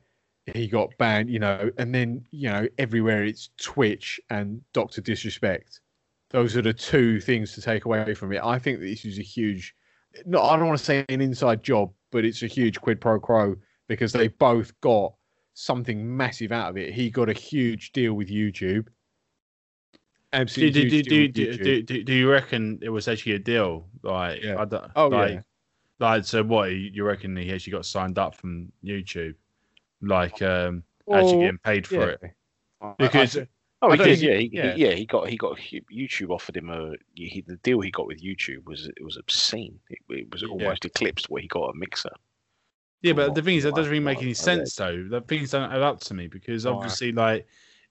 he 0.52 0.68
got 0.68 0.90
banned, 0.98 1.31
you 1.31 1.38
know, 1.38 1.70
and 1.79 1.94
then, 1.94 2.24
you 2.31 2.50
know, 2.50 2.68
everywhere 2.76 3.24
it's 3.24 3.48
Twitch 3.59 4.20
and 4.29 4.61
Dr. 4.74 5.00
Disrespect 5.00 5.81
those 6.30 6.56
are 6.56 6.62
the 6.62 6.72
two 6.72 7.20
things 7.20 7.52
to 7.54 7.62
take 7.62 7.84
away 7.84 8.14
from 8.14 8.32
it. 8.32 8.42
I 8.42 8.58
think 8.58 8.80
this 8.80 9.04
is 9.04 9.18
a 9.18 9.22
huge, 9.22 9.74
no, 10.24 10.42
I 10.42 10.56
don't 10.56 10.66
want 10.66 10.78
to 10.78 10.84
say 10.84 11.04
an 11.08 11.20
inside 11.20 11.62
job, 11.62 11.92
but 12.10 12.24
it's 12.24 12.42
a 12.42 12.46
huge 12.46 12.80
quid 12.80 13.00
pro 13.00 13.20
quo 13.20 13.56
because 13.88 14.12
they 14.12 14.28
both 14.28 14.72
got 14.80 15.14
something 15.54 16.16
massive 16.16 16.52
out 16.52 16.70
of 16.70 16.76
it. 16.76 16.92
He 16.92 17.10
got 17.10 17.28
a 17.28 17.32
huge 17.32 17.92
deal 17.92 18.14
with 18.14 18.28
YouTube. 18.28 18.88
Absolutely. 20.32 20.90
Do, 20.90 21.02
do, 21.02 21.28
do, 21.28 21.52
do, 21.56 21.82
do, 21.82 22.02
do, 22.02 22.12
you 22.12 22.30
reckon 22.30 22.78
it 22.82 22.88
was 22.88 23.08
actually 23.08 23.32
a 23.32 23.38
deal? 23.38 23.86
Like, 24.02 24.42
yeah. 24.42 24.60
I 24.60 24.64
don't, 24.64 24.90
oh, 24.96 25.08
like, 25.08 25.32
yeah. 25.32 25.40
Like, 25.98 26.24
so 26.24 26.42
what? 26.42 26.66
You 26.72 27.04
reckon 27.04 27.36
he 27.36 27.52
actually 27.52 27.72
got 27.72 27.86
signed 27.86 28.18
up 28.18 28.34
from 28.34 28.70
YouTube? 28.84 29.34
Like, 30.02 30.42
um, 30.42 30.82
well, 31.06 31.20
actually 31.20 31.40
getting 31.44 31.58
paid 31.58 31.86
for 31.86 31.94
yeah. 31.94 32.28
it? 32.28 32.96
Because. 32.98 33.38
I, 33.38 33.46
Oh, 33.82 33.90
he 33.92 33.98
did. 33.98 34.20
Yeah, 34.20 34.36
he, 34.36 34.50
yeah. 34.52 34.74
He, 34.74 34.84
yeah, 34.84 34.92
he 34.92 35.06
got 35.06 35.28
he 35.28 35.36
got 35.36 35.58
YouTube 35.58 36.30
offered 36.30 36.56
him 36.56 36.70
a 36.70 36.92
he, 37.14 37.44
the 37.46 37.56
deal 37.56 37.80
he 37.80 37.90
got 37.90 38.06
with 38.06 38.22
YouTube 38.22 38.64
was 38.64 38.86
it 38.86 39.04
was 39.04 39.16
obscene. 39.16 39.78
It, 39.90 39.98
it 40.08 40.32
was 40.32 40.42
almost 40.42 40.84
yeah. 40.84 40.88
eclipsed 40.88 41.28
where 41.28 41.42
he 41.42 41.48
got 41.48 41.70
a 41.70 41.74
mixer. 41.74 42.12
Yeah, 43.02 43.12
but 43.12 43.34
the 43.34 43.42
thing 43.42 43.56
is, 43.56 43.64
that 43.64 43.74
doesn't 43.74 43.90
really 43.90 44.02
make 44.02 44.22
any 44.22 44.34
sense 44.34 44.74
though. 44.74 45.06
The 45.08 45.20
things 45.20 45.50
don't 45.50 45.70
add 45.70 45.82
up 45.82 46.00
to 46.00 46.14
me 46.14 46.26
because 46.28 46.66
obviously, 46.66 47.12
like, 47.12 47.46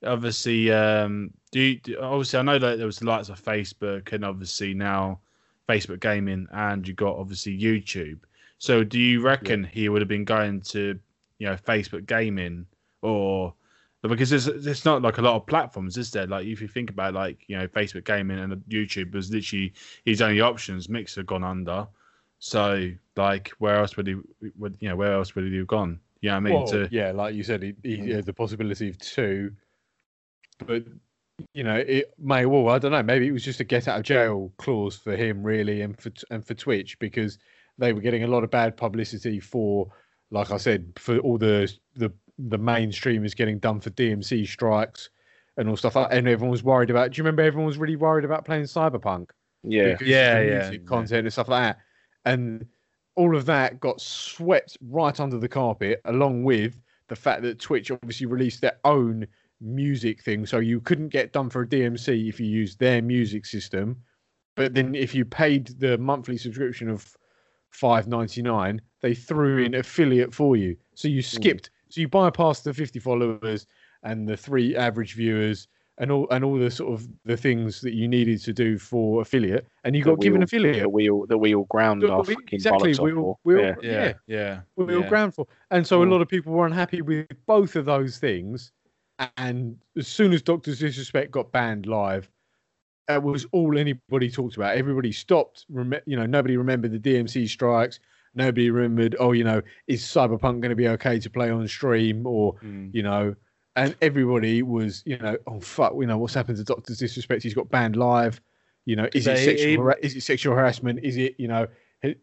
obviously, 0.05 0.71
um, 0.71 1.31
do, 1.51 1.61
you, 1.61 1.79
do 1.79 1.99
obviously 2.01 2.39
I 2.39 2.41
know 2.41 2.59
that 2.59 2.77
there 2.77 2.85
was 2.85 2.99
the 2.99 3.05
likes 3.05 3.29
of 3.29 3.41
Facebook 3.41 4.11
and 4.11 4.25
obviously 4.25 4.73
now 4.73 5.19
Facebook 5.69 5.99
Gaming, 5.99 6.47
and 6.51 6.87
you 6.87 6.93
got 6.93 7.15
obviously 7.15 7.57
YouTube. 7.57 8.19
So, 8.57 8.83
do 8.83 8.99
you 8.99 9.21
reckon 9.21 9.63
yeah. 9.63 9.69
he 9.71 9.89
would 9.89 10.01
have 10.01 10.09
been 10.09 10.25
going 10.25 10.61
to, 10.61 10.99
you 11.39 11.47
know, 11.47 11.55
Facebook 11.55 12.05
Gaming 12.07 12.65
or 13.01 13.53
because 14.07 14.29
there's 14.29 14.45
there's 14.45 14.85
not 14.85 15.01
like 15.01 15.17
a 15.17 15.21
lot 15.21 15.35
of 15.35 15.45
platforms, 15.45 15.97
is 15.97 16.11
there? 16.11 16.27
Like 16.27 16.45
if 16.45 16.61
you 16.61 16.67
think 16.67 16.89
about 16.89 17.13
like 17.13 17.45
you 17.47 17.57
know 17.57 17.67
Facebook 17.67 18.05
gaming 18.05 18.39
and 18.39 18.53
YouTube 18.69 19.13
was 19.13 19.31
literally 19.31 19.73
his 20.05 20.21
only 20.21 20.41
options. 20.41 20.89
Mixer 20.89 21.23
gone 21.23 21.43
under, 21.43 21.87
so 22.39 22.91
like 23.15 23.49
where 23.59 23.77
else 23.77 23.95
would 23.97 24.07
he 24.07 24.15
would 24.57 24.77
you 24.79 24.89
know 24.89 24.95
where 24.95 25.13
else 25.13 25.35
would 25.35 25.45
he 25.45 25.57
have 25.57 25.67
gone? 25.67 25.99
You 26.21 26.29
know 26.29 26.35
what 26.35 26.37
I 26.37 26.41
mean? 26.41 26.53
Well, 26.53 26.67
to... 26.67 26.89
Yeah, 26.91 27.11
like 27.11 27.35
you 27.35 27.43
said, 27.43 27.61
he, 27.61 27.75
he 27.83 27.97
mm. 27.97 28.15
has 28.15 28.25
the 28.25 28.33
possibility 28.33 28.89
of 28.89 28.97
two, 28.97 29.51
but 30.65 30.83
you 31.53 31.63
know 31.63 31.75
it 31.75 32.13
may 32.17 32.45
well 32.45 32.69
I 32.69 32.79
don't 32.79 32.91
know. 32.91 33.03
Maybe 33.03 33.27
it 33.27 33.31
was 33.31 33.43
just 33.43 33.59
a 33.59 33.63
get 33.63 33.87
out 33.87 33.99
of 33.99 34.03
jail 34.03 34.51
clause 34.57 34.97
for 34.97 35.15
him 35.15 35.43
really, 35.43 35.81
and 35.81 35.99
for 35.99 36.11
and 36.31 36.45
for 36.45 36.53
Twitch 36.53 36.99
because 36.99 37.39
they 37.77 37.93
were 37.93 38.01
getting 38.01 38.23
a 38.23 38.27
lot 38.27 38.43
of 38.43 38.51
bad 38.51 38.77
publicity 38.77 39.39
for, 39.39 39.89
like 40.31 40.51
I 40.51 40.57
said, 40.57 40.93
for 40.97 41.17
all 41.19 41.37
the 41.37 41.71
the 41.95 42.11
the 42.37 42.57
mainstream 42.57 43.25
is 43.25 43.33
getting 43.33 43.59
done 43.59 43.79
for 43.79 43.89
DMC 43.91 44.47
strikes 44.47 45.09
and 45.57 45.69
all 45.69 45.77
stuff 45.77 45.95
like 45.95 46.09
that. 46.09 46.17
And 46.17 46.27
everyone 46.27 46.51
was 46.51 46.63
worried 46.63 46.89
about. 46.89 47.11
Do 47.11 47.17
you 47.17 47.23
remember 47.23 47.43
everyone 47.43 47.67
was 47.67 47.77
really 47.77 47.95
worried 47.95 48.25
about 48.25 48.45
playing 48.45 48.63
Cyberpunk? 48.63 49.29
Yeah, 49.63 49.97
yeah, 50.01 50.41
yeah. 50.41 50.77
Content 50.85 51.11
yeah. 51.11 51.17
and 51.19 51.33
stuff 51.33 51.47
like 51.47 51.63
that, 51.63 51.77
and 52.25 52.65
all 53.15 53.35
of 53.35 53.45
that 53.45 53.79
got 53.79 53.99
swept 53.99 54.77
right 54.81 55.19
under 55.19 55.39
the 55.39 55.47
carpet, 55.47 56.01
along 56.05 56.43
with 56.43 56.79
the 57.07 57.15
fact 57.15 57.41
that 57.43 57.59
Twitch 57.59 57.89
obviously 57.91 58.25
released 58.25 58.61
their 58.61 58.77
own 58.83 59.25
music 59.61 60.21
thing, 60.21 60.45
so 60.45 60.59
you 60.59 60.81
couldn't 60.81 61.09
get 61.09 61.33
done 61.33 61.49
for 61.49 61.61
a 61.61 61.67
DMC 61.67 62.29
if 62.29 62.39
you 62.39 62.45
used 62.45 62.79
their 62.79 63.01
music 63.01 63.45
system. 63.45 63.97
But 64.55 64.73
then 64.73 64.95
if 64.95 65.15
you 65.15 65.25
paid 65.25 65.67
the 65.79 65.97
monthly 65.97 66.37
subscription 66.37 66.89
of 66.89 67.15
five 67.71 68.07
ninety 68.07 68.41
nine, 68.41 68.81
they 69.01 69.13
threw 69.13 69.63
in 69.63 69.75
affiliate 69.75 70.33
for 70.33 70.55
you. 70.55 70.77
So 70.93 71.07
you 71.07 71.21
hmm. 71.21 71.35
skipped 71.35 71.69
so 71.95 72.01
you 72.01 72.09
bypass 72.09 72.59
the 72.59 72.73
50 72.73 72.99
followers 72.99 73.67
and 74.03 74.27
the 74.27 74.35
three 74.35 74.75
average 74.75 75.15
viewers 75.15 75.69
and 75.97 76.11
all 76.11 76.27
and 76.29 76.43
all 76.43 76.59
the 76.59 76.69
sort 76.69 76.93
of 76.93 77.07
the 77.23 77.37
things 77.37 77.79
that 77.79 77.93
you 77.93 78.05
needed 78.05 78.43
to 78.43 78.51
do 78.51 78.77
for 78.77 79.21
affiliate, 79.21 79.65
and 79.85 79.95
you 79.95 80.03
got 80.03 80.19
given 80.19 80.43
affiliate 80.43 80.81
that 80.81 80.89
we 80.89 81.09
all 81.09 81.25
that 81.27 81.37
we 81.37 81.55
all 81.55 81.63
ground 81.69 82.03
off 82.03 82.29
exactly 82.51 82.93
we 82.99 83.13
all, 83.13 83.39
we 83.45 83.55
all, 83.55 83.61
yeah. 83.61 83.75
yeah 83.81 84.13
yeah 84.27 84.59
we 84.75 84.93
all 84.93 85.03
ground 85.03 85.33
for, 85.33 85.47
and 85.71 85.87
so 85.87 86.03
a 86.03 86.05
mm. 86.05 86.11
lot 86.11 86.21
of 86.21 86.27
people 86.27 86.51
were 86.51 86.65
unhappy 86.65 87.01
with 87.01 87.27
both 87.45 87.77
of 87.77 87.85
those 87.85 88.17
things, 88.17 88.73
and 89.37 89.77
as 89.97 90.09
soon 90.09 90.33
as 90.33 90.41
Doctor 90.41 90.75
Disrespect 90.75 91.31
got 91.31 91.49
banned 91.53 91.85
live, 91.85 92.29
that 93.07 93.23
was 93.23 93.45
all 93.53 93.77
anybody 93.77 94.29
talked 94.29 94.57
about. 94.57 94.75
Everybody 94.75 95.13
stopped. 95.13 95.65
Rem- 95.69 96.01
you 96.05 96.17
know, 96.17 96.25
nobody 96.25 96.57
remembered 96.57 96.91
the 96.91 96.99
DMC 96.99 97.47
strikes. 97.47 98.01
Nobody 98.35 98.69
remembered. 98.69 99.15
Oh, 99.19 99.31
you 99.31 99.43
know, 99.43 99.61
is 99.87 100.03
Cyberpunk 100.03 100.59
going 100.61 100.69
to 100.69 100.75
be 100.75 100.89
okay 100.89 101.19
to 101.19 101.29
play 101.29 101.49
on 101.49 101.67
stream? 101.67 102.27
Or 102.27 102.53
mm. 102.55 102.93
you 102.93 103.01
know, 103.01 103.35
and 103.75 103.95
everybody 104.01 104.61
was, 104.61 105.03
you 105.05 105.17
know, 105.17 105.37
oh 105.47 105.59
fuck, 105.59 105.93
you 105.99 106.05
know 106.05 106.17
what's 106.17 106.33
happened 106.33 106.57
to 106.57 106.63
Doctor's 106.63 106.99
Disrespect? 106.99 107.43
He's 107.43 107.53
got 107.53 107.69
banned 107.69 107.95
live. 107.95 108.41
You 108.85 108.95
know, 108.95 109.07
is 109.13 109.25
it 109.25 109.37
sexual? 109.37 109.93
Is 110.01 110.15
it 110.15 110.21
sexual 110.21 110.55
harassment? 110.55 110.99
Is 111.03 111.17
it, 111.17 111.35
you 111.37 111.47
know, 111.47 111.67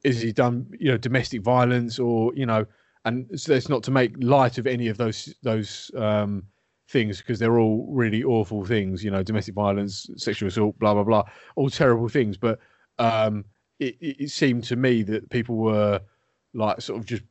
is 0.04 0.20
he 0.20 0.32
done, 0.32 0.66
you 0.78 0.90
know, 0.90 0.96
domestic 0.96 1.42
violence 1.42 1.98
or 1.98 2.32
you 2.34 2.46
know? 2.46 2.64
And 3.04 3.28
so 3.38 3.52
it's 3.52 3.68
not 3.68 3.82
to 3.84 3.90
make 3.90 4.14
light 4.18 4.58
of 4.58 4.66
any 4.66 4.88
of 4.88 4.96
those 4.96 5.34
those 5.42 5.90
um, 5.96 6.44
things 6.88 7.18
because 7.18 7.38
they're 7.38 7.58
all 7.58 7.88
really 7.90 8.22
awful 8.22 8.64
things. 8.64 9.02
You 9.02 9.10
know, 9.10 9.22
domestic 9.22 9.54
violence, 9.54 10.08
sexual 10.16 10.48
assault, 10.48 10.78
blah 10.78 10.94
blah 10.94 11.04
blah, 11.04 11.24
all 11.56 11.68
terrible 11.68 12.08
things. 12.08 12.36
But 12.36 12.60
um, 12.98 13.44
it, 14.00 14.16
it 14.20 14.30
seemed 14.30 14.64
to 14.64 14.76
me 14.76 15.02
that 15.02 15.30
people 15.30 15.56
were 15.56 16.00
like 16.54 16.80
sort 16.80 16.98
of 16.98 17.06
just 17.06 17.22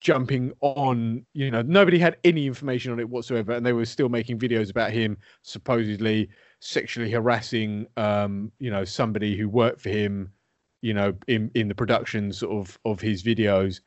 jumping 0.00 0.52
on 0.62 1.24
you 1.34 1.50
know 1.50 1.60
nobody 1.62 1.98
had 1.98 2.16
any 2.24 2.46
information 2.46 2.90
on 2.90 2.98
it 2.98 3.08
whatsoever 3.08 3.52
and 3.52 3.66
they 3.66 3.74
were 3.74 3.84
still 3.84 4.08
making 4.08 4.38
videos 4.38 4.70
about 4.70 4.90
him 4.90 5.16
supposedly 5.42 6.26
sexually 6.60 7.10
harassing 7.10 7.86
um 7.98 8.50
you 8.58 8.70
know 8.70 8.82
somebody 8.82 9.36
who 9.36 9.46
worked 9.46 9.78
for 9.78 9.90
him 9.90 10.32
you 10.82 10.94
know 10.94 11.14
in 11.28 11.50
in 11.54 11.68
the 11.68 11.74
productions 11.74 12.42
of 12.42 12.78
of 12.84 13.00
his 13.00 13.22
videos. 13.22 13.80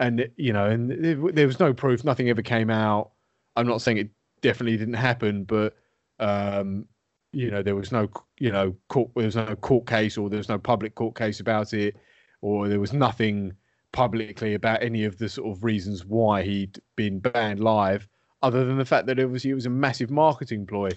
And 0.00 0.28
you 0.36 0.52
know 0.52 0.66
and 0.66 0.90
there 1.34 1.46
was 1.46 1.60
no 1.60 1.72
proof 1.72 2.04
nothing 2.04 2.28
ever 2.28 2.42
came 2.42 2.70
out. 2.70 3.12
I'm 3.56 3.66
not 3.66 3.80
saying 3.80 3.98
it 3.98 4.10
definitely 4.40 4.76
didn't 4.76 4.94
happen 4.94 5.44
but 5.44 5.76
um 6.18 6.86
you 7.34 7.50
know 7.50 7.62
there 7.62 7.76
was 7.76 7.92
no 7.92 8.08
you 8.38 8.50
know 8.50 8.74
court 8.88 9.10
there 9.16 9.26
was 9.26 9.36
no 9.36 9.56
court 9.56 9.86
case 9.86 10.16
or 10.16 10.28
there 10.28 10.38
was 10.38 10.48
no 10.48 10.58
public 10.58 10.94
court 10.94 11.16
case 11.16 11.40
about 11.40 11.72
it 11.72 11.96
or 12.40 12.68
there 12.68 12.80
was 12.80 12.92
nothing 12.92 13.54
publicly 13.94 14.54
about 14.54 14.82
any 14.82 15.04
of 15.04 15.16
the 15.18 15.28
sort 15.28 15.56
of 15.56 15.64
reasons 15.64 16.04
why 16.04 16.42
he'd 16.42 16.78
been 16.96 17.20
banned 17.20 17.60
live, 17.60 18.08
other 18.42 18.64
than 18.64 18.76
the 18.76 18.84
fact 18.84 19.06
that 19.06 19.18
it 19.18 19.30
was 19.30 19.44
it 19.44 19.54
was 19.54 19.66
a 19.66 19.70
massive 19.70 20.10
marketing 20.10 20.66
ploy. 20.66 20.90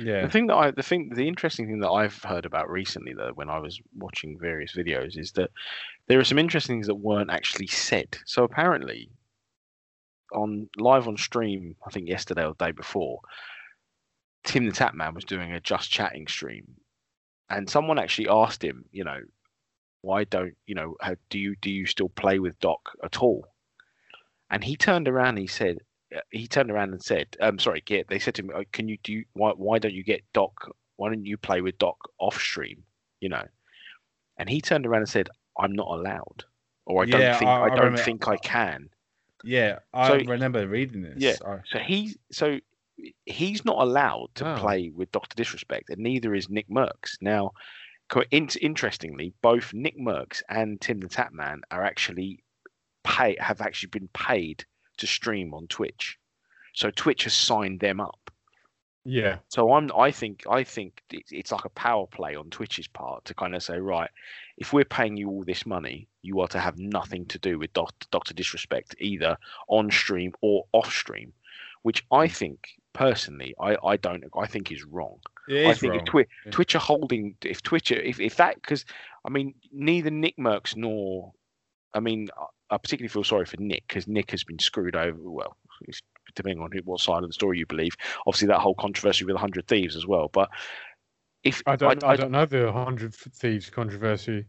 Yeah. 0.00 0.22
The 0.22 0.30
thing 0.30 0.46
that 0.46 0.56
I 0.56 0.70
the 0.70 0.82
thing 0.82 1.10
the 1.14 1.28
interesting 1.28 1.66
thing 1.66 1.80
that 1.80 1.90
I've 1.90 2.20
heard 2.22 2.46
about 2.46 2.70
recently 2.70 3.12
though 3.12 3.32
when 3.34 3.50
I 3.50 3.58
was 3.58 3.80
watching 3.96 4.38
various 4.38 4.74
videos 4.74 5.18
is 5.18 5.32
that 5.32 5.50
there 6.06 6.18
are 6.18 6.24
some 6.24 6.38
interesting 6.38 6.76
things 6.76 6.86
that 6.86 6.94
weren't 6.94 7.30
actually 7.30 7.66
said. 7.66 8.16
So 8.24 8.42
apparently 8.42 9.10
on 10.32 10.68
live 10.78 11.06
on 11.06 11.18
stream, 11.18 11.76
I 11.86 11.90
think 11.90 12.08
yesterday 12.08 12.44
or 12.44 12.54
the 12.54 12.64
day 12.64 12.72
before, 12.72 13.20
Tim 14.44 14.66
the 14.66 14.72
Tatman 14.72 15.14
was 15.14 15.24
doing 15.24 15.52
a 15.52 15.60
just 15.60 15.90
chatting 15.90 16.26
stream. 16.26 16.74
And 17.50 17.68
someone 17.68 17.98
actually 17.98 18.28
asked 18.28 18.62
him, 18.62 18.84
you 18.92 19.04
know, 19.04 19.20
why 20.02 20.24
don't 20.24 20.54
you 20.66 20.74
know 20.74 20.96
how, 21.00 21.16
do 21.28 21.38
you 21.38 21.56
do 21.60 21.70
you 21.70 21.86
still 21.86 22.08
play 22.08 22.38
with 22.38 22.58
doc 22.60 22.80
at 23.02 23.18
all? 23.18 23.46
And 24.50 24.62
he 24.62 24.76
turned 24.76 25.08
around 25.08 25.30
and 25.30 25.38
he 25.38 25.46
said 25.46 25.78
uh, 26.14 26.20
he 26.30 26.46
turned 26.46 26.70
around 26.70 26.92
and 26.92 27.02
said 27.02 27.36
"I'm 27.40 27.50
um 27.50 27.58
sorry 27.58 27.82
get 27.84 28.08
they 28.08 28.18
said 28.18 28.34
to 28.36 28.42
me 28.42 28.54
oh, 28.54 28.64
can 28.72 28.88
you 28.88 28.98
do 29.02 29.12
you, 29.12 29.24
why, 29.34 29.50
why 29.50 29.78
don't 29.78 29.92
you 29.92 30.04
get 30.04 30.22
doc 30.32 30.70
why 30.96 31.08
don't 31.08 31.26
you 31.26 31.36
play 31.36 31.60
with 31.60 31.76
doc 31.78 31.96
off 32.18 32.40
stream 32.40 32.82
you 33.20 33.28
know? 33.28 33.44
And 34.38 34.48
he 34.48 34.60
turned 34.60 34.86
around 34.86 35.02
and 35.02 35.08
said 35.08 35.28
i'm 35.58 35.72
not 35.72 35.88
allowed 35.88 36.44
or 36.86 37.02
i 37.02 37.06
don't 37.06 37.38
think 37.38 37.50
i, 37.50 37.64
I 37.64 37.68
don't 37.68 37.78
remember, 37.78 38.02
think 38.02 38.28
i 38.28 38.36
can. 38.36 38.88
Yeah 39.44 39.80
i 39.92 40.08
so, 40.08 40.14
remember 40.24 40.66
reading 40.66 41.02
this 41.02 41.14
yeah 41.18 41.34
so 41.70 41.78
he 41.78 42.16
so 42.32 42.58
he's 43.26 43.64
not 43.64 43.78
allowed 43.78 44.28
to 44.36 44.52
oh. 44.52 44.56
play 44.56 44.90
with 44.94 45.12
Doctor 45.12 45.34
Disrespect, 45.36 45.90
and 45.90 45.98
neither 45.98 46.34
is 46.34 46.48
Nick 46.48 46.68
Mercs. 46.68 47.16
Now, 47.20 47.52
interestingly, 48.60 49.34
both 49.42 49.72
Nick 49.74 49.98
Mercs 49.98 50.42
and 50.48 50.80
Tim 50.80 51.00
the 51.00 51.08
Tatman 51.08 51.60
are 51.70 51.84
actually 51.84 52.42
pay 53.04 53.36
have 53.38 53.60
actually 53.60 53.90
been 53.90 54.08
paid 54.08 54.64
to 54.98 55.06
stream 55.06 55.54
on 55.54 55.66
Twitch. 55.68 56.18
So 56.74 56.90
Twitch 56.90 57.24
has 57.24 57.34
signed 57.34 57.80
them 57.80 58.00
up. 58.00 58.30
Yeah. 59.04 59.38
So 59.48 59.72
I'm 59.72 59.90
I 59.96 60.10
think 60.10 60.44
I 60.50 60.64
think 60.64 61.02
it's 61.10 61.52
like 61.52 61.64
a 61.64 61.70
power 61.70 62.06
play 62.06 62.36
on 62.36 62.50
Twitch's 62.50 62.88
part 62.88 63.24
to 63.24 63.34
kind 63.34 63.54
of 63.54 63.62
say 63.62 63.78
right, 63.78 64.10
if 64.58 64.72
we're 64.72 64.84
paying 64.84 65.16
you 65.16 65.28
all 65.30 65.44
this 65.44 65.64
money, 65.64 66.08
you 66.22 66.40
are 66.40 66.48
to 66.48 66.58
have 66.58 66.78
nothing 66.78 67.24
to 67.26 67.38
do 67.38 67.58
with 67.58 67.72
Doctor 67.72 68.34
Disrespect 68.34 68.94
either 68.98 69.38
on 69.68 69.90
stream 69.90 70.32
or 70.42 70.66
off 70.72 70.92
stream, 70.92 71.32
which 71.82 72.04
I 72.12 72.26
hmm. 72.26 72.32
think 72.32 72.68
personally 72.98 73.54
I 73.60 73.76
I 73.84 73.96
don't 73.96 74.24
I 74.36 74.46
think 74.46 74.72
is 74.72 74.84
wrong. 74.84 75.18
I 75.48 75.72
think 75.74 75.92
wrong. 75.92 76.00
if 76.00 76.04
Twi- 76.06 76.26
yeah. 76.44 76.50
Twitch 76.50 76.74
are 76.74 76.80
holding, 76.80 77.36
if 77.42 77.62
Twitch, 77.62 77.90
if 77.90 78.20
if 78.20 78.36
that, 78.36 78.56
because 78.56 78.84
I 79.24 79.30
mean, 79.30 79.54
neither 79.72 80.10
Nick 80.10 80.36
Mercs 80.36 80.76
nor, 80.76 81.32
I 81.94 82.00
mean, 82.00 82.28
I 82.70 82.76
particularly 82.76 83.08
feel 83.08 83.24
sorry 83.24 83.46
for 83.46 83.56
Nick 83.58 83.84
because 83.88 84.06
Nick 84.06 84.30
has 84.32 84.44
been 84.44 84.58
screwed 84.58 84.96
over. 84.96 85.30
Well, 85.30 85.56
depending 86.34 86.60
on 86.60 86.70
what 86.84 87.00
side 87.00 87.22
of 87.22 87.28
the 87.28 87.34
story 87.34 87.58
you 87.58 87.66
believe. 87.66 87.96
Obviously, 88.26 88.48
that 88.48 88.60
whole 88.60 88.74
controversy 88.74 89.24
with 89.24 89.34
the 89.34 89.40
Hundred 89.40 89.66
Thieves 89.66 89.96
as 89.96 90.06
well. 90.06 90.28
But 90.32 90.50
if 91.44 91.62
I 91.66 91.76
don't, 91.76 92.02
I, 92.04 92.08
I, 92.08 92.12
I 92.12 92.16
don't 92.16 92.32
know 92.32 92.46
the 92.46 92.72
Hundred 92.72 93.14
Thieves 93.14 93.70
controversy. 93.70 94.46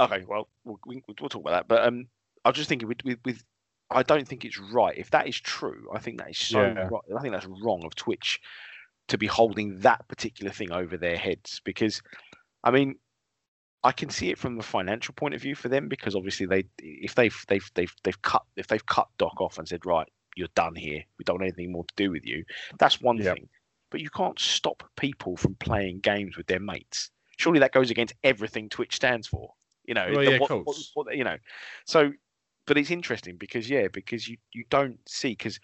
Okay, 0.00 0.24
well, 0.26 0.48
we'll, 0.64 0.78
we'll 0.86 1.28
talk 1.28 1.42
about 1.42 1.50
that. 1.50 1.68
But 1.68 1.86
um, 1.86 2.06
I 2.44 2.48
was 2.48 2.56
just 2.56 2.68
thinking 2.68 2.88
with, 2.88 3.04
with, 3.04 3.18
with 3.24 3.44
I 3.90 4.02
don't 4.02 4.26
think 4.26 4.44
it's 4.44 4.58
right. 4.58 4.96
If 4.96 5.10
that 5.10 5.28
is 5.28 5.38
true, 5.38 5.88
I 5.92 5.98
think 5.98 6.18
that 6.18 6.30
is 6.30 6.38
so. 6.38 6.62
Yeah. 6.62 6.88
Right. 6.90 7.02
I 7.16 7.20
think 7.20 7.34
that's 7.34 7.46
wrong 7.46 7.84
of 7.84 7.94
Twitch 7.94 8.40
to 9.08 9.18
be 9.18 9.26
holding 9.26 9.78
that 9.80 10.06
particular 10.08 10.50
thing 10.52 10.72
over 10.72 10.96
their 10.96 11.16
heads 11.16 11.60
because 11.64 12.02
I 12.64 12.70
mean 12.70 12.96
I 13.84 13.92
can 13.92 14.10
see 14.10 14.30
it 14.30 14.38
from 14.38 14.56
the 14.56 14.62
financial 14.62 15.14
point 15.14 15.34
of 15.34 15.42
view 15.42 15.54
for 15.54 15.68
them 15.68 15.88
because 15.88 16.14
obviously 16.14 16.46
they 16.46 16.64
if 16.78 17.14
they've 17.14 17.44
they've 17.48 17.70
they've 17.74 17.94
they've 18.04 18.22
cut 18.22 18.42
if 18.56 18.68
they've 18.68 18.86
cut 18.86 19.08
Doc 19.18 19.40
off 19.40 19.58
and 19.58 19.68
said 19.68 19.84
right 19.84 20.08
you're 20.36 20.48
done 20.54 20.74
here 20.74 21.02
we 21.18 21.24
don't 21.24 21.34
want 21.34 21.42
anything 21.42 21.72
more 21.72 21.84
to 21.84 21.94
do 21.96 22.10
with 22.10 22.24
you 22.24 22.44
that's 22.78 23.00
one 23.00 23.18
yep. 23.18 23.36
thing 23.36 23.48
but 23.90 24.00
you 24.00 24.08
can't 24.08 24.38
stop 24.38 24.82
people 24.96 25.36
from 25.36 25.54
playing 25.56 26.00
games 26.00 26.36
with 26.36 26.46
their 26.46 26.60
mates 26.60 27.10
surely 27.36 27.58
that 27.58 27.72
goes 27.72 27.90
against 27.90 28.14
everything 28.24 28.68
Twitch 28.68 28.94
stands 28.94 29.26
for 29.26 29.52
you 29.84 29.94
know 29.94 30.06
well, 30.10 30.24
yeah, 30.24 30.38
what, 30.38 30.64
what, 30.64 30.76
what, 30.94 31.16
you 31.16 31.24
know 31.24 31.36
so 31.86 32.12
but 32.72 32.78
it's 32.78 32.90
interesting 32.90 33.36
because 33.36 33.68
yeah 33.68 33.86
because 33.92 34.26
you 34.26 34.38
you 34.54 34.64
don't 34.70 34.98
see 35.06 35.32
because 35.32 35.60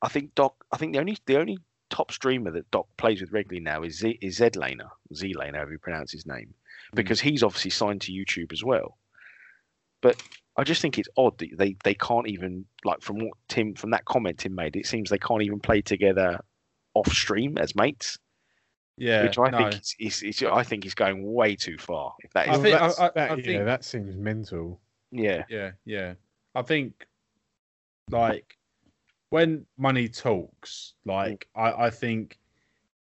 I 0.00 0.08
think 0.08 0.34
Doc 0.34 0.64
I 0.72 0.78
think 0.78 0.94
the 0.94 0.98
only 0.98 1.18
the 1.26 1.38
only 1.38 1.58
top 1.90 2.10
streamer 2.10 2.50
that 2.52 2.70
Doc 2.70 2.86
plays 2.96 3.20
with 3.20 3.30
regularly 3.30 3.60
now 3.60 3.82
is 3.82 3.98
Z, 3.98 4.18
is 4.22 4.36
Zed 4.36 4.54
Laner, 4.54 4.88
Z 5.14 5.34
Laner, 5.38 5.56
however 5.56 5.72
you 5.72 5.78
pronounce 5.78 6.12
his 6.12 6.24
name, 6.24 6.46
hmm. 6.46 6.96
because 6.96 7.20
mm. 7.20 7.24
he's 7.24 7.42
obviously 7.42 7.72
signed 7.72 8.00
to 8.00 8.12
YouTube 8.12 8.54
as 8.54 8.64
well. 8.64 8.96
But 10.00 10.16
I 10.56 10.64
just 10.64 10.80
think 10.80 10.98
it's 10.98 11.10
odd 11.14 11.36
that 11.40 11.58
they, 11.58 11.76
they 11.84 11.92
can't 11.92 12.26
even 12.26 12.64
like 12.86 13.02
from 13.02 13.18
what 13.18 13.36
Tim 13.48 13.74
from 13.74 13.90
that 13.90 14.06
comment 14.06 14.38
Tim 14.38 14.54
made, 14.54 14.76
it 14.76 14.86
seems 14.86 15.10
they 15.10 15.18
can't 15.18 15.42
even 15.42 15.60
play 15.60 15.82
together 15.82 16.40
off 16.94 17.12
stream 17.12 17.58
as 17.58 17.76
mates. 17.76 18.18
Yeah, 18.96 19.24
which 19.24 19.38
I 19.38 19.50
no. 19.50 19.58
think 19.58 19.74
is, 19.74 19.94
is, 20.00 20.22
is, 20.22 20.42
I 20.42 20.62
think 20.62 20.84
he's 20.84 20.94
going 20.94 21.22
way 21.22 21.54
too 21.54 21.76
far. 21.76 22.14
If 22.20 22.32
that 22.32 22.48
is, 22.48 22.58
I 22.58 22.62
think, 22.62 22.80
I, 22.80 22.86
I, 22.86 23.10
that, 23.14 23.30
I 23.30 23.34
think 23.34 23.46
yeah, 23.46 23.64
that 23.64 23.84
seems 23.84 24.16
mental. 24.16 24.80
Yeah, 25.14 25.44
yeah, 25.48 25.70
yeah. 25.84 26.14
I 26.54 26.62
think 26.62 27.06
like 28.10 28.58
when 29.30 29.64
money 29.78 30.08
talks, 30.08 30.94
like 31.04 31.48
mm. 31.56 31.62
I, 31.62 31.86
I 31.86 31.90
think 31.90 32.38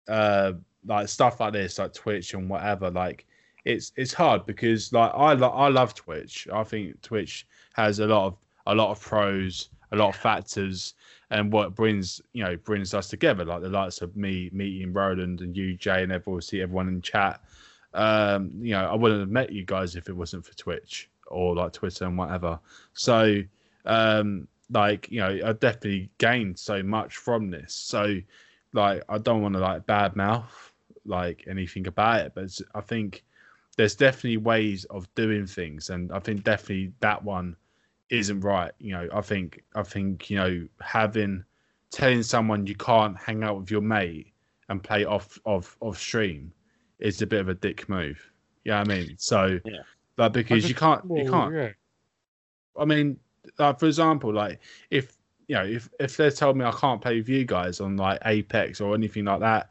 uh 0.08 0.52
like 0.84 1.08
stuff 1.08 1.40
like 1.40 1.52
this, 1.52 1.78
like 1.78 1.94
Twitch 1.94 2.34
and 2.34 2.50
whatever, 2.50 2.90
like 2.90 3.26
it's 3.64 3.92
it's 3.96 4.12
hard 4.12 4.44
because 4.44 4.92
like 4.92 5.12
I 5.14 5.34
lo- 5.34 5.50
I 5.50 5.68
love 5.68 5.94
Twitch. 5.94 6.48
I 6.52 6.64
think 6.64 7.00
Twitch 7.00 7.46
has 7.74 8.00
a 8.00 8.06
lot 8.06 8.26
of 8.26 8.36
a 8.66 8.74
lot 8.74 8.90
of 8.90 9.00
pros, 9.00 9.70
a 9.92 9.96
lot 9.96 10.08
of 10.08 10.16
factors, 10.16 10.94
and 11.30 11.52
what 11.52 11.76
brings 11.76 12.20
you 12.32 12.42
know 12.42 12.56
brings 12.56 12.92
us 12.92 13.08
together, 13.08 13.44
like 13.44 13.62
the 13.62 13.68
likes 13.68 14.02
of 14.02 14.16
me 14.16 14.50
meeting 14.52 14.92
Roland 14.92 15.42
and 15.42 15.56
you, 15.56 15.76
Jay, 15.76 16.02
and 16.02 16.12
obviously 16.12 16.62
everyone 16.62 16.88
in 16.88 17.02
chat. 17.02 17.40
Um, 17.92 18.52
you 18.60 18.72
know, 18.72 18.84
I 18.84 18.94
wouldn't 18.94 19.20
have 19.20 19.30
met 19.30 19.52
you 19.52 19.64
guys 19.64 19.96
if 19.96 20.08
it 20.08 20.16
wasn't 20.16 20.44
for 20.46 20.54
Twitch 20.56 21.10
or 21.30 21.54
like 21.54 21.72
Twitter 21.72 22.04
and 22.04 22.18
whatever. 22.18 22.58
So 22.92 23.42
um, 23.84 24.48
like 24.70 25.10
you 25.10 25.20
know 25.20 25.38
I 25.44 25.52
definitely 25.52 26.10
gained 26.18 26.58
so 26.58 26.82
much 26.82 27.16
from 27.16 27.50
this. 27.50 27.74
So 27.74 28.20
like 28.72 29.02
I 29.08 29.18
don't 29.18 29.42
want 29.42 29.54
to 29.54 29.60
like 29.60 29.86
badmouth 29.86 30.44
like 31.04 31.44
anything 31.48 31.86
about 31.86 32.26
it, 32.26 32.32
but 32.34 32.50
I 32.74 32.80
think 32.80 33.24
there's 33.76 33.94
definitely 33.94 34.36
ways 34.36 34.84
of 34.86 35.12
doing 35.14 35.46
things, 35.46 35.90
and 35.90 36.12
I 36.12 36.18
think 36.18 36.44
definitely 36.44 36.92
that 37.00 37.22
one 37.22 37.56
isn't 38.10 38.40
right. 38.40 38.72
You 38.78 38.92
know, 38.92 39.08
I 39.12 39.20
think 39.20 39.62
I 39.74 39.82
think 39.82 40.30
you 40.30 40.36
know 40.36 40.68
having 40.80 41.44
telling 41.90 42.22
someone 42.22 42.66
you 42.66 42.76
can't 42.76 43.16
hang 43.16 43.42
out 43.42 43.58
with 43.58 43.70
your 43.70 43.80
mate 43.80 44.32
and 44.68 44.82
play 44.82 45.04
off 45.04 45.38
of 45.44 45.76
off 45.80 45.98
stream 45.98 46.52
is 46.98 47.22
a 47.22 47.26
bit 47.26 47.40
of 47.40 47.48
a 47.48 47.54
dick 47.54 47.88
move. 47.88 48.30
Yeah, 48.64 48.80
you 48.80 48.84
know 48.84 48.94
I 48.94 48.96
mean, 48.96 49.14
so 49.18 49.58
yeah, 49.64 49.82
like 50.20 50.32
because 50.32 50.68
you 50.68 50.74
can't 50.74 51.02
you 51.10 51.30
can't. 51.30 51.54
Yeah. 51.54 51.70
I 52.78 52.84
mean, 52.84 53.18
like 53.58 53.80
for 53.80 53.86
example, 53.86 54.32
like 54.34 54.60
if 54.90 55.16
you 55.48 55.56
know 55.56 55.64
if 55.64 55.88
if 55.98 56.16
they 56.18 56.30
told 56.30 56.58
me 56.58 56.64
I 56.64 56.72
can't 56.72 57.00
play 57.00 57.16
with 57.16 57.28
you 57.28 57.46
guys 57.46 57.80
on 57.80 57.96
like 57.96 58.20
Apex 58.26 58.82
or 58.82 58.94
anything 58.94 59.24
like 59.24 59.40
that 59.40 59.70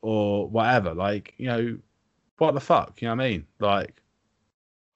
or 0.00 0.48
whatever, 0.48 0.94
like 0.94 1.34
you 1.36 1.46
know, 1.46 1.78
what 2.38 2.54
the 2.54 2.60
fuck, 2.60 3.02
you 3.02 3.08
know 3.08 3.16
what 3.16 3.24
I 3.24 3.28
mean? 3.28 3.46
Like, 3.60 4.02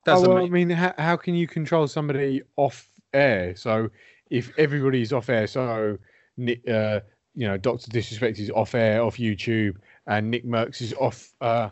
oh, 0.07 0.28
well, 0.28 0.38
I 0.38 0.49
mean, 0.49 0.70
how, 0.70 0.94
how 0.97 1.16
can 1.16 1.34
you 1.34 1.47
control 1.47 1.86
somebody 1.86 2.40
off 2.57 2.88
air? 3.12 3.55
So 3.55 3.90
if 4.30 4.51
everybody's 4.57 5.12
off 5.12 5.28
air, 5.28 5.47
so 5.47 5.99
uh, 6.40 7.01
you 7.34 7.47
know, 7.47 7.59
Doctor 7.59 7.90
Disrespect 7.90 8.38
is 8.38 8.51
off 8.51 8.74
air, 8.74 9.03
off 9.03 9.18
YouTube, 9.18 9.76
and 10.07 10.30
Nick 10.30 10.47
Mercs 10.47 10.80
is 10.80 10.94
off 10.94 11.34
uh, 11.42 11.68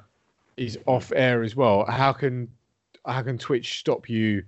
is 0.59 0.79
off 0.85 1.11
air 1.17 1.43
as 1.43 1.57
well. 1.57 1.87
How 1.87 2.13
can 2.13 2.49
how 3.07 3.23
can 3.23 3.39
Twitch 3.39 3.79
stop 3.79 4.09
you 4.09 4.45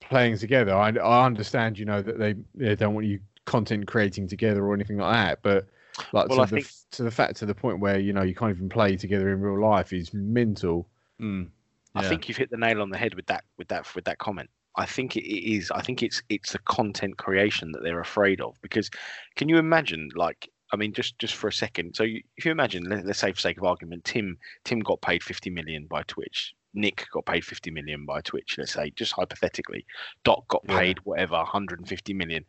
playing 0.00 0.38
together? 0.38 0.74
I, 0.74 0.90
I 0.90 1.26
understand, 1.26 1.78
you 1.78 1.84
know, 1.84 2.02
that 2.02 2.18
they 2.18 2.34
they 2.54 2.76
don't 2.76 2.94
want 2.94 3.06
you 3.06 3.20
content 3.44 3.86
creating 3.86 4.28
together 4.28 4.64
or 4.64 4.74
anything 4.74 4.98
like 4.98 5.12
that, 5.12 5.38
but 5.42 5.68
like 6.12 6.28
well, 6.28 6.46
to, 6.46 6.54
the, 6.54 6.60
think... 6.62 6.72
to 6.92 7.02
the 7.02 7.10
fact 7.10 7.36
to 7.36 7.46
the 7.46 7.54
point 7.54 7.80
where 7.80 7.98
you 7.98 8.12
know 8.12 8.22
you 8.22 8.34
can't 8.34 8.54
even 8.54 8.68
play 8.68 8.96
together 8.96 9.32
in 9.32 9.40
real 9.40 9.60
life 9.60 9.92
is 9.92 10.12
mental. 10.12 10.88
Mm. 11.20 11.48
Yeah. 11.94 12.02
I 12.02 12.08
think 12.08 12.28
you've 12.28 12.36
hit 12.36 12.50
the 12.50 12.56
nail 12.56 12.82
on 12.82 12.90
the 12.90 12.98
head 12.98 13.14
with 13.14 13.26
that 13.26 13.44
with 13.56 13.68
that 13.68 13.92
with 13.94 14.04
that 14.04 14.18
comment. 14.18 14.50
I 14.76 14.86
think 14.86 15.16
it 15.16 15.24
is. 15.28 15.70
I 15.70 15.82
think 15.82 16.02
it's 16.02 16.22
it's 16.28 16.52
the 16.52 16.58
content 16.60 17.18
creation 17.18 17.70
that 17.72 17.82
they're 17.82 18.00
afraid 18.00 18.40
of 18.40 18.56
because 18.60 18.90
can 19.36 19.48
you 19.48 19.58
imagine 19.58 20.10
like 20.16 20.50
I 20.72 20.76
mean 20.76 20.92
just 20.92 21.18
just 21.18 21.34
for 21.34 21.48
a 21.48 21.52
second. 21.52 21.94
So 21.94 22.02
you, 22.02 22.22
if 22.36 22.44
you 22.44 22.50
imagine, 22.50 22.84
let, 22.84 23.06
us 23.06 23.18
say 23.18 23.32
for 23.32 23.40
sake 23.40 23.58
of 23.58 23.64
argument, 23.64 24.04
Tim 24.04 24.36
Tim 24.64 24.80
got 24.80 25.00
paid 25.00 25.22
50 25.22 25.50
million 25.50 25.86
by 25.86 26.02
Twitch. 26.04 26.54
Nick 26.74 27.06
got 27.12 27.26
paid 27.26 27.44
50 27.44 27.70
million 27.70 28.04
by 28.04 28.20
Twitch. 28.20 28.56
Let's 28.58 28.72
say 28.72 28.92
just 28.96 29.12
hypothetically, 29.12 29.86
Doc 30.24 30.46
got 30.48 30.64
paid 30.64 30.98
yeah. 30.98 31.02
whatever 31.04 31.36
150 31.36 32.12
million. 32.14 32.44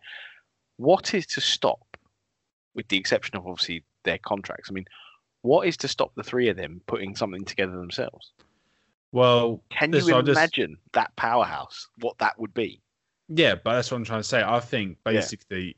What 0.78 1.14
is 1.14 1.26
to 1.28 1.42
stop, 1.42 1.98
with 2.74 2.88
the 2.88 2.98
exception 2.98 3.38
of 3.38 3.48
obviously 3.48 3.84
their 4.04 4.18
contracts? 4.18 4.70
I 4.70 4.74
mean, 4.74 4.86
what 5.42 5.68
is 5.68 5.78
to 5.78 5.88
stop 5.88 6.14
the 6.16 6.24
three 6.24 6.50
of 6.50 6.58
them 6.58 6.82
putting 6.88 7.16
something 7.16 7.46
together 7.46 7.74
themselves? 7.74 8.34
Well, 9.12 9.62
can 9.70 9.94
you 9.94 10.18
imagine 10.18 10.72
just... 10.72 10.94
that 10.94 11.16
powerhouse? 11.16 11.88
What 12.00 12.18
that 12.18 12.38
would 12.40 12.54
be? 12.54 12.82
Yeah, 13.30 13.56
but 13.56 13.76
that's 13.76 13.90
what 13.90 13.98
I'm 13.98 14.04
trying 14.04 14.20
to 14.20 14.28
say. 14.28 14.44
I 14.46 14.60
think 14.60 14.98
basically, 15.06 15.78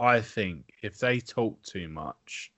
yeah. 0.00 0.06
I 0.06 0.20
think 0.20 0.72
if 0.82 0.98
they 0.98 1.20
talk 1.20 1.62
too 1.62 1.88
much, 1.88 2.50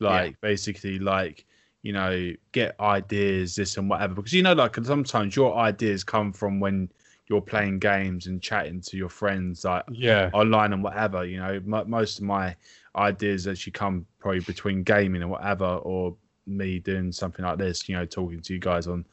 like 0.00 0.32
yeah. 0.32 0.36
basically, 0.42 0.98
like 0.98 1.46
you 1.82 1.92
know, 1.92 2.32
get 2.52 2.78
ideas, 2.80 3.56
this 3.56 3.76
and 3.76 3.90
whatever, 3.90 4.14
because 4.14 4.32
you 4.32 4.42
know, 4.42 4.52
like 4.52 4.76
sometimes 4.84 5.36
your 5.36 5.56
ideas 5.56 6.04
come 6.04 6.32
from 6.32 6.60
when 6.60 6.88
you're 7.28 7.40
playing 7.40 7.78
games 7.78 8.26
and 8.26 8.42
chatting 8.42 8.80
to 8.80 8.96
your 8.96 9.08
friends, 9.08 9.64
like 9.64 9.84
yeah, 9.90 10.30
online 10.32 10.72
and 10.72 10.82
whatever. 10.82 11.24
You 11.24 11.38
know, 11.38 11.54
m- 11.54 11.90
most 11.90 12.18
of 12.18 12.24
my 12.24 12.54
ideas 12.96 13.48
actually 13.48 13.72
come 13.72 14.06
probably 14.18 14.40
between 14.40 14.82
gaming 14.82 15.22
and 15.22 15.30
whatever, 15.30 15.64
or 15.64 16.14
me 16.46 16.78
doing 16.78 17.10
something 17.10 17.44
like 17.44 17.58
this, 17.58 17.88
you 17.88 17.96
know, 17.96 18.04
talking 18.04 18.40
to 18.40 18.52
you 18.52 18.58
guys 18.58 18.86
on 18.86 19.06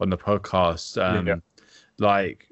on 0.00 0.10
the 0.10 0.18
podcast. 0.18 1.02
Um, 1.02 1.26
yeah. 1.26 1.36
Like, 1.98 2.48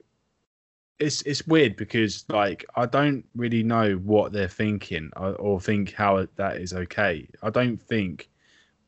it's 0.98 1.22
it's 1.22 1.46
weird 1.46 1.76
because 1.76 2.24
like 2.28 2.64
I 2.76 2.86
don't 2.86 3.24
really 3.36 3.62
know 3.62 3.94
what 3.96 4.32
they're 4.32 4.48
thinking 4.48 5.10
or, 5.16 5.34
or 5.34 5.60
think 5.60 5.92
how 5.92 6.26
that 6.36 6.56
is 6.56 6.72
okay. 6.72 7.28
I 7.42 7.50
don't 7.50 7.76
think, 7.80 8.29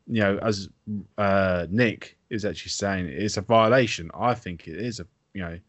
you 0.07 0.21
know, 0.21 0.37
as 0.41 0.69
uh, 1.17 1.67
Nick 1.69 2.17
is 2.29 2.45
actually 2.45 2.71
saying, 2.71 3.07
it's 3.07 3.37
a 3.37 3.41
violation. 3.41 4.11
I 4.13 4.33
think 4.33 4.67
it 4.67 4.77
is 4.77 4.99
a 4.99 5.07
you 5.33 5.41
know 5.41 5.59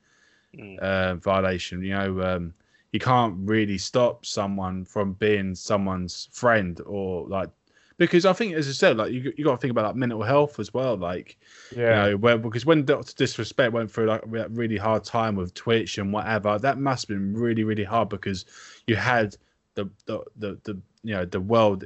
mm. 0.57 0.79
uh, 0.79 1.15
violation. 1.17 1.83
You 1.83 1.95
know. 1.95 2.23
Um, 2.23 2.55
you 2.93 3.01
can't 3.01 3.35
really 3.41 3.77
stop 3.77 4.25
someone 4.25 4.85
from 4.85 5.15
being 5.15 5.57
someone's 5.57 6.29
friend 6.31 6.81
or 6.87 7.27
like 7.27 7.51
because 7.97 8.27
I 8.27 8.33
think, 8.33 8.55
as 8.55 8.69
I 8.69 8.73
said, 8.73 8.97
like 8.97 9.13
you 9.13 9.33
you 9.37 9.45
got 9.45 9.53
to 9.53 9.57
think 9.59 9.71
about 9.71 9.85
like 9.85 9.97
mental 9.97 10.23
health 10.23 10.59
as 10.59 10.75
well. 10.75 10.97
Like, 10.97 11.37
yeah, 11.75 12.07
you 12.07 12.11
know, 12.11 12.17
where 12.17 12.39
because 12.39 12.67
when 12.67 12.85
Doctor 12.85 13.13
Disrespect 13.17 13.73
went 13.73 13.91
through 13.91 14.07
like 14.07 14.23
a 14.25 14.49
really 14.49 14.77
hard 14.77 15.05
time 15.05 15.37
with 15.37 15.55
Twitch 15.55 15.99
and 15.99 16.13
whatever, 16.13 16.59
that 16.59 16.79
must 16.79 17.09
have 17.09 17.17
been 17.17 17.35
really 17.35 17.63
really 17.63 17.85
hard 17.85 18.09
because 18.09 18.45
you 18.87 18.97
had 18.97 19.37
the 19.75 19.89
the 20.07 20.25
the, 20.37 20.59
the 20.65 20.81
you 21.03 21.15
know 21.15 21.25
the 21.25 21.41
world. 21.41 21.85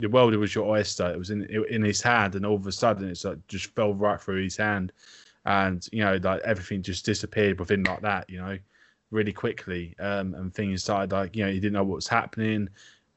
The 0.00 0.32
it 0.32 0.36
was 0.36 0.54
your 0.54 0.66
oyster. 0.66 1.10
It 1.10 1.18
was 1.18 1.30
in 1.30 1.44
in 1.44 1.82
his 1.82 2.00
hand, 2.00 2.34
and 2.34 2.46
all 2.46 2.56
of 2.56 2.66
a 2.66 2.72
sudden, 2.72 3.08
it's 3.08 3.24
like 3.24 3.46
just 3.48 3.74
fell 3.74 3.94
right 3.94 4.20
through 4.20 4.42
his 4.42 4.56
hand, 4.56 4.92
and 5.44 5.86
you 5.92 6.04
know, 6.04 6.18
like 6.22 6.40
everything 6.42 6.82
just 6.82 7.04
disappeared 7.04 7.58
within 7.58 7.84
like 7.84 8.00
that. 8.02 8.28
You 8.28 8.38
know, 8.40 8.58
really 9.10 9.32
quickly, 9.32 9.94
um, 9.98 10.34
and 10.34 10.54
things 10.54 10.82
started 10.82 11.12
like 11.12 11.36
you 11.36 11.44
know, 11.44 11.50
he 11.50 11.60
didn't 11.60 11.74
know 11.74 11.84
what 11.84 11.96
was 11.96 12.08
happening 12.08 12.68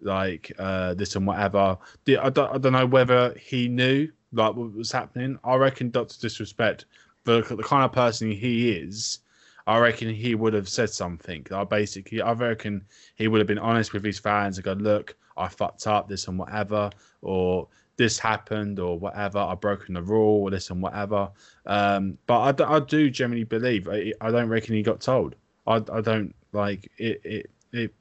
like 0.04 0.52
uh, 0.60 0.94
this 0.94 1.16
and 1.16 1.26
whatever. 1.26 1.78
I 2.08 2.30
don't, 2.30 2.54
I 2.54 2.58
don't 2.58 2.74
know 2.74 2.86
whether 2.86 3.34
he 3.36 3.68
knew 3.68 4.10
like 4.32 4.56
what 4.56 4.74
was 4.74 4.92
happening. 4.92 5.40
I 5.44 5.56
reckon 5.56 5.90
Doctor 5.90 6.16
Disrespect, 6.20 6.86
the, 7.24 7.42
the 7.42 7.64
kind 7.64 7.86
of 7.86 7.92
person 7.92 8.32
he 8.32 8.72
is, 8.72 9.20
I 9.66 9.80
reckon 9.80 10.10
he 10.10 10.36
would 10.36 10.54
have 10.54 10.70
said 10.70 10.90
something. 10.90 11.46
I 11.52 11.64
basically, 11.64 12.22
I 12.22 12.34
reckon 12.34 12.86
he 13.16 13.28
would 13.28 13.40
have 13.40 13.48
been 13.48 13.60
honest 13.60 13.94
with 13.94 14.04
his 14.04 14.20
fans 14.20 14.58
and 14.58 14.66
go, 14.66 14.74
"Look, 14.74 15.16
I 15.38 15.48
fucked 15.48 15.88
up 15.88 16.08
this 16.08 16.28
and 16.28 16.38
whatever," 16.38 16.90
or 17.22 17.68
"This 17.98 18.20
happened," 18.20 18.80
or 18.80 18.98
whatever. 18.98 19.40
I've 19.40 19.62
broken 19.62 19.94
the 19.96 20.02
rule, 20.02 20.44
or 20.44 20.50
this 20.50 20.70
and 20.70 20.82
whatever. 20.82 21.30
Um, 21.66 22.18
but 22.28 22.62
I, 22.62 22.76
I 22.76 22.80
do 22.80 23.10
generally 23.10 23.44
believe. 23.44 23.88
I, 23.88 24.14
I 24.22 24.32
don't 24.32 24.50
reckon 24.50 24.76
he 24.76 24.84
got 24.84 25.02
told. 25.02 25.36
I, 25.68 25.76
I 25.76 26.02
don't 26.02 26.34
like 26.52 26.90
it. 26.98 27.22
It 27.24 27.52
it 27.72 27.94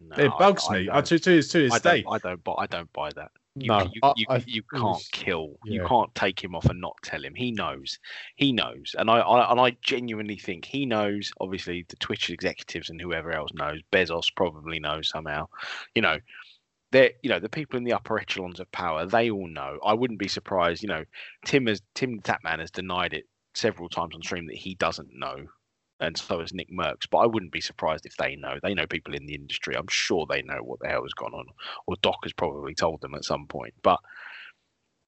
no, 0.00 0.24
it 0.24 0.32
bugs 0.38 0.66
I, 0.68 0.72
me. 0.74 0.88
I, 0.90 1.00
to, 1.00 1.18
to, 1.18 1.42
to 1.42 1.58
his 1.58 1.72
I 1.72 1.78
state. 1.78 2.04
Don't, 2.04 2.14
I 2.14 2.18
don't. 2.18 2.44
But 2.44 2.54
I 2.54 2.66
don't 2.66 2.92
buy 2.92 3.10
that. 3.16 3.30
You, 3.54 3.68
no, 3.68 3.82
you, 3.82 4.00
you, 4.16 4.26
I, 4.30 4.42
you 4.46 4.62
can't 4.62 4.82
was, 4.82 5.08
kill. 5.12 5.58
Yeah. 5.66 5.82
You 5.82 5.86
can't 5.86 6.14
take 6.14 6.42
him 6.42 6.54
off 6.54 6.64
and 6.66 6.80
not 6.80 6.96
tell 7.02 7.22
him. 7.22 7.34
He 7.34 7.52
knows. 7.52 7.98
He 8.36 8.50
knows, 8.50 8.96
and 8.98 9.10
I, 9.10 9.18
I 9.18 9.50
and 9.50 9.60
I 9.60 9.76
genuinely 9.82 10.36
think 10.36 10.64
he 10.64 10.86
knows. 10.86 11.30
Obviously, 11.38 11.84
the 11.88 11.96
Twitch 11.96 12.30
executives 12.30 12.88
and 12.88 12.98
whoever 12.98 13.30
else 13.30 13.52
knows. 13.52 13.80
Bezos 13.92 14.34
probably 14.34 14.80
knows 14.80 15.10
somehow. 15.10 15.48
You 15.94 16.00
know, 16.00 16.18
they're 16.92 17.10
you 17.22 17.30
know 17.30 17.40
the 17.40 17.48
people 17.48 17.76
in 17.76 17.84
the 17.84 17.92
upper 17.92 18.18
echelons 18.18 18.60
of 18.60 18.70
power. 18.70 19.04
They 19.04 19.30
all 19.30 19.48
know. 19.48 19.78
I 19.84 19.94
wouldn't 19.94 20.20
be 20.20 20.28
surprised. 20.28 20.82
You 20.82 20.88
know, 20.88 21.04
Tim 21.44 21.66
has 21.66 21.82
Tim 21.94 22.20
Tatman 22.20 22.60
has 22.60 22.70
denied 22.70 23.12
it 23.12 23.24
several 23.54 23.88
times 23.88 24.14
on 24.14 24.22
stream 24.22 24.46
that 24.46 24.56
he 24.56 24.74
doesn't 24.76 25.12
know 25.12 25.48
and 26.02 26.18
so 26.18 26.40
has 26.40 26.52
Nick 26.52 26.70
Mercs. 26.70 27.08
But 27.10 27.18
I 27.18 27.26
wouldn't 27.26 27.52
be 27.52 27.60
surprised 27.60 28.04
if 28.04 28.16
they 28.16 28.36
know. 28.36 28.58
They 28.62 28.74
know 28.74 28.86
people 28.86 29.14
in 29.14 29.26
the 29.26 29.34
industry. 29.34 29.76
I'm 29.76 29.88
sure 29.88 30.26
they 30.28 30.42
know 30.42 30.58
what 30.62 30.80
the 30.80 30.88
hell 30.88 31.02
has 31.02 31.14
gone 31.14 31.32
on, 31.32 31.46
or 31.86 31.96
Doc 32.02 32.18
has 32.24 32.32
probably 32.32 32.74
told 32.74 33.00
them 33.00 33.14
at 33.14 33.24
some 33.24 33.46
point. 33.46 33.74
But 33.82 34.00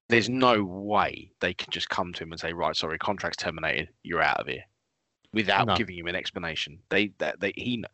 there's 0.08 0.28
no 0.28 0.62
way 0.64 1.32
they 1.40 1.52
can 1.52 1.70
just 1.70 1.88
come 1.88 2.12
to 2.12 2.22
him 2.22 2.32
and 2.32 2.40
say, 2.40 2.52
"Right, 2.52 2.76
sorry, 2.76 2.98
contract's 2.98 3.42
terminated. 3.42 3.88
You're 4.02 4.22
out 4.22 4.40
of 4.40 4.46
here," 4.46 4.64
without 5.32 5.66
no. 5.66 5.76
giving 5.76 5.98
him 5.98 6.06
an 6.06 6.14
explanation. 6.14 6.78
They, 6.90 7.08
they, 7.18 7.32
they 7.38 7.52
he, 7.56 7.84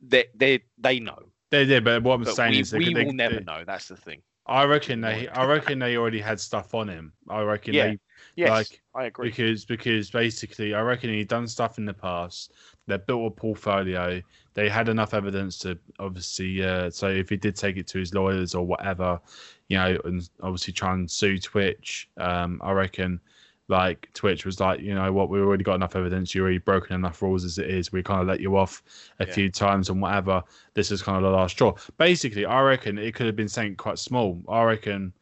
they, 0.00 0.24
they, 0.34 0.60
they 0.78 1.00
know. 1.00 1.30
They 1.50 1.64
did, 1.64 1.84
but 1.84 2.02
what 2.02 2.14
I'm 2.14 2.24
but 2.24 2.34
saying 2.34 2.52
we, 2.52 2.60
is, 2.60 2.72
we 2.72 2.92
they, 2.92 3.04
will 3.04 3.12
never 3.12 3.40
know. 3.40 3.64
That's 3.66 3.88
the 3.88 3.96
thing. 3.96 4.22
I 4.46 4.64
reckon 4.64 5.00
they, 5.00 5.28
I 5.28 5.44
reckon 5.44 5.78
they 5.78 5.96
already 5.96 6.20
had 6.20 6.40
stuff 6.40 6.74
on 6.74 6.88
him. 6.88 7.12
I 7.28 7.42
reckon 7.42 7.74
yeah. 7.74 7.88
they 7.88 7.98
Yes, 8.38 8.50
like, 8.50 8.82
I 8.94 9.06
agree. 9.06 9.30
Because 9.30 9.64
because 9.64 10.10
basically, 10.10 10.72
I 10.72 10.80
reckon 10.80 11.10
he'd 11.10 11.26
done 11.26 11.48
stuff 11.48 11.76
in 11.78 11.84
the 11.84 11.92
past. 11.92 12.52
They 12.86 12.96
built 12.96 13.26
a 13.26 13.34
portfolio. 13.34 14.22
They 14.54 14.68
had 14.68 14.88
enough 14.88 15.12
evidence 15.12 15.58
to 15.58 15.76
obviously. 15.98 16.62
Uh, 16.62 16.88
so 16.90 17.08
if 17.08 17.28
he 17.28 17.36
did 17.36 17.56
take 17.56 17.76
it 17.76 17.88
to 17.88 17.98
his 17.98 18.14
lawyers 18.14 18.54
or 18.54 18.64
whatever, 18.64 19.20
you 19.68 19.76
know, 19.76 19.98
and 20.04 20.28
obviously 20.40 20.72
try 20.72 20.94
and 20.94 21.10
sue 21.10 21.38
Twitch, 21.38 22.08
um, 22.16 22.60
I 22.62 22.70
reckon 22.70 23.20
like 23.68 24.08
Twitch 24.14 24.46
was 24.46 24.60
like, 24.60 24.80
you 24.80 24.94
know 24.94 25.12
what, 25.12 25.28
we've 25.28 25.42
already 25.42 25.64
got 25.64 25.74
enough 25.74 25.94
evidence. 25.94 26.34
You've 26.34 26.42
already 26.42 26.58
broken 26.58 26.94
enough 26.94 27.20
rules 27.20 27.44
as 27.44 27.58
it 27.58 27.68
is. 27.68 27.92
We 27.92 28.02
kind 28.02 28.20
of 28.20 28.26
let 28.26 28.40
you 28.40 28.56
off 28.56 28.82
a 29.20 29.26
yeah. 29.26 29.32
few 29.32 29.50
times 29.50 29.90
and 29.90 30.00
whatever. 30.00 30.42
This 30.74 30.90
is 30.90 31.02
kind 31.02 31.16
of 31.18 31.22
the 31.22 31.36
last 31.36 31.52
straw. 31.52 31.74
Basically, 31.98 32.46
I 32.46 32.60
reckon 32.62 32.98
it 32.98 33.14
could 33.14 33.26
have 33.26 33.36
been 33.36 33.48
something 33.48 33.76
quite 33.76 33.98
small. 33.98 34.42
I 34.48 34.62
reckon 34.62 35.12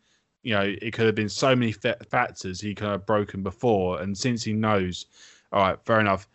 you 0.46 0.52
know, 0.52 0.76
it 0.80 0.92
could 0.92 1.06
have 1.06 1.16
been 1.16 1.28
so 1.28 1.56
many 1.56 1.72
factors 1.72 2.60
he 2.60 2.72
could 2.72 2.86
have 2.86 3.04
broken 3.04 3.42
before. 3.42 4.00
And 4.00 4.16
since 4.16 4.44
he 4.44 4.52
knows, 4.52 5.06
all 5.52 5.60
right, 5.60 5.78
fair 5.84 5.98
enough, 5.98 6.28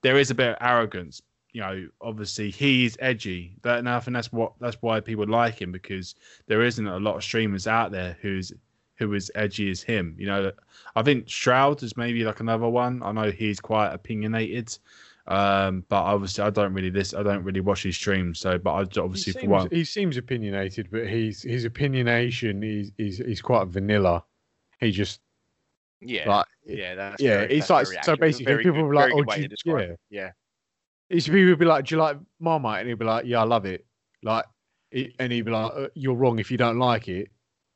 there 0.00 0.16
is 0.16 0.30
a 0.30 0.34
bit 0.34 0.52
of 0.52 0.56
arrogance. 0.62 1.20
You 1.52 1.60
know, 1.60 1.88
obviously 2.00 2.50
he's 2.50 2.96
edgy. 2.98 3.58
That 3.60 3.78
enough, 3.78 4.06
and 4.06 4.16
that's 4.16 4.32
what 4.32 4.54
that's 4.58 4.78
why 4.80 5.00
people 5.00 5.26
like 5.26 5.60
him 5.60 5.70
because 5.70 6.14
there 6.46 6.62
isn't 6.62 6.86
a 6.86 6.98
lot 6.98 7.16
of 7.16 7.22
streamers 7.22 7.66
out 7.66 7.92
there 7.92 8.16
who's 8.22 8.54
who 8.98 9.14
is 9.14 9.30
edgy 9.34 9.70
as 9.70 9.82
him. 9.82 10.14
You 10.18 10.26
know, 10.26 10.52
I 10.96 11.02
think 11.02 11.28
Shroud 11.28 11.82
is 11.82 11.96
maybe 11.96 12.24
like 12.24 12.40
another 12.40 12.68
one. 12.68 13.02
I 13.02 13.12
know 13.12 13.30
he's 13.30 13.60
quite 13.60 13.92
opinionated. 13.92 14.76
Um, 15.28 15.84
but 15.90 16.02
obviously, 16.02 16.42
I 16.42 16.50
don't 16.50 16.72
really 16.72 16.88
this. 16.90 17.12
I 17.12 17.22
don't 17.22 17.44
really 17.44 17.60
watch 17.60 17.82
his 17.82 17.96
streams. 17.96 18.40
So, 18.40 18.58
but 18.58 18.72
I 18.72 19.00
obviously 19.00 19.34
seems, 19.34 19.44
for 19.44 19.50
one, 19.50 19.68
he 19.70 19.84
seems 19.84 20.16
opinionated, 20.16 20.88
but 20.90 21.06
he's 21.06 21.42
his 21.42 21.66
opinionation 21.66 22.64
is 22.64 22.92
is 22.96 23.20
is 23.20 23.42
quite 23.42 23.68
vanilla. 23.68 24.24
He 24.80 24.90
just 24.90 25.20
yeah, 26.00 26.28
like, 26.28 26.46
yeah, 26.64 26.94
that's 26.94 27.22
yeah. 27.22 27.40
Very, 27.40 27.58
it's 27.58 27.68
like 27.68 27.86
so 28.02 28.16
basically 28.16 28.56
people 28.58 28.88
good, 28.88 28.94
like, 28.94 29.12
oh, 29.12 29.36
you, 29.36 29.48
yeah, 29.64 29.94
yeah. 30.08 30.30
It's 31.10 31.26
people 31.26 31.50
would 31.50 31.58
be 31.58 31.66
like, 31.66 31.84
"Do 31.84 31.96
you 31.96 32.00
like 32.00 32.16
Marmite?" 32.40 32.80
And 32.80 32.88
he'd 32.88 32.98
be 32.98 33.04
like, 33.04 33.26
"Yeah, 33.26 33.40
I 33.40 33.44
love 33.44 33.66
it." 33.66 33.84
Like, 34.22 34.46
and 34.92 35.30
he'd 35.32 35.42
be 35.42 35.50
like, 35.50 35.72
uh, 35.74 35.88
"You're 35.94 36.14
wrong 36.14 36.38
if 36.38 36.50
you 36.50 36.56
don't 36.56 36.78
like 36.78 37.08
it." 37.08 37.28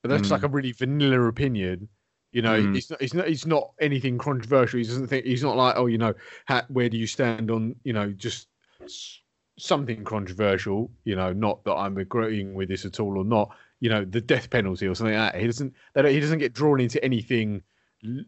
But 0.02 0.10
that's 0.10 0.28
mm. 0.28 0.32
like 0.32 0.42
a 0.42 0.48
really 0.48 0.72
vanilla 0.72 1.22
opinion. 1.22 1.88
You 2.32 2.42
know, 2.42 2.60
mm. 2.60 2.76
it's 2.76 2.90
not. 2.90 3.02
It's 3.02 3.14
not. 3.14 3.28
It's 3.28 3.46
not 3.46 3.72
anything 3.80 4.18
controversial. 4.18 4.78
He 4.78 4.84
doesn't 4.84 5.06
think. 5.06 5.26
He's 5.26 5.42
not 5.42 5.56
like, 5.56 5.76
oh, 5.76 5.86
you 5.86 5.98
know, 5.98 6.14
how, 6.46 6.62
where 6.68 6.88
do 6.88 6.96
you 6.96 7.06
stand 7.06 7.50
on? 7.50 7.76
You 7.84 7.92
know, 7.92 8.10
just 8.10 8.48
something 9.58 10.02
controversial. 10.02 10.90
You 11.04 11.16
know, 11.16 11.32
not 11.32 11.62
that 11.64 11.74
I'm 11.74 11.98
agreeing 11.98 12.54
with 12.54 12.68
this 12.68 12.84
at 12.84 13.00
all 13.00 13.18
or 13.18 13.24
not. 13.24 13.54
You 13.80 13.90
know, 13.90 14.04
the 14.04 14.20
death 14.20 14.48
penalty 14.48 14.86
or 14.86 14.94
something 14.94 15.14
like 15.14 15.32
that. 15.32 15.40
He 15.40 15.46
doesn't. 15.46 15.74
He 15.94 16.20
doesn't 16.20 16.38
get 16.38 16.54
drawn 16.54 16.80
into 16.80 17.04
anything 17.04 17.62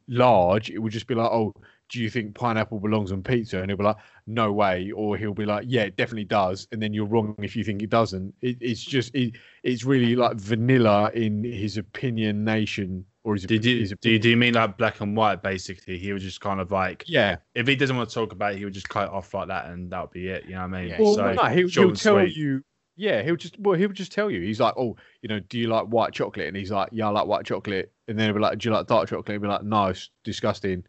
large. 0.07 0.71
It 0.71 0.79
would 0.79 0.93
just 0.93 1.07
be 1.07 1.15
like, 1.15 1.31
oh, 1.31 1.53
do 1.95 2.03
you 2.03 2.11
think 2.11 2.35
pineapple 2.35 2.81
belongs 2.81 3.13
on 3.13 3.23
pizza? 3.23 3.61
And 3.61 3.71
he'll 3.71 3.79
be 3.79 3.85
like, 3.85 3.97
no 4.27 4.53
way. 4.53 4.91
Or 4.91 5.17
he'll 5.17 5.33
be 5.33 5.47
like, 5.47 5.65
yeah, 5.69 5.83
it 5.83 5.97
definitely 5.97 6.25
does. 6.25 6.67
And 6.73 6.83
then 6.83 6.93
you're 6.93 7.07
wrong 7.07 7.37
if 7.39 7.55
you 7.55 7.63
think 7.63 7.83
it 7.83 7.91
doesn't. 7.91 8.35
It, 8.43 8.59
it's 8.61 8.83
just, 8.83 9.15
it, 9.15 9.35
it's 9.63 9.85
really 9.85 10.17
like 10.17 10.37
vanilla 10.37 11.13
in 11.15 11.45
his 11.45 11.77
opinion 11.77 12.45
nation. 12.45 13.05
Or 13.23 13.35
his, 13.35 13.45
did 13.45 13.65
you, 13.65 13.79
his 13.79 13.95
do, 14.01 14.11
you, 14.11 14.19
do 14.19 14.29
you 14.29 14.37
mean 14.37 14.55
like 14.55 14.77
black 14.77 15.01
and 15.01 15.17
white 15.17 15.41
basically? 15.41 15.97
He 15.97 16.13
was 16.13 16.25
just 16.25 16.41
kind 16.41 16.61
of 16.61 16.73
like, 16.73 17.05
yeah. 17.07 17.37
If 17.55 17.69
he 17.69 17.77
doesn't 17.77 17.97
want 17.97 18.09
to 18.09 18.15
talk 18.15 18.33
about 18.33 18.55
it, 18.55 18.59
he 18.59 18.65
would 18.65 18.75
just 18.75 18.89
cut 18.89 19.05
it 19.05 19.11
off 19.11 19.33
like 19.33 19.47
that 19.49 19.67
and 19.67 19.89
that 19.93 20.01
would 20.01 20.11
be 20.11 20.27
it. 20.27 20.47
You 20.47 20.57
know 20.57 20.67
what 20.67 20.75
I 20.75 20.81
mean? 20.81 20.89
Yeah. 20.89 21.01
Well, 21.01 21.15
so, 21.15 21.33
no, 21.33 21.45
he'll, 21.45 21.69
he'll 21.69 21.95
tell 21.95 22.17
sweet. 22.17 22.37
you 22.37 22.65
yeah, 22.97 23.23
he'll 23.23 23.37
just 23.37 23.59
well, 23.59 23.77
he'll 23.77 23.89
just 23.89 24.13
tell 24.13 24.31
you. 24.31 24.41
He's 24.41 24.61
like, 24.61 24.75
oh, 24.77 24.97
you 25.21 25.29
know, 25.29 25.41
do 25.41 25.59
you 25.59 25.67
like 25.69 25.87
white 25.87 26.13
chocolate? 26.13 26.47
And 26.47 26.57
he's 26.57 26.71
like, 26.71 26.91
yeah, 26.93 27.09
I 27.09 27.11
like 27.11 27.27
white 27.27 27.45
chocolate. 27.45 27.93
And 28.07 28.19
then 28.19 28.27
he'll 28.27 28.35
be 28.35 28.41
like, 28.41 28.59
do 28.59 28.69
you 28.69 28.75
like 28.75 28.87
dark 28.87 29.09
chocolate? 29.09 29.29
And 29.29 29.35
he'll 29.35 29.43
be 29.43 29.49
like, 29.49 29.65
no, 29.65 29.87
it's 29.87 30.11
disgusting. 30.23 30.85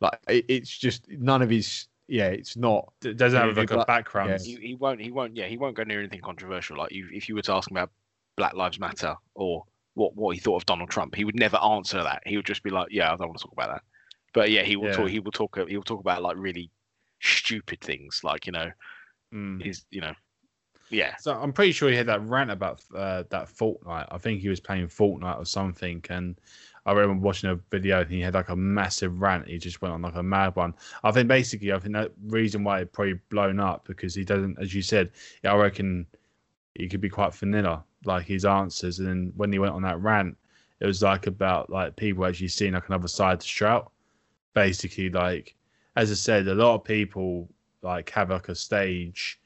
Like 0.00 0.18
it, 0.28 0.44
it's 0.48 0.76
just 0.76 1.08
none 1.08 1.42
of 1.42 1.50
his. 1.50 1.86
Yeah, 2.06 2.28
it's 2.28 2.56
not. 2.56 2.92
It 3.04 3.18
doesn't 3.18 3.38
have 3.38 3.56
like 3.56 3.70
a 3.70 3.84
background. 3.84 4.30
Yeah. 4.30 4.38
He, 4.38 4.68
he, 4.68 4.74
won't. 4.74 5.00
He 5.00 5.10
won't. 5.10 5.36
Yeah, 5.36 5.46
he 5.46 5.58
won't 5.58 5.76
go 5.76 5.84
near 5.84 5.98
anything 5.98 6.22
controversial. 6.22 6.78
Like 6.78 6.92
you, 6.92 7.08
if 7.12 7.28
you 7.28 7.34
were 7.34 7.42
to 7.42 7.52
ask 7.52 7.70
him 7.70 7.76
about 7.76 7.90
Black 8.36 8.54
Lives 8.54 8.80
Matter 8.80 9.14
or 9.34 9.64
what 9.94 10.16
what 10.16 10.34
he 10.34 10.40
thought 10.40 10.56
of 10.56 10.66
Donald 10.66 10.90
Trump, 10.90 11.14
he 11.14 11.24
would 11.24 11.36
never 11.36 11.58
answer 11.58 12.02
that. 12.02 12.22
He 12.24 12.36
would 12.36 12.46
just 12.46 12.62
be 12.62 12.70
like, 12.70 12.88
yeah, 12.90 13.12
I 13.12 13.16
don't 13.16 13.28
want 13.28 13.38
to 13.38 13.44
talk 13.44 13.52
about 13.52 13.70
that. 13.70 13.82
But 14.32 14.50
yeah, 14.50 14.62
he 14.62 14.76
will 14.76 14.86
yeah. 14.86 14.96
talk. 14.96 15.08
He 15.08 15.20
will 15.20 15.32
talk. 15.32 15.58
He 15.68 15.76
will 15.76 15.84
talk 15.84 16.00
about 16.00 16.22
like 16.22 16.36
really 16.38 16.70
stupid 17.20 17.80
things, 17.80 18.20
like 18.24 18.46
you 18.46 18.52
know, 18.52 18.70
mm. 19.34 19.62
his 19.62 19.84
you 19.90 20.00
know 20.00 20.14
yeah. 20.90 21.16
So 21.16 21.32
I'm 21.32 21.52
pretty 21.52 21.72
sure 21.72 21.90
he 21.90 21.96
had 21.96 22.06
that 22.06 22.26
rant 22.26 22.50
about 22.50 22.82
uh, 22.94 23.24
that 23.30 23.48
Fortnite. 23.48 24.08
I 24.10 24.18
think 24.18 24.40
he 24.40 24.48
was 24.48 24.60
playing 24.60 24.88
Fortnite 24.88 25.38
or 25.38 25.44
something, 25.44 26.04
and 26.08 26.38
I 26.88 26.92
remember 26.92 27.22
watching 27.22 27.50
a 27.50 27.54
video 27.70 28.00
and 28.00 28.10
he 28.10 28.22
had 28.22 28.32
like 28.32 28.48
a 28.48 28.56
massive 28.56 29.20
rant. 29.20 29.46
He 29.46 29.58
just 29.58 29.82
went 29.82 29.92
on 29.92 30.00
like 30.00 30.14
a 30.14 30.22
mad 30.22 30.56
one. 30.56 30.72
I 31.04 31.10
think 31.10 31.28
basically, 31.28 31.70
I 31.70 31.78
think 31.78 31.92
that 31.92 32.12
reason 32.28 32.64
why 32.64 32.80
it 32.80 32.92
probably 32.92 33.20
blown 33.28 33.60
up 33.60 33.86
because 33.86 34.14
he 34.14 34.24
doesn't, 34.24 34.58
as 34.58 34.74
you 34.74 34.80
said, 34.80 35.10
I 35.44 35.54
reckon 35.54 36.06
he 36.74 36.88
could 36.88 37.02
be 37.02 37.10
quite 37.10 37.34
vanilla, 37.34 37.84
like 38.06 38.24
his 38.24 38.46
answers. 38.46 39.00
And 39.00 39.08
then 39.08 39.32
when 39.36 39.52
he 39.52 39.58
went 39.58 39.74
on 39.74 39.82
that 39.82 40.00
rant, 40.00 40.38
it 40.80 40.86
was 40.86 41.02
like 41.02 41.26
about 41.26 41.68
like 41.68 41.94
people 41.94 42.24
actually 42.24 42.48
seeing 42.48 42.72
like 42.72 42.88
another 42.88 43.08
side 43.08 43.40
to 43.40 43.46
Shroud. 43.46 43.86
Basically, 44.54 45.10
like 45.10 45.54
as 45.94 46.10
I 46.10 46.14
said, 46.14 46.48
a 46.48 46.54
lot 46.54 46.74
of 46.76 46.84
people 46.84 47.50
like 47.82 48.08
have 48.10 48.30
like 48.30 48.48
a 48.48 48.54
stage 48.54 49.38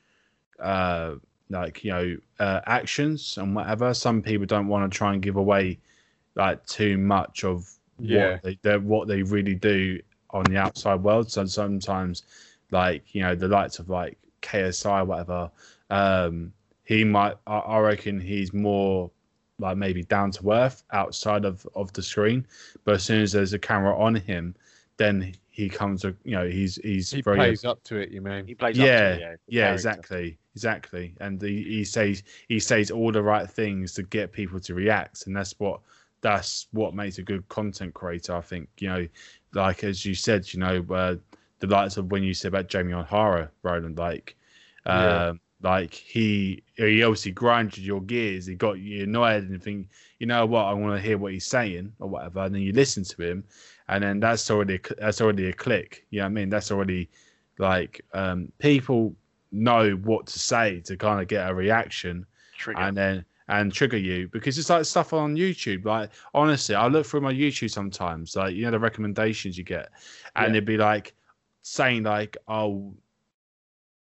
uh 0.61 1.17
like 1.51 1.83
you 1.83 1.91
know 1.91 2.17
uh, 2.39 2.61
actions 2.67 3.37
and 3.37 3.57
whatever. 3.57 3.95
Some 3.95 4.23
people 4.23 4.47
don't 4.47 4.69
want 4.69 4.91
to 4.91 4.97
try 4.97 5.13
and 5.13 5.21
give 5.21 5.35
away 5.35 5.81
like 6.35 6.65
too 6.67 6.99
much 6.99 7.45
of 7.45 7.69
yeah. 7.99 8.39
what 8.43 8.57
they 8.63 8.77
what 8.79 9.09
they 9.09 9.23
really 9.23 9.55
do 9.55 10.01
on 10.31 10.45
the 10.45 10.57
outside 10.57 11.03
world. 11.03 11.31
So 11.31 11.45
sometimes, 11.47 12.23
like 12.71 13.15
you 13.15 13.23
know, 13.23 13.35
the 13.35 13.49
likes 13.49 13.79
of 13.79 13.89
like 13.89 14.19
KSI, 14.43 15.07
whatever, 15.07 15.51
um, 15.91 16.53
he 16.85 17.05
might. 17.05 17.37
I, 17.47 17.59
I 17.59 17.79
reckon 17.79 18.21
he's 18.21 18.53
more 18.53 19.11
like 19.59 19.77
maybe 19.77 20.03
down 20.05 20.31
to 20.33 20.53
earth 20.53 20.83
outside 20.93 21.45
of 21.45 21.67
of 21.75 21.93
the 21.93 22.03
screen. 22.03 22.47
But 22.85 22.97
as 22.97 23.05
soon 23.05 23.23
as 23.23 23.33
there's 23.33 23.53
a 23.53 23.59
camera 23.59 23.97
on 23.99 24.15
him, 24.15 24.55
then 24.97 25.35
he 25.51 25.69
comes. 25.69 26.05
You 26.05 26.15
know, 26.25 26.49
he's 26.49 26.77
he's 26.77 27.11
he 27.11 27.23
very, 27.23 27.37
plays 27.37 27.65
up 27.65 27.83
to 27.85 27.97
it. 27.97 28.11
You 28.11 28.23
mean 28.23 28.47
he 28.47 28.55
plays? 28.55 28.77
Yeah, 28.77 29.15
it, 29.15 29.21
yeah, 29.21 29.35
yeah, 29.47 29.73
exactly, 29.73 30.39
exactly. 30.55 31.15
And 31.21 31.41
he, 31.41 31.63
he 31.63 31.85
says 31.85 32.23
he 32.49 32.59
says 32.59 32.91
all 32.91 33.13
the 33.13 33.23
right 33.23 33.49
things 33.49 33.95
to 33.95 34.03
get 34.03 34.33
people 34.33 34.61
to 34.61 34.75
react, 34.75 35.27
and 35.27 35.37
that's 35.37 35.55
what 35.59 35.81
that's 36.23 36.69
what 36.73 36.95
makes 36.95 37.19
a 37.19 37.23
good 37.23 37.47
content 37.49 37.95
creator. 37.95 38.35
I 38.35 38.41
think 38.41 38.69
you 38.79 38.89
know, 38.89 39.07
like 39.53 39.85
as 39.85 40.07
you 40.07 40.15
said, 40.15 40.53
you 40.53 40.61
know, 40.61 40.85
uh, 40.91 41.17
the 41.59 41.67
likes 41.67 41.97
of 41.99 42.11
when 42.11 42.23
you 42.23 42.35
said 42.35 42.49
about 42.49 42.69
Jamie 42.69 42.95
O'Hara, 42.95 43.51
Roland, 43.63 43.99
like. 43.99 44.37
Yeah. 44.85 45.27
Um, 45.27 45.41
like 45.63 45.95
he 45.95 46.63
he 46.77 47.03
obviously 47.03 47.33
grinded 47.33 47.79
your 47.79 48.01
gears. 48.03 48.47
He 48.47 48.55
got 48.55 48.79
you 48.79 49.05
annoyed 49.05 49.49
and 49.49 49.63
think, 49.63 49.89
you 50.19 50.27
know 50.27 50.45
what, 50.45 50.65
I 50.65 50.73
want 50.73 50.97
to 50.97 51.01
hear 51.01 51.19
what 51.19 51.33
he's 51.33 51.47
saying 51.47 51.93
or 52.01 52.09
whatever. 52.09 52.41
And 52.41 52.55
then 52.55 52.63
you 52.63 52.73
listen 52.73 53.05
to 53.05 53.23
him, 53.23 53.45
and 53.89 54.03
then 54.03 54.21
that's 54.21 54.51
already 54.51 54.81
that's 54.99 55.21
already 55.21 55.49
a 55.49 55.53
click. 55.53 56.05
You 56.11 56.19
know 56.19 56.25
what 56.25 56.31
I 56.31 56.33
mean? 56.33 56.51
That's 56.51 56.73
already 56.73 57.09
like 57.59 58.05
um, 58.13 58.51
people 58.59 59.15
know 59.53 59.93
what 59.93 60.27
to 60.27 60.39
say 60.39 60.81
to 60.81 60.97
kind 60.97 61.21
of 61.21 61.29
get 61.29 61.49
a 61.49 61.55
reaction, 61.55 62.27
trigger. 62.57 62.81
and 62.81 62.97
then 62.97 63.25
and 63.53 63.71
trigger 63.71 63.99
you 63.99 64.29
because 64.29 64.57
it's 64.59 64.71
like 64.71 64.87
stuff 64.87 65.13
on 65.13 65.37
YouTube. 65.37 65.85
Like 65.85 66.11
honestly, 66.33 66.75
I 66.75 66.87
look 66.87 67.05
through 67.05 67.21
my 67.21 67.33
YouTube 67.33 67.71
sometimes, 67.71 68.35
like 68.35 68.55
you 68.55 68.65
know 68.65 68.71
the 68.71 68.79
recommendations 68.79 69.59
you 69.59 69.65
get, 69.65 69.91
and 70.35 70.47
yeah. 70.47 70.59
it'd 70.59 70.65
be 70.65 70.79
like 70.79 71.15
saying 71.61 72.05
like, 72.05 72.39
"Oh, 72.49 72.95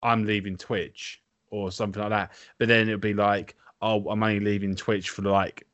I'm 0.02 0.26
leaving 0.26 0.56
Twitch" 0.58 1.22
or 1.48 1.72
something 1.72 2.02
like 2.02 2.10
that. 2.10 2.32
But 2.58 2.68
then 2.68 2.88
it'd 2.88 3.00
be 3.00 3.14
like, 3.14 3.56
"Oh, 3.80 4.06
I'm 4.10 4.22
only 4.22 4.40
leaving 4.40 4.76
Twitch 4.76 5.08
for 5.10 5.22
like 5.22 5.66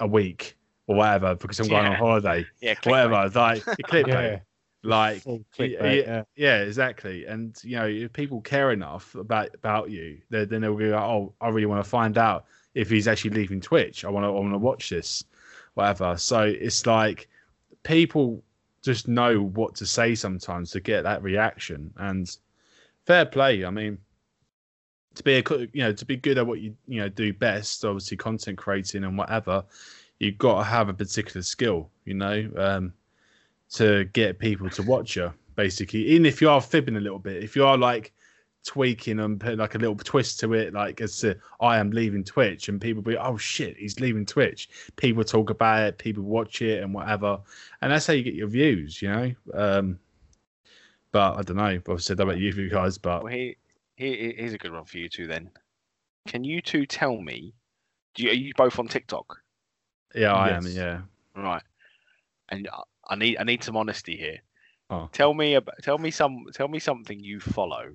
a 0.00 0.06
week." 0.06 0.56
or 0.88 0.96
whatever 0.96 1.36
because 1.36 1.60
I'm 1.60 1.68
going 1.68 1.84
yeah. 1.84 1.90
on 1.90 1.96
holiday. 1.96 2.44
Yeah, 2.60 2.74
whatever. 2.82 3.30
Like 3.32 3.62
clickbait. 3.64 4.08
yeah. 4.08 4.38
Like 4.82 5.22
clickbait, 5.22 6.04
yeah, 6.04 6.24
yeah, 6.34 6.58
exactly. 6.62 7.24
And 7.24 7.56
you 7.62 7.76
know, 7.76 7.86
if 7.86 8.12
people 8.12 8.40
care 8.40 8.72
enough 8.72 9.14
about 9.14 9.54
about 9.54 9.90
you, 9.90 10.18
then 10.28 10.48
they'll 10.48 10.74
be 10.74 10.88
like, 10.88 11.00
"Oh, 11.00 11.34
I 11.40 11.50
really 11.50 11.66
want 11.66 11.84
to 11.84 11.88
find 11.88 12.18
out 12.18 12.46
if 12.74 12.90
he's 12.90 13.08
actually 13.08 13.30
leaving 13.30 13.60
Twitch. 13.60 14.04
I 14.04 14.10
want 14.10 14.24
to, 14.24 14.28
I 14.28 14.30
want 14.30 14.52
to 14.52 14.58
watch 14.58 14.90
this, 14.90 15.24
whatever." 15.74 16.16
So 16.16 16.42
it's 16.42 16.86
like 16.86 17.28
people 17.82 18.42
just 18.82 19.08
know 19.08 19.40
what 19.40 19.74
to 19.76 19.86
say 19.86 20.14
sometimes 20.14 20.70
to 20.72 20.80
get 20.80 21.02
that 21.02 21.22
reaction. 21.22 21.92
And 21.96 22.34
fair 23.06 23.26
play. 23.26 23.64
I 23.64 23.70
mean, 23.70 23.98
to 25.14 25.22
be 25.22 25.34
a 25.34 25.42
you 25.72 25.82
know 25.82 25.92
to 25.92 26.04
be 26.04 26.16
good 26.16 26.38
at 26.38 26.46
what 26.46 26.60
you 26.60 26.74
you 26.86 27.00
know 27.00 27.08
do 27.08 27.32
best, 27.32 27.84
obviously 27.84 28.16
content 28.16 28.58
creating 28.58 29.04
and 29.04 29.16
whatever 29.18 29.64
you've 30.22 30.38
got 30.38 30.58
to 30.58 30.64
have 30.64 30.88
a 30.88 30.94
particular 30.94 31.42
skill, 31.42 31.90
you 32.04 32.14
know, 32.14 32.48
um, 32.56 32.92
to 33.68 34.04
get 34.12 34.38
people 34.38 34.70
to 34.70 34.82
watch 34.82 35.16
you. 35.16 35.32
Basically, 35.56 36.06
even 36.06 36.24
if 36.24 36.40
you 36.40 36.48
are 36.48 36.60
fibbing 36.60 36.96
a 36.96 37.00
little 37.00 37.18
bit, 37.18 37.42
if 37.42 37.56
you 37.56 37.66
are 37.66 37.76
like 37.76 38.12
tweaking 38.64 39.18
and 39.20 39.40
putting 39.40 39.58
like 39.58 39.74
a 39.74 39.78
little 39.78 39.96
twist 39.96 40.40
to 40.40 40.54
it, 40.54 40.72
like 40.72 41.00
as 41.00 41.18
to 41.18 41.36
I 41.60 41.78
am 41.78 41.90
leaving 41.90 42.24
Twitch, 42.24 42.68
and 42.68 42.80
people 42.80 43.02
be, 43.02 43.16
oh 43.16 43.36
shit, 43.36 43.76
he's 43.76 44.00
leaving 44.00 44.26
Twitch. 44.26 44.68
People 44.96 45.24
talk 45.24 45.50
about 45.50 45.82
it, 45.82 45.98
people 45.98 46.22
watch 46.22 46.62
it, 46.62 46.82
and 46.82 46.94
whatever, 46.94 47.40
and 47.80 47.92
that's 47.92 48.06
how 48.06 48.12
you 48.12 48.22
get 48.22 48.34
your 48.34 48.48
views, 48.48 49.02
you 49.02 49.08
know. 49.08 49.32
Um, 49.54 49.98
but 51.10 51.38
I 51.38 51.42
don't 51.42 51.56
know. 51.56 51.80
I've 51.88 52.02
said 52.02 52.16
that 52.16 52.22
about 52.22 52.38
you 52.38 52.68
guys, 52.70 52.98
but 52.98 53.24
well, 53.24 53.32
he, 53.32 53.56
he, 53.96 54.34
here's 54.36 54.54
a 54.54 54.58
good 54.58 54.72
one 54.72 54.84
for 54.84 54.98
you 54.98 55.08
two. 55.08 55.26
Then, 55.26 55.50
can 56.26 56.44
you 56.44 56.60
two 56.62 56.86
tell 56.86 57.20
me? 57.20 57.54
Do 58.14 58.24
you, 58.24 58.30
are 58.30 58.34
you 58.34 58.52
both 58.56 58.78
on 58.78 58.88
TikTok? 58.88 59.38
Yeah, 60.14 60.34
I 60.34 60.50
yes. 60.50 60.66
am. 60.66 60.72
Yeah. 60.72 61.00
Right. 61.34 61.62
And 62.50 62.68
I 63.08 63.16
need 63.16 63.38
I 63.38 63.44
need 63.44 63.64
some 63.64 63.76
honesty 63.76 64.16
here. 64.16 64.38
Oh. 64.90 65.08
Tell 65.12 65.32
me 65.32 65.54
about 65.54 65.82
tell 65.82 65.98
me 65.98 66.10
some 66.10 66.46
tell 66.52 66.68
me 66.68 66.78
something 66.78 67.18
you 67.18 67.40
follow 67.40 67.94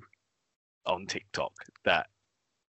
on 0.87 1.05
TikTok 1.05 1.53
that 1.85 2.07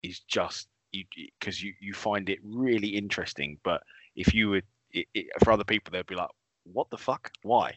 is 0.02 0.20
just 0.20 0.68
you 0.92 1.04
because 1.38 1.62
you 1.62 1.74
you 1.80 1.92
find 1.92 2.28
it 2.28 2.38
really 2.42 2.88
interesting. 2.88 3.58
But 3.62 3.82
if 4.14 4.34
you 4.34 4.50
would 4.50 4.64
it, 4.90 5.06
it, 5.14 5.26
for 5.44 5.52
other 5.52 5.64
people, 5.64 5.92
they'd 5.92 6.06
be 6.06 6.14
like, 6.14 6.30
"What 6.64 6.90
the 6.90 6.98
fuck? 6.98 7.30
Why?" 7.42 7.74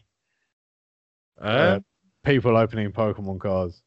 Uh, 1.40 1.44
uh, 1.44 1.80
people 2.24 2.56
opening 2.56 2.92
Pokemon 2.92 3.40
cards. 3.40 3.82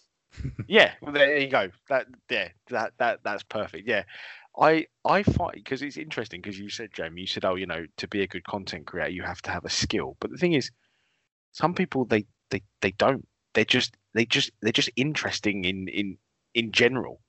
yeah, 0.68 0.92
well, 1.00 1.12
there 1.12 1.38
you 1.38 1.48
go. 1.48 1.70
That 1.88 2.06
yeah, 2.30 2.48
that 2.70 2.92
that 2.98 3.20
that's 3.22 3.42
perfect. 3.44 3.88
Yeah, 3.88 4.04
I 4.58 4.86
I 5.04 5.22
find 5.22 5.54
because 5.54 5.82
it's 5.82 5.96
interesting 5.96 6.40
because 6.40 6.58
you 6.58 6.68
said 6.68 6.90
Jamie, 6.92 7.22
you 7.22 7.26
said 7.26 7.44
oh 7.44 7.54
you 7.54 7.66
know 7.66 7.86
to 7.96 8.08
be 8.08 8.22
a 8.22 8.26
good 8.26 8.44
content 8.44 8.86
creator 8.86 9.10
you 9.10 9.22
have 9.22 9.42
to 9.42 9.50
have 9.50 9.64
a 9.64 9.70
skill, 9.70 10.16
but 10.20 10.30
the 10.30 10.38
thing 10.38 10.52
is, 10.52 10.70
some 11.52 11.74
people 11.74 12.04
they 12.04 12.26
they 12.50 12.62
they 12.80 12.92
don't. 12.92 13.26
They're 13.54 13.64
just 13.64 13.96
they 14.14 14.24
just 14.24 14.50
they're 14.60 14.72
just 14.72 14.90
interesting 14.96 15.64
in 15.64 15.88
in 15.88 16.18
in 16.54 16.72
general. 16.72 17.20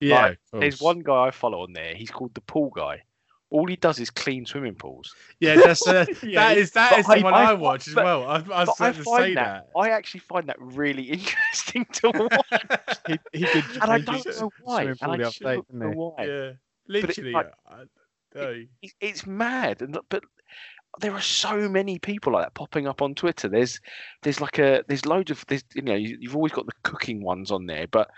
Yeah, 0.00 0.22
like, 0.22 0.38
there's 0.52 0.80
one 0.80 1.00
guy 1.00 1.26
I 1.26 1.30
follow 1.30 1.62
on 1.62 1.72
there. 1.72 1.94
He's 1.94 2.10
called 2.10 2.34
the 2.34 2.40
pool 2.42 2.70
guy. 2.70 3.02
All 3.50 3.66
he 3.66 3.76
does 3.76 4.00
is 4.00 4.10
clean 4.10 4.46
swimming 4.46 4.74
pools. 4.74 5.14
Yeah, 5.38 5.56
that's 5.56 5.86
uh, 5.86 6.06
yeah, 6.22 6.48
that 6.48 6.58
is 6.58 6.72
that 6.72 6.98
is 6.98 7.06
the 7.06 7.20
one 7.20 7.34
I, 7.34 7.50
I 7.50 7.54
watch 7.54 7.86
as 7.86 7.94
well. 7.94 8.24
I, 8.24 8.42
I 8.52 8.64
was 8.64 8.76
going 8.78 8.94
to 8.94 9.04
say 9.04 9.34
that, 9.34 9.68
that, 9.72 9.78
I 9.78 9.90
actually 9.90 10.20
find 10.20 10.48
that 10.48 10.56
really 10.58 11.02
interesting 11.10 11.86
to 11.92 12.10
watch. 12.32 12.98
he, 13.06 13.18
he 13.32 13.44
did, 13.44 13.64
and 13.80 13.92
I 13.92 13.98
don't 13.98 14.26
know 14.26 14.50
why. 14.62 14.82
And 14.82 14.98
I 15.00 15.16
don't 15.16 15.72
know 15.72 15.90
why. 15.90 16.24
Yeah, 16.24 16.52
literally. 16.88 17.32
Like, 17.32 17.52
it, 18.34 18.92
it's 19.00 19.26
mad, 19.26 19.82
and 19.82 19.96
but 20.08 20.24
there 21.00 21.12
are 21.12 21.20
so 21.20 21.68
many 21.68 21.98
people 21.98 22.32
like 22.32 22.44
that 22.44 22.54
popping 22.54 22.86
up 22.86 23.02
on 23.02 23.14
Twitter. 23.14 23.48
There's 23.48 23.80
there's 24.22 24.40
like 24.40 24.58
a 24.58 24.84
there's 24.86 25.06
loads 25.06 25.30
of 25.30 25.44
there's 25.46 25.64
you 25.74 25.82
know 25.82 25.94
you, 25.94 26.18
have 26.24 26.36
always 26.36 26.52
got 26.52 26.66
the 26.66 26.72
cooking 26.82 27.22
ones 27.22 27.50
on 27.50 27.66
there, 27.66 27.86
but 27.86 28.10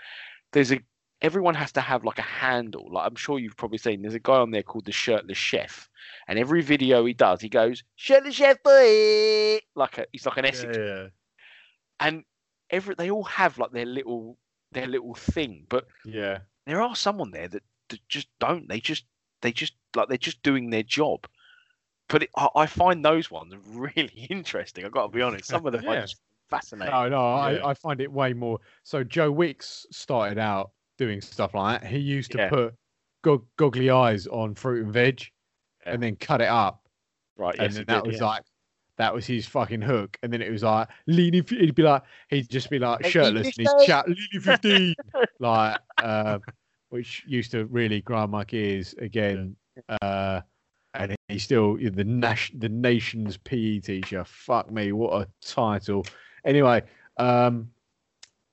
there's 0.51 0.71
a 0.71 0.79
everyone 1.21 1.55
has 1.55 1.71
to 1.73 1.81
have 1.81 2.03
like 2.03 2.19
a 2.19 2.23
handle. 2.23 2.87
Like 2.91 3.07
I'm 3.07 3.15
sure 3.15 3.39
you've 3.39 3.57
probably 3.57 3.77
seen. 3.77 4.01
There's 4.01 4.13
a 4.13 4.19
guy 4.19 4.37
on 4.37 4.51
there 4.51 4.63
called 4.63 4.85
the 4.85 4.91
Shirtless 4.91 5.37
Chef, 5.37 5.89
and 6.27 6.37
every 6.37 6.61
video 6.61 7.05
he 7.05 7.13
does, 7.13 7.41
he 7.41 7.49
goes 7.49 7.83
Shirtless 7.95 8.35
Chef 8.35 8.61
boy, 8.63 9.59
like 9.75 9.97
a 9.97 10.05
he's 10.11 10.25
like 10.25 10.37
an 10.37 10.45
Essex, 10.45 10.77
yeah, 10.77 10.85
yeah. 10.85 11.07
and 11.99 12.23
every 12.69 12.95
they 12.95 13.09
all 13.09 13.23
have 13.23 13.57
like 13.57 13.71
their 13.71 13.85
little 13.85 14.37
their 14.71 14.87
little 14.87 15.15
thing, 15.15 15.65
but 15.69 15.85
yeah, 16.05 16.39
there 16.65 16.81
are 16.81 16.95
someone 16.95 17.31
there 17.31 17.47
that, 17.47 17.63
that 17.89 17.99
just 18.07 18.27
don't. 18.39 18.67
They 18.69 18.79
just 18.79 19.05
they 19.41 19.51
just 19.51 19.73
like 19.95 20.09
they're 20.09 20.17
just 20.17 20.43
doing 20.43 20.69
their 20.69 20.83
job. 20.83 21.27
But 22.09 22.23
it, 22.23 22.29
I, 22.37 22.47
I, 22.55 22.65
find 22.65 23.03
those 23.03 23.29
ones 23.29 23.53
really 23.67 24.27
interesting. 24.29 24.85
I've 24.85 24.91
got 24.91 25.03
to 25.03 25.09
be 25.09 25.21
honest. 25.21 25.45
Some 25.45 25.65
of 25.65 25.73
them 25.73 25.83
yeah. 25.83 25.91
are 25.91 26.01
just 26.01 26.17
fascinating. 26.49 26.93
No, 26.93 27.09
no, 27.09 27.17
yeah. 27.17 27.57
I, 27.57 27.71
I 27.71 27.73
find 27.73 27.99
it 28.01 28.11
way 28.11 28.33
more. 28.33 28.59
So 28.83 29.03
Joe 29.03 29.31
Wicks 29.31 29.85
started 29.91 30.37
out 30.37 30.71
doing 30.97 31.21
stuff 31.21 31.53
like 31.53 31.81
that. 31.81 31.87
He 31.87 31.97
used 31.97 32.31
to 32.31 32.37
yeah. 32.37 32.49
put 32.49 32.75
go- 33.23 33.45
goggly 33.57 33.89
eyes 33.89 34.27
on 34.27 34.55
fruit 34.55 34.85
and 34.85 34.93
veg, 34.93 35.21
yeah. 35.85 35.93
and 35.93 36.03
then 36.03 36.15
cut 36.15 36.41
it 36.41 36.47
up. 36.47 36.81
Right. 37.37 37.55
And 37.59 37.73
yes, 37.73 37.83
that 37.87 38.03
did, 38.03 38.11
was 38.11 38.21
like 38.21 38.43
that 38.97 39.13
was 39.13 39.25
his 39.25 39.45
fucking 39.45 39.81
hook. 39.81 40.17
And 40.23 40.33
then 40.33 40.41
it 40.41 40.51
was 40.51 40.63
like 40.63 40.89
leaning. 41.05 41.45
He'd 41.47 41.75
be 41.75 41.83
like 41.83 42.03
he'd 42.29 42.49
just 42.49 42.69
be 42.69 42.79
like 42.79 43.05
shirtless 43.05 43.57
and 43.57 43.67
he's 43.67 43.85
chat 43.85 44.07
leaning 44.07 44.41
fifteen, 44.41 44.95
like 45.39 45.79
uh, 46.03 46.39
which 46.89 47.23
used 47.27 47.51
to 47.51 47.65
really 47.65 48.01
grind 48.01 48.31
my 48.31 48.43
gears 48.43 48.95
again. 48.97 49.55
Uh, 50.01 50.41
and 50.97 51.15
he's 51.27 51.43
still 51.43 51.77
the 51.77 52.03
Nash, 52.03 52.51
the 52.57 52.69
nation's 52.69 53.37
PE 53.37 53.79
teacher. 53.79 54.23
Fuck 54.25 54.71
me, 54.71 54.91
what 54.91 55.21
a 55.21 55.27
title. 55.45 56.05
Anyway, 56.45 56.81
um, 57.17 57.69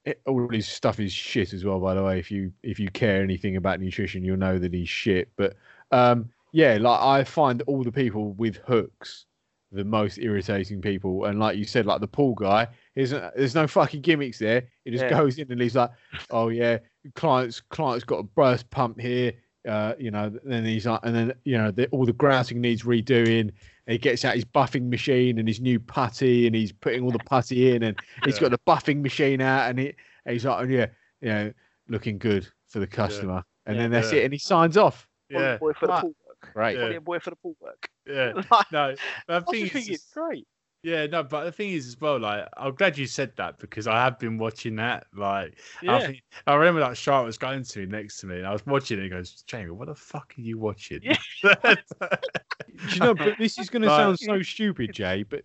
it, 0.04 0.20
all 0.26 0.48
his 0.50 0.66
stuff 0.66 1.00
is 1.00 1.12
shit 1.12 1.52
as 1.52 1.64
well. 1.64 1.80
By 1.80 1.94
the 1.94 2.02
way, 2.02 2.18
if 2.18 2.30
you 2.30 2.52
if 2.62 2.78
you 2.78 2.90
care 2.90 3.22
anything 3.22 3.56
about 3.56 3.80
nutrition, 3.80 4.24
you'll 4.24 4.36
know 4.36 4.58
that 4.58 4.72
he's 4.72 4.88
shit. 4.88 5.30
But 5.36 5.56
um, 5.90 6.30
yeah, 6.52 6.78
like 6.80 7.00
I 7.00 7.24
find 7.24 7.62
all 7.62 7.82
the 7.82 7.92
people 7.92 8.32
with 8.32 8.56
hooks 8.58 9.26
the 9.74 9.84
most 9.84 10.18
irritating 10.18 10.80
people. 10.80 11.24
And 11.24 11.38
like 11.38 11.58
you 11.58 11.64
said, 11.64 11.84
like 11.84 12.00
the 12.00 12.06
pool 12.06 12.34
guy, 12.34 12.68
isn't 12.94 13.34
there's 13.36 13.54
no 13.54 13.66
fucking 13.66 14.02
gimmicks 14.02 14.38
there. 14.38 14.68
He 14.84 14.90
just 14.90 15.04
yeah. 15.04 15.10
goes 15.10 15.38
in 15.38 15.50
and 15.50 15.60
he's 15.60 15.74
like, 15.74 15.90
"Oh 16.30 16.48
yeah, 16.48 16.78
clients 17.14 17.60
clients 17.60 18.04
got 18.04 18.18
a 18.18 18.22
burst 18.22 18.70
pump 18.70 19.00
here." 19.00 19.32
Uh, 19.66 19.94
you 19.98 20.10
know, 20.10 20.30
then 20.44 20.64
he's 20.64 20.86
like, 20.86 21.00
and 21.04 21.14
then 21.14 21.32
you 21.44 21.56
know, 21.56 21.70
the, 21.70 21.86
all 21.88 22.04
the 22.04 22.12
grouting 22.12 22.60
needs 22.60 22.82
redoing. 22.82 23.50
He 23.86 23.98
gets 23.98 24.24
out 24.24 24.34
his 24.34 24.44
buffing 24.44 24.88
machine 24.88 25.38
and 25.38 25.46
his 25.46 25.60
new 25.60 25.78
putty, 25.80 26.46
and 26.46 26.54
he's 26.54 26.72
putting 26.72 27.02
all 27.02 27.10
the 27.10 27.18
putty 27.20 27.74
in, 27.74 27.82
and 27.82 27.98
he's 28.24 28.38
got 28.38 28.50
the 28.50 28.58
buffing 28.66 29.02
machine 29.02 29.40
out, 29.40 29.70
and, 29.70 29.78
he, 29.78 29.86
and 30.24 30.32
he's 30.32 30.44
like, 30.44 30.60
oh, 30.60 30.68
yeah, 30.68 30.86
you 31.20 31.28
know, 31.28 31.52
looking 31.88 32.18
good 32.18 32.46
for 32.66 32.78
the 32.78 32.86
customer, 32.86 33.34
yeah. 33.34 33.42
and 33.66 33.76
yeah, 33.76 33.82
then 33.82 33.90
that's 33.90 34.12
it, 34.12 34.24
and 34.24 34.32
he 34.32 34.38
signs 34.38 34.76
off. 34.76 35.08
Yeah, 35.30 35.56
boy 35.58 35.72
for 35.72 35.86
the 35.86 35.96
pool 36.00 36.14
work. 36.26 36.50
Right, 36.54 36.76
yeah. 36.76 36.98
boy 36.98 37.18
for 37.18 37.30
the 37.30 37.36
pool 37.36 37.56
work. 37.60 37.88
Yeah, 38.06 38.32
no, 38.72 38.94
I 39.28 39.40
think 39.40 39.74
it's 39.74 40.12
great. 40.12 40.46
Yeah, 40.84 41.06
no, 41.06 41.22
but 41.22 41.44
the 41.44 41.52
thing 41.52 41.70
is 41.70 41.86
as 41.86 41.98
well, 41.98 42.20
like 42.20 42.46
I'm 42.58 42.74
glad 42.74 42.98
you 42.98 43.06
said 43.06 43.32
that 43.36 43.58
because 43.58 43.86
I 43.86 44.04
have 44.04 44.18
been 44.18 44.36
watching 44.36 44.76
that. 44.76 45.06
Like, 45.16 45.58
yeah. 45.80 45.96
I, 45.96 46.06
think, 46.06 46.22
I 46.46 46.54
remember 46.54 46.80
that 46.80 46.94
Charlotte 46.94 47.24
was 47.24 47.38
going 47.38 47.64
to 47.64 47.78
me 47.80 47.86
next 47.86 48.18
to 48.18 48.26
me, 48.26 48.36
and 48.36 48.46
I 48.46 48.52
was 48.52 48.66
watching 48.66 48.98
it. 48.98 49.04
And 49.04 49.10
he 49.10 49.16
goes, 49.16 49.42
"Jamie, 49.46 49.70
what 49.70 49.88
the 49.88 49.94
fuck 49.94 50.34
are 50.36 50.42
you 50.42 50.58
watching?" 50.58 51.00
Yeah. 51.02 51.16
you 52.92 53.00
know, 53.00 53.14
but 53.14 53.38
this 53.38 53.58
is 53.58 53.70
going 53.70 53.80
to 53.80 53.88
sound 53.88 54.18
so 54.18 54.42
stupid, 54.42 54.92
Jay, 54.92 55.22
but 55.22 55.44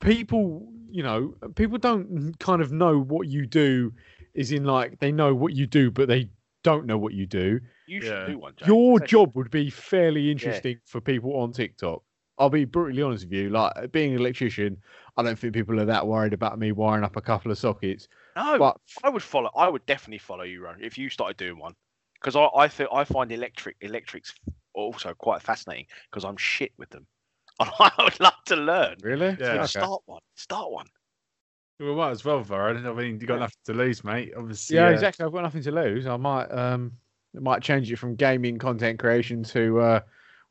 people, 0.00 0.66
you 0.90 1.02
know, 1.02 1.34
people 1.54 1.76
don't 1.76 2.38
kind 2.38 2.62
of 2.62 2.72
know 2.72 2.98
what 2.98 3.28
you 3.28 3.46
do. 3.46 3.92
Is 4.32 4.50
in 4.50 4.64
like 4.64 4.98
they 4.98 5.12
know 5.12 5.34
what 5.34 5.54
you 5.54 5.66
do, 5.66 5.90
but 5.90 6.08
they 6.08 6.30
don't 6.62 6.86
know 6.86 6.96
what 6.96 7.12
you 7.12 7.26
do. 7.26 7.60
You 7.86 8.00
should 8.00 8.10
yeah. 8.12 8.26
do 8.26 8.38
one. 8.38 8.54
Jay. 8.56 8.66
Your 8.66 8.98
job 8.98 9.36
would 9.36 9.50
be 9.50 9.68
fairly 9.68 10.30
interesting 10.30 10.72
yeah. 10.72 10.86
for 10.86 11.02
people 11.02 11.36
on 11.36 11.52
TikTok. 11.52 12.02
I'll 12.38 12.50
be 12.50 12.64
brutally 12.64 13.02
honest 13.02 13.24
with 13.24 13.32
you. 13.32 13.50
Like 13.50 13.92
being 13.92 14.12
an 14.12 14.20
electrician, 14.20 14.76
I 15.16 15.22
don't 15.22 15.38
think 15.38 15.54
people 15.54 15.80
are 15.80 15.86
that 15.86 16.06
worried 16.06 16.32
about 16.32 16.58
me 16.58 16.72
wiring 16.72 17.04
up 17.04 17.16
a 17.16 17.22
couple 17.22 17.50
of 17.50 17.58
sockets. 17.58 18.08
No, 18.36 18.58
but 18.58 18.76
I 19.02 19.08
would 19.08 19.22
follow. 19.22 19.50
I 19.56 19.68
would 19.68 19.84
definitely 19.86 20.18
follow 20.18 20.44
you, 20.44 20.62
Ron, 20.62 20.78
if 20.80 20.98
you 20.98 21.08
started 21.08 21.36
doing 21.36 21.58
one. 21.58 21.74
Because 22.20 22.36
I, 22.36 22.48
I 22.56 22.68
think 22.68 22.90
I 22.92 23.04
find 23.04 23.30
electric 23.32 23.76
electrics 23.80 24.34
also 24.74 25.14
quite 25.14 25.42
fascinating 25.42 25.86
because 26.10 26.24
I'm 26.24 26.36
shit 26.36 26.72
with 26.76 26.90
them. 26.90 27.06
I 27.60 27.90
would 27.98 28.20
love 28.20 28.34
to 28.46 28.56
learn. 28.56 28.96
Really? 29.02 29.36
Yeah. 29.38 29.54
Okay. 29.54 29.66
Start 29.66 30.02
one. 30.06 30.22
Start 30.34 30.70
one. 30.70 30.86
Well, 31.78 31.94
might 31.94 32.10
as 32.10 32.24
well, 32.24 32.42
Varane. 32.42 32.86
I 32.86 32.92
mean, 32.94 33.20
you 33.20 33.26
got 33.26 33.40
nothing 33.40 33.56
to 33.66 33.74
lose, 33.74 34.02
mate. 34.02 34.32
Obviously. 34.36 34.76
Yeah, 34.76 34.90
exactly. 34.90 35.24
I've 35.24 35.32
got 35.32 35.42
nothing 35.42 35.62
to 35.62 35.72
lose. 35.72 36.06
I 36.06 36.16
might 36.16 36.46
um, 36.46 36.92
it 37.34 37.42
might 37.42 37.62
change 37.62 37.90
it 37.92 37.96
from 37.96 38.14
gaming 38.14 38.58
content 38.58 38.98
creation 38.98 39.42
to 39.44 39.80
uh, 39.80 40.00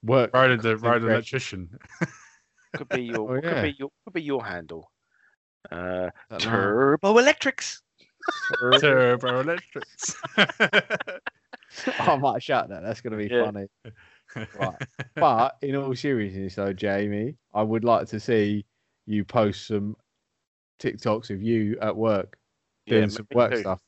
work. 0.05 0.31
Road 0.33 0.61
the 0.61 0.77
road 0.77 1.03
electrician. 1.03 1.69
could 2.75 2.89
be 2.89 3.03
your 3.03 3.31
oh, 3.31 3.35
yeah. 3.35 3.53
could 3.53 3.61
be 3.63 3.75
your 3.77 3.89
could 4.03 4.13
be 4.13 4.21
your 4.21 4.45
handle. 4.45 4.91
Uh, 5.71 6.09
Turbo 6.37 7.17
Electrics. 7.17 7.81
Turbo 8.79 9.39
Electrics. 9.41 10.15
I 11.99 12.15
might 12.17 12.43
shout 12.43 12.69
that. 12.69 12.83
That's 12.83 13.01
going 13.01 13.11
to 13.11 13.17
be 13.17 13.33
yeah. 13.33 13.45
funny. 13.45 13.67
Right. 14.59 14.81
But 15.15 15.57
in 15.61 15.75
all 15.75 15.95
seriousness, 15.95 16.55
though, 16.55 16.73
Jamie, 16.73 17.35
I 17.53 17.63
would 17.63 17.83
like 17.83 18.07
to 18.09 18.19
see 18.19 18.65
you 19.05 19.23
post 19.23 19.67
some 19.67 19.95
TikToks 20.79 21.29
of 21.29 21.41
you 21.41 21.77
at 21.81 21.95
work 21.95 22.37
doing 22.87 23.03
yeah, 23.03 23.07
some 23.09 23.27
work 23.33 23.53
too. 23.53 23.59
stuff. 23.61 23.79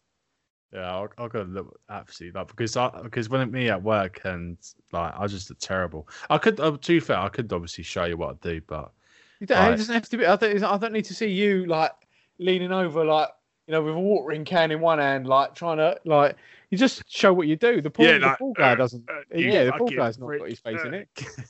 Yeah, 0.74 0.92
I'll, 0.92 1.08
I'll 1.18 1.30
go 1.30 1.44
look 1.44 1.80
absolutely 1.90 2.38
like 2.38 2.50
because 2.50 2.76
I 2.76 2.90
because 3.02 3.30
when 3.30 3.42
it, 3.42 3.52
me 3.52 3.70
at 3.70 3.82
work 3.82 4.22
and 4.26 4.58
like 4.92 5.14
I 5.18 5.26
just 5.28 5.50
look 5.50 5.60
terrible. 5.60 6.10
I 6.30 6.38
could, 6.38 6.60
uh, 6.60 6.72
to 6.72 6.94
be 6.94 7.00
fair, 7.00 7.18
I 7.18 7.30
could 7.30 7.52
obviously 7.54 7.86
show 7.86 8.04
you 8.04 8.18
what 8.18 8.32
I 8.32 8.50
do, 8.50 8.62
but 8.68 8.92
you 9.40 9.48
don't, 9.48 9.60
like, 9.60 9.74
it 9.74 9.78
doesn't 9.78 9.94
have 9.94 10.10
to 10.10 10.18
be. 10.18 10.26
I 10.26 10.36
don't, 10.36 10.64
I 10.64 10.78
don't 10.78 10.94
need 10.94 11.06
to 11.06 11.14
see 11.14 11.28
you 11.28 11.66
like 11.68 11.94
leaning 12.38 12.74
over, 12.74 13.06
like 13.06 13.30
you 13.68 13.72
know, 13.72 13.82
with 13.82 13.96
a 13.96 14.00
watering 14.00 14.44
can 14.44 14.72
in 14.72 14.82
one 14.82 15.00
hand, 15.00 15.26
like 15.26 15.56
trying 15.56 15.78
to 15.78 16.00
like 16.04 16.36
you 16.70 16.78
just 16.78 17.04
show 17.08 17.32
what 17.32 17.48
you 17.48 17.56
do. 17.56 17.82
The 17.82 17.90
pool, 17.90 18.06
yeah, 18.06 18.18
the 18.18 18.36
pool 18.38 18.54
guy 18.54 18.74
uh, 18.74 18.76
doesn't. 18.76 19.10
Uh, 19.10 19.22
yeah, 19.34 19.66
the 19.66 19.74
pool 19.74 19.90
guy's 19.90 20.20
not 20.20 20.38
got 20.38 20.50
his 20.50 20.60
face 20.60 20.84
in 20.84 20.94
it. 20.94 21.10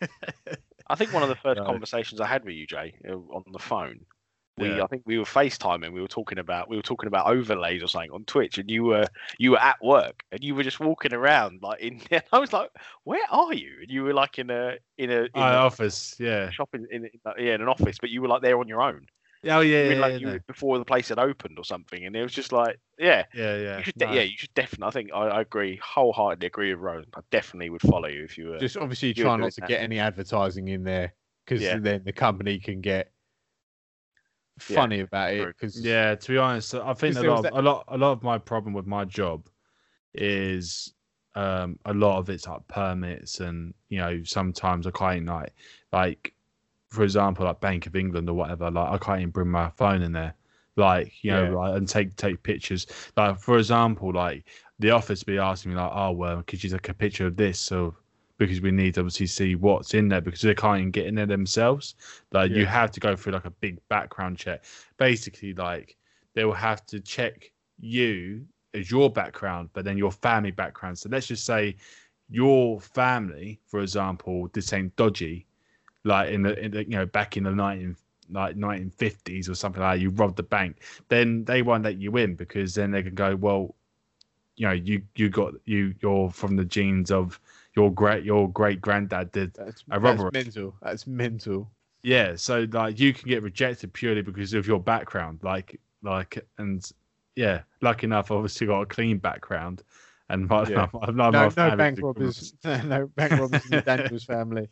I 0.88 0.94
think 0.94 1.12
one 1.12 1.22
of 1.22 1.28
the 1.28 1.36
first 1.36 1.60
conversations 1.60 2.20
I 2.20 2.26
had 2.26 2.44
with 2.44 2.54
you, 2.54 2.66
Jay, 2.66 2.94
uh, 3.08 3.14
on 3.14 3.44
the 3.52 3.58
phone 3.58 4.00
we 4.58 4.68
yeah. 4.68 4.82
I 4.82 4.86
think 4.86 5.02
we 5.04 5.18
were 5.18 5.24
FaceTiming. 5.24 5.92
We 5.92 6.00
were 6.00 6.08
talking 6.08 6.38
about 6.38 6.68
we 6.68 6.76
were 6.76 6.82
talking 6.82 7.08
about 7.08 7.26
overlays 7.26 7.82
or 7.82 7.88
something 7.88 8.10
on 8.10 8.24
Twitch, 8.24 8.58
and 8.58 8.70
you 8.70 8.84
were 8.84 9.06
you 9.38 9.52
were 9.52 9.60
at 9.60 9.76
work 9.82 10.22
and 10.32 10.42
you 10.42 10.54
were 10.54 10.62
just 10.62 10.80
walking 10.80 11.12
around 11.12 11.60
like 11.62 11.80
in. 11.80 12.00
And 12.10 12.22
I 12.32 12.38
was 12.38 12.52
like, 12.52 12.70
"Where 13.04 13.24
are 13.30 13.52
you?" 13.52 13.72
And 13.82 13.90
you 13.90 14.04
were 14.04 14.14
like 14.14 14.38
in 14.38 14.50
a 14.50 14.76
in 14.96 15.10
a 15.10 15.22
in 15.24 15.30
uh, 15.34 15.40
office, 15.40 16.16
yeah, 16.18 16.50
shopping 16.50 16.86
in, 16.90 17.04
in, 17.04 17.10
yeah 17.38 17.54
in 17.54 17.60
an 17.60 17.68
office, 17.68 17.98
but 18.00 18.10
you 18.10 18.22
were 18.22 18.28
like 18.28 18.42
there 18.42 18.58
on 18.58 18.68
your 18.68 18.80
own. 18.80 19.06
Oh 19.44 19.60
yeah, 19.60 19.90
yeah, 19.90 19.98
like 19.98 20.20
yeah, 20.20 20.38
before 20.46 20.78
the 20.78 20.84
place 20.84 21.10
had 21.10 21.18
opened 21.18 21.58
or 21.58 21.64
something, 21.64 22.04
and 22.04 22.16
it 22.16 22.22
was 22.22 22.32
just 22.32 22.52
like, 22.52 22.78
yeah, 22.98 23.24
yeah, 23.34 23.56
yeah. 23.56 23.78
You 23.78 23.84
should, 23.84 23.94
de- 23.98 24.06
yeah, 24.06 24.22
you 24.22 24.36
should 24.36 24.54
definitely. 24.54 24.86
I 24.86 24.90
think 24.90 25.10
I, 25.12 25.26
I, 25.26 25.40
agree 25.42 25.78
wholeheartedly. 25.82 26.46
Agree 26.46 26.74
with 26.74 26.82
Roland. 26.82 27.08
I 27.14 27.20
definitely 27.30 27.70
would 27.70 27.82
follow 27.82 28.08
you 28.08 28.24
if 28.24 28.38
you 28.38 28.48
were. 28.48 28.58
Just 28.58 28.76
obviously 28.76 29.12
trying 29.12 29.40
not 29.40 29.52
to 29.52 29.60
that. 29.60 29.68
get 29.68 29.82
any 29.82 29.98
advertising 29.98 30.68
in 30.68 30.82
there 30.82 31.12
because 31.44 31.62
then 31.82 32.02
the 32.04 32.12
company 32.12 32.58
can 32.58 32.80
get 32.80 33.12
funny 34.58 34.96
yeah. 34.96 35.02
about 35.02 35.34
it 35.34 35.46
because 35.48 35.80
yeah 35.80 36.14
to 36.14 36.32
be 36.32 36.38
honest 36.38 36.74
i 36.74 36.94
think 36.94 37.16
a 37.16 37.22
lot, 37.22 37.38
of, 37.38 37.42
that... 37.42 37.52
a 37.52 37.62
lot 37.62 37.84
a 37.88 37.98
lot 37.98 38.12
of 38.12 38.22
my 38.22 38.38
problem 38.38 38.72
with 38.72 38.86
my 38.86 39.04
job 39.04 39.48
is 40.14 40.94
um 41.34 41.78
a 41.84 41.92
lot 41.92 42.18
of 42.18 42.30
it's 42.30 42.46
like 42.46 42.66
permits 42.66 43.40
and 43.40 43.74
you 43.90 43.98
know 43.98 44.22
sometimes 44.24 44.86
i 44.86 44.90
can't 44.90 45.26
like 45.26 45.52
like 45.92 46.32
for 46.88 47.04
example 47.04 47.44
like 47.44 47.60
bank 47.60 47.86
of 47.86 47.94
england 47.94 48.28
or 48.30 48.34
whatever 48.34 48.70
like 48.70 48.88
i 48.88 48.98
can't 48.98 49.20
even 49.20 49.30
bring 49.30 49.48
my 49.48 49.68
phone 49.70 50.00
in 50.00 50.12
there 50.12 50.34
like 50.76 51.12
you 51.22 51.30
know 51.30 51.44
yeah. 51.44 51.54
like, 51.54 51.76
and 51.76 51.88
take 51.88 52.16
take 52.16 52.42
pictures 52.42 52.86
like 53.16 53.38
for 53.38 53.58
example 53.58 54.12
like 54.12 54.44
the 54.78 54.90
office 54.90 55.22
be 55.22 55.38
asking 55.38 55.72
me 55.72 55.76
like 55.76 55.92
oh 55.94 56.12
well 56.12 56.42
could 56.46 56.62
you 56.62 56.70
take 56.70 56.88
a 56.88 56.94
picture 56.94 57.26
of 57.26 57.36
this 57.36 57.58
so 57.58 57.94
because 58.38 58.60
we 58.60 58.70
need 58.70 58.94
to 58.94 59.00
obviously 59.00 59.26
see 59.26 59.54
what's 59.54 59.94
in 59.94 60.08
there 60.08 60.20
because 60.20 60.42
they 60.42 60.54
can't 60.54 60.78
even 60.78 60.90
get 60.90 61.06
in 61.06 61.14
there 61.14 61.26
themselves. 61.26 61.94
Like 62.32 62.50
yeah. 62.50 62.58
you 62.58 62.66
have 62.66 62.90
to 62.92 63.00
go 63.00 63.16
through 63.16 63.32
like 63.32 63.44
a 63.44 63.50
big 63.50 63.78
background 63.88 64.38
check. 64.38 64.64
Basically, 64.98 65.54
like 65.54 65.96
they 66.34 66.44
will 66.44 66.52
have 66.52 66.84
to 66.86 67.00
check 67.00 67.50
you 67.78 68.44
as 68.74 68.90
your 68.90 69.10
background, 69.10 69.70
but 69.72 69.84
then 69.84 69.96
your 69.96 70.12
family 70.12 70.50
background. 70.50 70.98
So 70.98 71.08
let's 71.08 71.26
just 71.26 71.44
say 71.44 71.76
your 72.28 72.80
family, 72.80 73.60
for 73.66 73.80
example, 73.80 74.48
did 74.48 74.64
something 74.64 74.92
dodgy, 74.96 75.46
like 76.04 76.30
in 76.30 76.42
the, 76.42 76.58
in 76.62 76.70
the 76.72 76.84
you 76.84 76.96
know 76.96 77.06
back 77.06 77.36
in 77.36 77.44
the 77.44 77.52
19 77.52 77.96
like 78.30 78.56
1950s 78.56 79.48
or 79.48 79.54
something 79.54 79.80
like 79.80 79.96
that, 79.96 80.02
you 80.02 80.10
robbed 80.10 80.36
the 80.36 80.42
bank, 80.42 80.82
then 81.08 81.44
they 81.44 81.62
won't 81.62 81.84
let 81.84 81.96
you 81.96 82.16
in 82.16 82.34
because 82.34 82.74
then 82.74 82.90
they 82.90 83.02
can 83.02 83.14
go, 83.14 83.36
well, 83.36 83.74
you 84.56 84.66
know, 84.66 84.72
you 84.72 85.02
you 85.14 85.28
got 85.28 85.54
you 85.64 85.94
you're 86.00 86.30
from 86.30 86.56
the 86.56 86.64
genes 86.64 87.10
of 87.10 87.38
your 87.76 87.92
great 87.92 88.24
your 88.24 88.50
great 88.50 88.80
granddad 88.80 89.30
did 89.32 89.54
that's, 89.54 89.84
a 89.90 90.00
robbery. 90.00 90.30
That's 90.32 90.46
mental. 90.46 90.74
That's 90.82 91.06
mental. 91.06 91.70
Yeah, 92.02 92.36
so 92.36 92.66
like 92.72 92.98
you 92.98 93.12
can 93.12 93.28
get 93.28 93.42
rejected 93.42 93.92
purely 93.92 94.22
because 94.22 94.54
of 94.54 94.66
your 94.66 94.80
background, 94.80 95.40
like 95.42 95.78
like 96.02 96.44
and 96.58 96.90
yeah, 97.34 97.62
lucky 97.82 98.06
enough, 98.06 98.30
obviously 98.30 98.66
got 98.66 98.82
a 98.82 98.86
clean 98.86 99.18
background, 99.18 99.82
and 100.30 100.48
my, 100.48 100.66
yeah. 100.68 100.88
my, 100.94 101.10
my, 101.10 101.30
no, 101.30 101.48
no 101.48 101.76
bank 101.76 102.00
robbers, 102.00 102.54
no 102.64 103.10
bank 103.14 103.32
robbers 103.32 103.64
in 103.66 103.70
the 103.72 103.80
Daniels 103.86 104.24
family. 104.24 104.68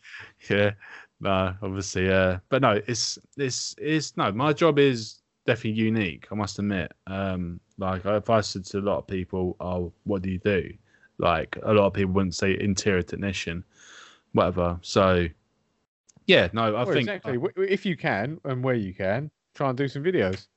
Yeah, 0.48 0.72
no, 1.20 1.54
obviously, 1.62 2.10
uh, 2.10 2.38
but 2.48 2.62
no, 2.62 2.80
it's 2.86 3.18
it's 3.36 3.74
it's 3.78 4.16
no. 4.16 4.32
My 4.32 4.52
job 4.52 4.78
is 4.78 5.20
definitely 5.46 5.82
unique. 5.82 6.26
I 6.30 6.36
must 6.36 6.58
admit. 6.58 6.92
Um, 7.06 7.60
like 7.76 8.06
if 8.06 8.30
I 8.30 8.40
said 8.40 8.64
to 8.66 8.78
a 8.78 8.80
lot 8.80 8.98
of 8.98 9.06
people, 9.06 9.56
"Oh, 9.60 9.92
what 10.04 10.22
do 10.22 10.30
you 10.30 10.38
do?" 10.38 10.72
Like 11.18 11.58
a 11.62 11.72
lot 11.72 11.86
of 11.86 11.92
people 11.94 12.12
wouldn't 12.12 12.34
say 12.34 12.58
interior 12.58 13.02
technician, 13.02 13.64
whatever. 14.32 14.78
So, 14.82 15.28
yeah, 16.26 16.48
no, 16.52 16.64
I 16.64 16.70
well, 16.70 16.86
think 16.86 17.08
exactly. 17.08 17.38
if 17.56 17.86
you 17.86 17.96
can 17.96 18.40
and 18.44 18.64
where 18.64 18.74
you 18.74 18.94
can, 18.94 19.30
try 19.54 19.68
and 19.68 19.78
do 19.78 19.88
some 19.88 20.02
videos. 20.02 20.48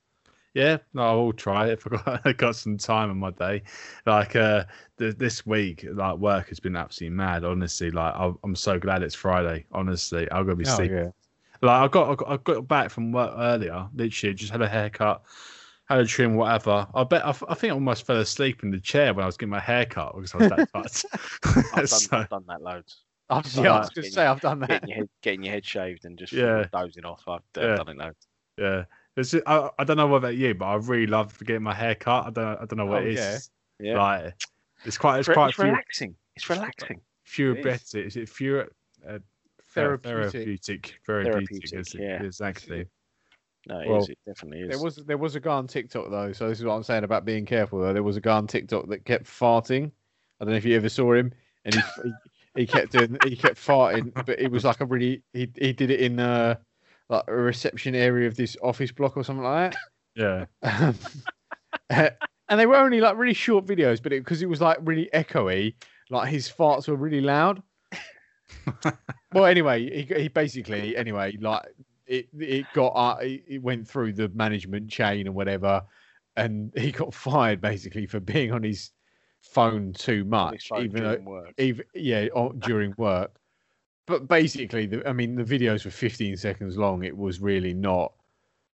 Yeah, 0.54 0.78
no, 0.92 1.02
I 1.02 1.12
will 1.12 1.32
try 1.32 1.68
it 1.68 1.72
if 1.78 1.86
I 1.86 1.90
got, 1.96 2.20
I 2.26 2.32
got 2.32 2.56
some 2.56 2.78
time 2.78 3.10
in 3.10 3.18
my 3.18 3.30
day. 3.30 3.62
Like 4.06 4.34
uh, 4.34 4.64
th- 4.98 5.16
this 5.16 5.46
week, 5.46 5.86
like 5.92 6.16
work 6.16 6.48
has 6.48 6.58
been 6.58 6.76
absolutely 6.76 7.16
mad. 7.16 7.44
Honestly, 7.44 7.90
like 7.90 8.14
I- 8.14 8.32
am 8.44 8.56
so 8.56 8.78
glad 8.78 9.02
it's 9.02 9.14
Friday. 9.14 9.66
Honestly, 9.72 10.26
I'm 10.32 10.44
gonna 10.44 10.56
be 10.56 10.66
oh, 10.66 10.76
sleeping. 10.76 10.96
Yeah. 10.96 11.10
Like 11.60 11.82
I 11.82 11.88
got, 11.88 12.10
I 12.10 12.14
got 12.14 12.28
I 12.30 12.36
got 12.38 12.68
back 12.68 12.90
from 12.90 13.12
work 13.12 13.32
earlier. 13.36 13.86
Literally, 13.94 14.34
just 14.34 14.52
had 14.52 14.62
a 14.62 14.68
haircut, 14.68 15.22
had 15.88 16.00
a 16.00 16.06
trim, 16.06 16.34
whatever. 16.34 16.86
I 16.94 17.04
bet 17.04 17.24
I, 17.24 17.30
I 17.30 17.54
think 17.54 17.70
I 17.70 17.74
almost 17.74 18.06
fell 18.06 18.18
asleep 18.18 18.62
in 18.62 18.70
the 18.70 18.80
chair 18.80 19.14
when 19.14 19.22
I 19.22 19.26
was 19.26 19.36
getting 19.36 19.50
my 19.50 19.60
hair 19.60 19.86
cut 19.86 20.14
because 20.14 20.34
I 20.34 20.38
was 20.38 20.48
that 20.50 20.70
fucked. 20.72 21.04
I've, 21.74 21.88
so, 21.88 22.08
done, 22.08 22.20
I've 22.20 22.28
done 22.28 22.44
that 22.48 22.62
loads. 22.62 23.02
I've, 23.30 23.46
yeah, 23.54 23.74
I 23.74 23.78
was 23.80 23.90
going 23.90 24.04
to 24.04 24.10
say 24.10 24.26
I've 24.26 24.40
done 24.40 24.60
that. 24.60 24.68
Getting 24.68 24.88
your, 24.88 24.98
head, 24.98 25.08
getting 25.22 25.42
your 25.42 25.54
head 25.54 25.64
shaved 25.64 26.04
and 26.04 26.18
just 26.18 26.32
yeah. 26.32 26.64
dozing 26.72 27.04
off. 27.04 27.22
I've, 27.26 27.40
I've 27.56 27.62
yeah. 27.62 27.76
done 27.76 27.88
it 27.88 27.96
loads. 27.96 28.26
Yeah. 28.56 28.84
Just, 29.16 29.34
I, 29.46 29.70
I 29.78 29.84
don't 29.84 29.96
know 29.96 30.14
about 30.14 30.36
you, 30.36 30.54
but 30.54 30.66
I 30.66 30.74
really 30.76 31.06
love 31.06 31.38
getting 31.40 31.62
my 31.62 31.74
hair 31.74 31.94
cut. 31.94 32.26
I 32.26 32.30
don't 32.30 32.46
I 32.46 32.64
don't 32.66 32.76
know 32.76 32.86
what 32.86 33.02
oh, 33.02 33.06
it 33.06 33.14
is. 33.14 33.50
Yeah. 33.80 33.92
yeah. 33.92 34.02
Like 34.02 34.34
it's 34.84 34.96
quite 34.96 35.18
it's, 35.18 35.28
it's 35.28 35.34
quite 35.34 35.48
it's 35.50 35.58
relaxing. 35.58 36.14
It's 36.36 36.48
relaxing. 36.48 37.00
Therapeutic. 37.26 38.06
Is 38.06 38.16
it 38.16 38.28
fewer 38.28 38.70
uh, 39.06 39.18
therapeutic? 39.74 40.32
Therapeutic. 40.32 40.94
Therapeutic. 41.04 41.70
Therapeutic 41.70 42.00
yeah. 42.00 42.22
Exactly. 42.22 42.86
No, 43.68 43.80
it, 43.80 43.88
well, 43.88 43.98
is, 43.98 44.08
it 44.08 44.18
definitely 44.26 44.60
is. 44.60 44.68
There 44.70 44.82
was 44.82 44.96
there 44.96 45.18
was 45.18 45.34
a 45.34 45.40
guy 45.40 45.52
on 45.52 45.66
TikTok 45.66 46.10
though, 46.10 46.32
so 46.32 46.48
this 46.48 46.58
is 46.58 46.64
what 46.64 46.74
I'm 46.74 46.82
saying 46.82 47.04
about 47.04 47.24
being 47.24 47.44
careful. 47.44 47.80
Though 47.80 47.92
there 47.92 48.02
was 48.02 48.16
a 48.16 48.20
guy 48.20 48.36
on 48.36 48.46
TikTok 48.46 48.88
that 48.88 49.04
kept 49.04 49.24
farting. 49.24 49.90
I 50.40 50.44
don't 50.44 50.52
know 50.52 50.58
if 50.58 50.64
you 50.64 50.74
ever 50.74 50.88
saw 50.88 51.12
him, 51.12 51.32
and 51.64 51.74
he 51.74 51.80
he, 52.02 52.12
he 52.56 52.66
kept 52.66 52.92
doing 52.92 53.18
he 53.24 53.36
kept 53.36 53.56
farting, 53.56 54.12
but 54.14 54.40
it 54.40 54.50
was 54.50 54.64
like 54.64 54.80
a 54.80 54.86
really 54.86 55.22
he 55.34 55.50
he 55.56 55.72
did 55.74 55.90
it 55.90 56.00
in 56.00 56.18
uh 56.18 56.54
like 57.10 57.24
a 57.28 57.34
reception 57.34 57.94
area 57.94 58.26
of 58.26 58.36
this 58.36 58.56
office 58.62 58.92
block 58.92 59.16
or 59.16 59.24
something 59.24 59.44
like 59.44 59.72
that. 59.72 60.46
Yeah. 60.62 60.92
and 62.48 62.60
they 62.60 62.66
were 62.66 62.76
only 62.76 63.00
like 63.00 63.16
really 63.16 63.34
short 63.34 63.66
videos, 63.66 64.02
but 64.02 64.10
because 64.10 64.42
it, 64.42 64.46
it 64.46 64.48
was 64.48 64.60
like 64.60 64.78
really 64.80 65.08
echoey, 65.14 65.74
like 66.10 66.28
his 66.28 66.50
farts 66.50 66.88
were 66.88 66.96
really 66.96 67.20
loud. 67.20 67.62
well, 69.32 69.44
anyway, 69.44 70.04
he, 70.04 70.14
he 70.22 70.28
basically 70.28 70.96
anyway 70.96 71.36
like 71.40 71.66
it 72.08 72.28
it 72.38 72.66
got 72.74 72.88
uh, 72.88 73.16
it 73.20 73.62
went 73.62 73.86
through 73.86 74.14
the 74.14 74.28
management 74.30 74.90
chain 74.90 75.26
and 75.26 75.34
whatever, 75.34 75.82
and 76.36 76.72
he 76.76 76.90
got 76.90 77.14
fired 77.14 77.60
basically 77.60 78.06
for 78.06 78.20
being 78.20 78.52
on 78.52 78.62
his 78.62 78.90
phone 79.40 79.92
too 79.92 80.24
much, 80.24 80.70
even 80.78 81.02
though 81.02 81.18
work. 81.24 81.54
even 81.58 81.84
yeah 81.94 82.26
during 82.58 82.94
work 82.96 83.38
but 84.08 84.26
basically, 84.26 84.86
the, 84.86 85.06
I 85.06 85.12
mean, 85.12 85.34
the 85.34 85.44
videos 85.44 85.84
were 85.84 85.90
15 85.90 86.38
seconds 86.38 86.78
long. 86.78 87.04
It 87.04 87.14
was 87.14 87.40
really 87.40 87.74
not, 87.74 88.14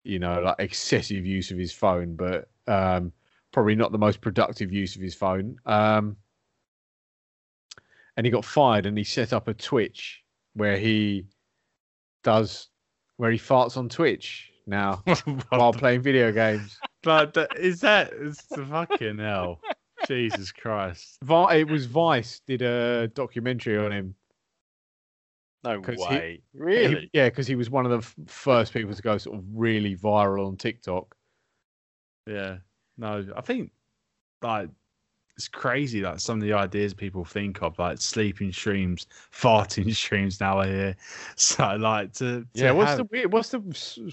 you 0.04 0.18
know, 0.18 0.42
like 0.42 0.56
excessive 0.58 1.24
use 1.24 1.50
of 1.50 1.56
his 1.56 1.72
phone, 1.72 2.16
but 2.16 2.50
um, 2.66 3.12
probably 3.50 3.74
not 3.74 3.92
the 3.92 3.98
most 3.98 4.20
productive 4.20 4.70
use 4.70 4.94
of 4.94 5.00
his 5.00 5.14
phone. 5.14 5.56
Um, 5.64 6.18
and 8.18 8.26
he 8.26 8.30
got 8.30 8.44
fired, 8.44 8.84
and 8.84 8.96
he 8.96 9.04
set 9.04 9.32
up 9.32 9.48
a 9.48 9.54
Twitch 9.54 10.22
where 10.52 10.76
he 10.76 11.24
does 12.22 12.68
where 13.16 13.30
he 13.30 13.38
farts 13.38 13.76
on 13.76 13.88
Twitch 13.88 14.50
now 14.66 15.02
while 15.50 15.72
playing 15.72 16.02
video 16.02 16.32
games. 16.32 16.78
But 17.02 17.36
is 17.58 17.80
that 17.80 18.12
is 18.12 18.38
the 18.50 18.64
fucking 18.64 19.18
hell? 19.18 19.60
Jesus 20.06 20.50
Christ! 20.50 21.18
it 21.22 21.70
was 21.70 21.86
Vice 21.86 22.40
did 22.46 22.62
a 22.62 23.08
documentary 23.08 23.78
on 23.78 23.92
him 23.92 24.14
no 25.64 25.80
way. 25.80 26.42
He, 26.52 26.58
really? 26.58 27.00
He, 27.02 27.10
yeah, 27.12 27.28
because 27.28 27.46
he 27.46 27.54
was 27.54 27.70
one 27.70 27.84
of 27.84 27.92
the 27.92 27.98
f- 27.98 28.14
first 28.26 28.72
people 28.72 28.94
to 28.94 29.02
go 29.02 29.16
sort 29.18 29.38
of 29.38 29.44
really 29.54 29.96
viral 29.96 30.46
on 30.48 30.56
TikTok. 30.56 31.14
Yeah. 32.26 32.58
No, 32.98 33.24
I 33.36 33.40
think 33.40 33.70
like 34.42 34.68
it's 35.36 35.48
crazy 35.48 36.02
like 36.02 36.20
some 36.20 36.38
of 36.38 36.42
the 36.42 36.52
ideas 36.52 36.92
people 36.92 37.24
think 37.24 37.62
of 37.62 37.78
like 37.78 38.00
sleeping 38.00 38.52
streams 38.52 39.06
farting 39.32 39.94
streams 39.94 40.40
now 40.40 40.58
I 40.58 40.66
hear 40.66 40.96
so 41.36 41.76
like 41.76 42.12
to, 42.14 42.40
to 42.40 42.46
yeah 42.54 42.70
what's 42.70 42.98
have... 42.98 43.08
the 43.10 43.26
what's 43.26 43.50
the 43.50 43.62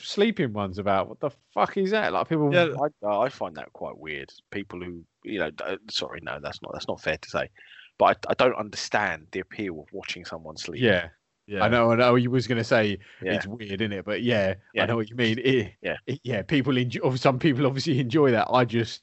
sleeping 0.02 0.54
ones 0.54 0.78
about 0.78 1.10
what 1.10 1.20
the 1.20 1.32
fuck 1.54 1.78
is 1.78 1.92
that 1.92 2.14
like 2.14 2.30
people 2.30 2.54
yeah 2.54 2.70
I, 3.04 3.08
I 3.08 3.30
find 3.30 3.56
that 3.56 3.74
quite 3.74 3.98
weird 3.98 4.32
people 4.52 4.82
who 4.82 5.04
you 5.24 5.40
know 5.40 5.52
uh, 5.64 5.78
sorry 5.90 6.20
no 6.24 6.40
that's 6.42 6.62
not 6.62 6.72
that's 6.74 6.88
not 6.88 7.02
fair 7.02 7.18
to 7.18 7.30
say 7.30 7.50
but 7.98 8.26
I, 8.28 8.32
I 8.32 8.34
don't 8.36 8.56
understand 8.56 9.28
the 9.32 9.42
appeal 9.42 9.82
of 9.82 9.88
watching 9.92 10.26
someone 10.26 10.58
sleep 10.58 10.82
yeah 10.82 11.10
yeah. 11.48 11.64
I 11.64 11.68
know, 11.68 11.92
I 11.92 11.96
know. 11.96 12.14
You 12.14 12.30
was 12.30 12.46
going 12.46 12.60
to 12.60 12.64
say 12.64 13.00
yeah. 13.24 13.34
it's 13.34 13.48
weird, 13.48 13.82
isn't 13.82 13.92
it? 13.92 14.06
But 14.06 14.22
yeah, 14.22 14.54
yeah, 14.76 14.84
I 14.84 14.86
know 14.86 14.96
what 14.96 15.10
you 15.10 15.16
mean. 15.16 15.40
It, 15.40 15.74
yeah, 15.82 15.98
it, 16.06 16.20
yeah. 16.24 16.44
People 16.44 16.78
enjoy. 16.78 17.16
Some 17.16 17.40
people 17.40 17.66
obviously 17.66 18.00
enjoy 18.00 18.30
that. 18.30 18.48
I 18.52 18.66
just 18.66 19.02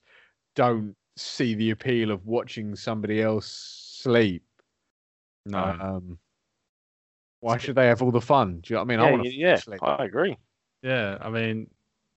don't 0.54 0.94
see 1.16 1.54
the 1.54 1.70
appeal 1.70 2.10
of 2.10 2.26
watching 2.26 2.74
somebody 2.76 3.22
else 3.22 3.46
sleep. 4.02 4.42
No. 5.46 5.58
Um, 5.58 6.18
why 7.40 7.58
should 7.58 7.76
they 7.76 7.86
have 7.86 8.02
all 8.02 8.10
the 8.10 8.20
fun? 8.20 8.60
Do 8.60 8.74
you 8.74 8.76
know 8.76 8.80
what 8.80 8.92
I 8.92 8.96
mean? 8.96 9.00
I 9.00 9.10
want 9.10 9.24
to 9.24 9.34
yeah, 9.34 9.56
sleep. 9.56 9.82
I 9.82 10.04
agree. 10.04 10.36
Yeah, 10.82 11.18
I 11.20 11.30
mean, 11.30 11.68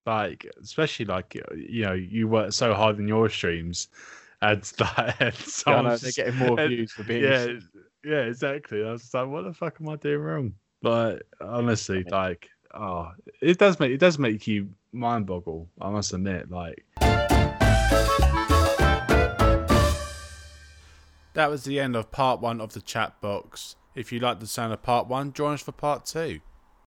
like 0.05 0.47
especially 0.61 1.05
like 1.05 1.35
you 1.55 1.85
know 1.85 1.93
you 1.93 2.27
work 2.27 2.51
so 2.53 2.73
hard 2.73 2.99
in 2.99 3.07
your 3.07 3.29
streams, 3.29 3.89
and 4.41 4.61
that 4.77 5.15
and 5.19 5.35
yeah, 5.67 5.81
know, 5.81 5.97
they're 5.97 6.11
getting 6.11 6.35
more 6.35 6.57
views 6.67 6.91
for 6.91 7.03
being 7.03 7.23
yeah 7.23 7.47
yeah, 8.03 8.21
exactly. 8.21 8.83
I 8.83 8.91
was 8.91 9.13
like, 9.13 9.27
what 9.27 9.43
the 9.43 9.53
fuck 9.53 9.77
am 9.81 9.89
I 9.89 9.95
doing 9.97 10.19
wrong? 10.19 10.53
But 10.81 11.23
honestly, 11.41 12.05
like, 12.09 12.49
oh, 12.73 13.11
it 13.41 13.57
does 13.57 13.79
make 13.79 13.91
it 13.91 13.99
does 13.99 14.17
make 14.17 14.47
you 14.47 14.69
mind 14.93 15.25
boggle. 15.25 15.69
I 15.81 15.89
must 15.89 16.13
admit, 16.13 16.49
like. 16.49 16.85
That 21.39 21.49
was 21.49 21.63
the 21.63 21.79
end 21.79 21.95
of 21.95 22.11
part 22.11 22.41
one 22.41 22.59
of 22.59 22.73
the 22.73 22.81
Chatbox. 22.81 23.75
If 23.95 24.11
you 24.11 24.19
like 24.19 24.41
the 24.41 24.45
sound 24.45 24.73
of 24.73 24.83
part 24.83 25.07
one, 25.07 25.31
join 25.31 25.53
us 25.53 25.61
for 25.61 25.71
part 25.71 26.05
two. 26.05 26.41